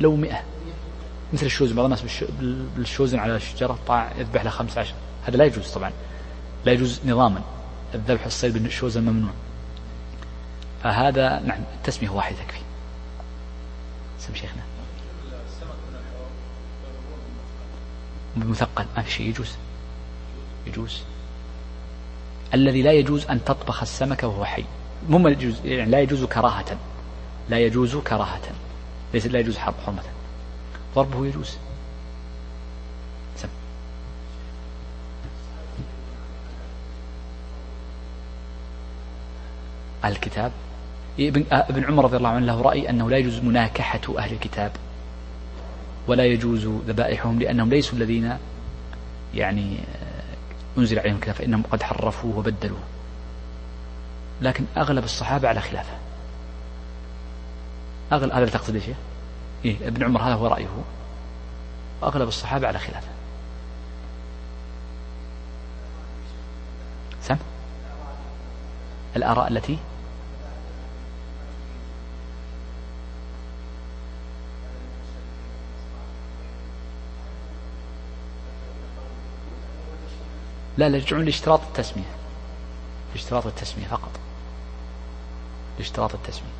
لو 0.00 0.16
مئة. 0.16 0.51
مثل 1.32 1.46
الشوزن 1.46 1.74
بعض 1.74 1.84
الناس 1.84 2.02
بالشوزن 2.76 3.18
على 3.18 3.36
الشجرة 3.36 3.78
طاع 3.86 4.12
يذبح 4.18 4.44
له 4.44 4.50
خمسة 4.50 4.80
عشر. 4.80 4.94
هذا 5.24 5.36
لا 5.36 5.44
يجوز 5.44 5.70
طبعا. 5.70 5.92
لا 6.64 6.72
يجوز 6.72 7.00
نظاما. 7.06 7.42
الذبح 7.94 8.24
الصيد 8.24 8.58
بالشوزن 8.58 9.02
ممنوع. 9.02 9.30
فهذا 10.82 11.40
نعم 11.40 11.60
التسمية 11.78 12.10
واحدة 12.10 12.36
تكفي 12.36 12.60
سم 14.18 14.34
شيخنا. 14.34 14.62
مثقل 18.36 18.84
ما 18.96 19.02
في 19.02 19.10
شيء 19.10 19.28
يجوز. 19.28 19.50
يجوز. 20.66 21.02
الذي 22.54 22.82
لا 22.82 22.92
يجوز 22.92 23.26
أن 23.26 23.44
تطبخ 23.44 23.82
السمك 23.82 24.22
وهو 24.22 24.44
حي. 24.44 24.64
مو 25.08 25.28
يجوز 25.28 25.54
يعني 25.64 25.90
لا 25.90 26.00
يجوز 26.00 26.24
كراهة. 26.24 26.78
لا 27.48 27.58
يجوز 27.58 27.96
كراهة. 27.96 28.42
ليس 29.14 29.26
لا 29.26 29.38
يجوز 29.38 29.58
حرمة. 29.58 30.02
ضربه 30.94 31.26
يجوز 31.26 31.56
سم. 33.36 33.48
الكتاب. 40.04 40.52
ابن 41.20 41.44
ابن 41.52 41.84
عمر 41.84 42.04
رضي 42.04 42.16
الله 42.16 42.28
عنه 42.28 42.46
له 42.46 42.62
رأي 42.62 42.90
أنه 42.90 43.10
لا 43.10 43.16
يجوز 43.16 43.38
مناكحة 43.38 44.18
أهل 44.18 44.32
الكتاب. 44.32 44.72
ولا 46.06 46.24
يجوز 46.24 46.66
ذبائحهم 46.66 47.38
لأنهم 47.38 47.70
ليسوا 47.70 47.98
الذين 47.98 48.38
يعني 49.34 49.78
أنزل 50.78 50.98
عليهم 50.98 51.14
الكتاب 51.14 51.34
فإنهم 51.34 51.62
قد 51.62 51.82
حرفوه 51.82 52.38
وبدلوه. 52.38 52.80
لكن 54.40 54.64
أغلب 54.76 55.04
الصحابة 55.04 55.48
على 55.48 55.60
خلافه. 55.60 55.96
أغلب 58.12 58.32
هذا 58.32 58.46
تقصد 58.46 58.74
إيش؟ 58.74 58.84
إيه 59.64 59.88
ابن 59.88 60.04
عمر 60.04 60.22
هذا 60.22 60.34
هو 60.34 60.46
رأيه. 60.46 60.66
وأغلب 62.02 62.28
الصحابة 62.28 62.66
على 62.68 62.78
خلافه 62.78 63.08
سم؟ 67.22 67.36
الآراء 69.16 69.48
التي؟ 69.48 69.78
لا 80.78 80.88
لا 80.88 80.96
يرجعون 80.96 81.24
لاشتراط 81.24 81.60
التسمية. 81.60 82.04
لاشتراط 83.14 83.46
التسمية 83.46 83.86
فقط. 83.86 84.10
لاشتراط 85.78 86.14
التسمية. 86.14 86.51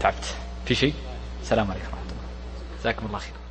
تعبت. 0.00 0.34
في 0.66 0.74
شيء؟ 0.74 0.94
السلام 1.42 1.70
عليكم 1.70 1.86
ورحمة 1.86 2.02
الله. 2.02 2.80
جزاكم 2.80 3.06
الله 3.06 3.18
خير. 3.18 3.43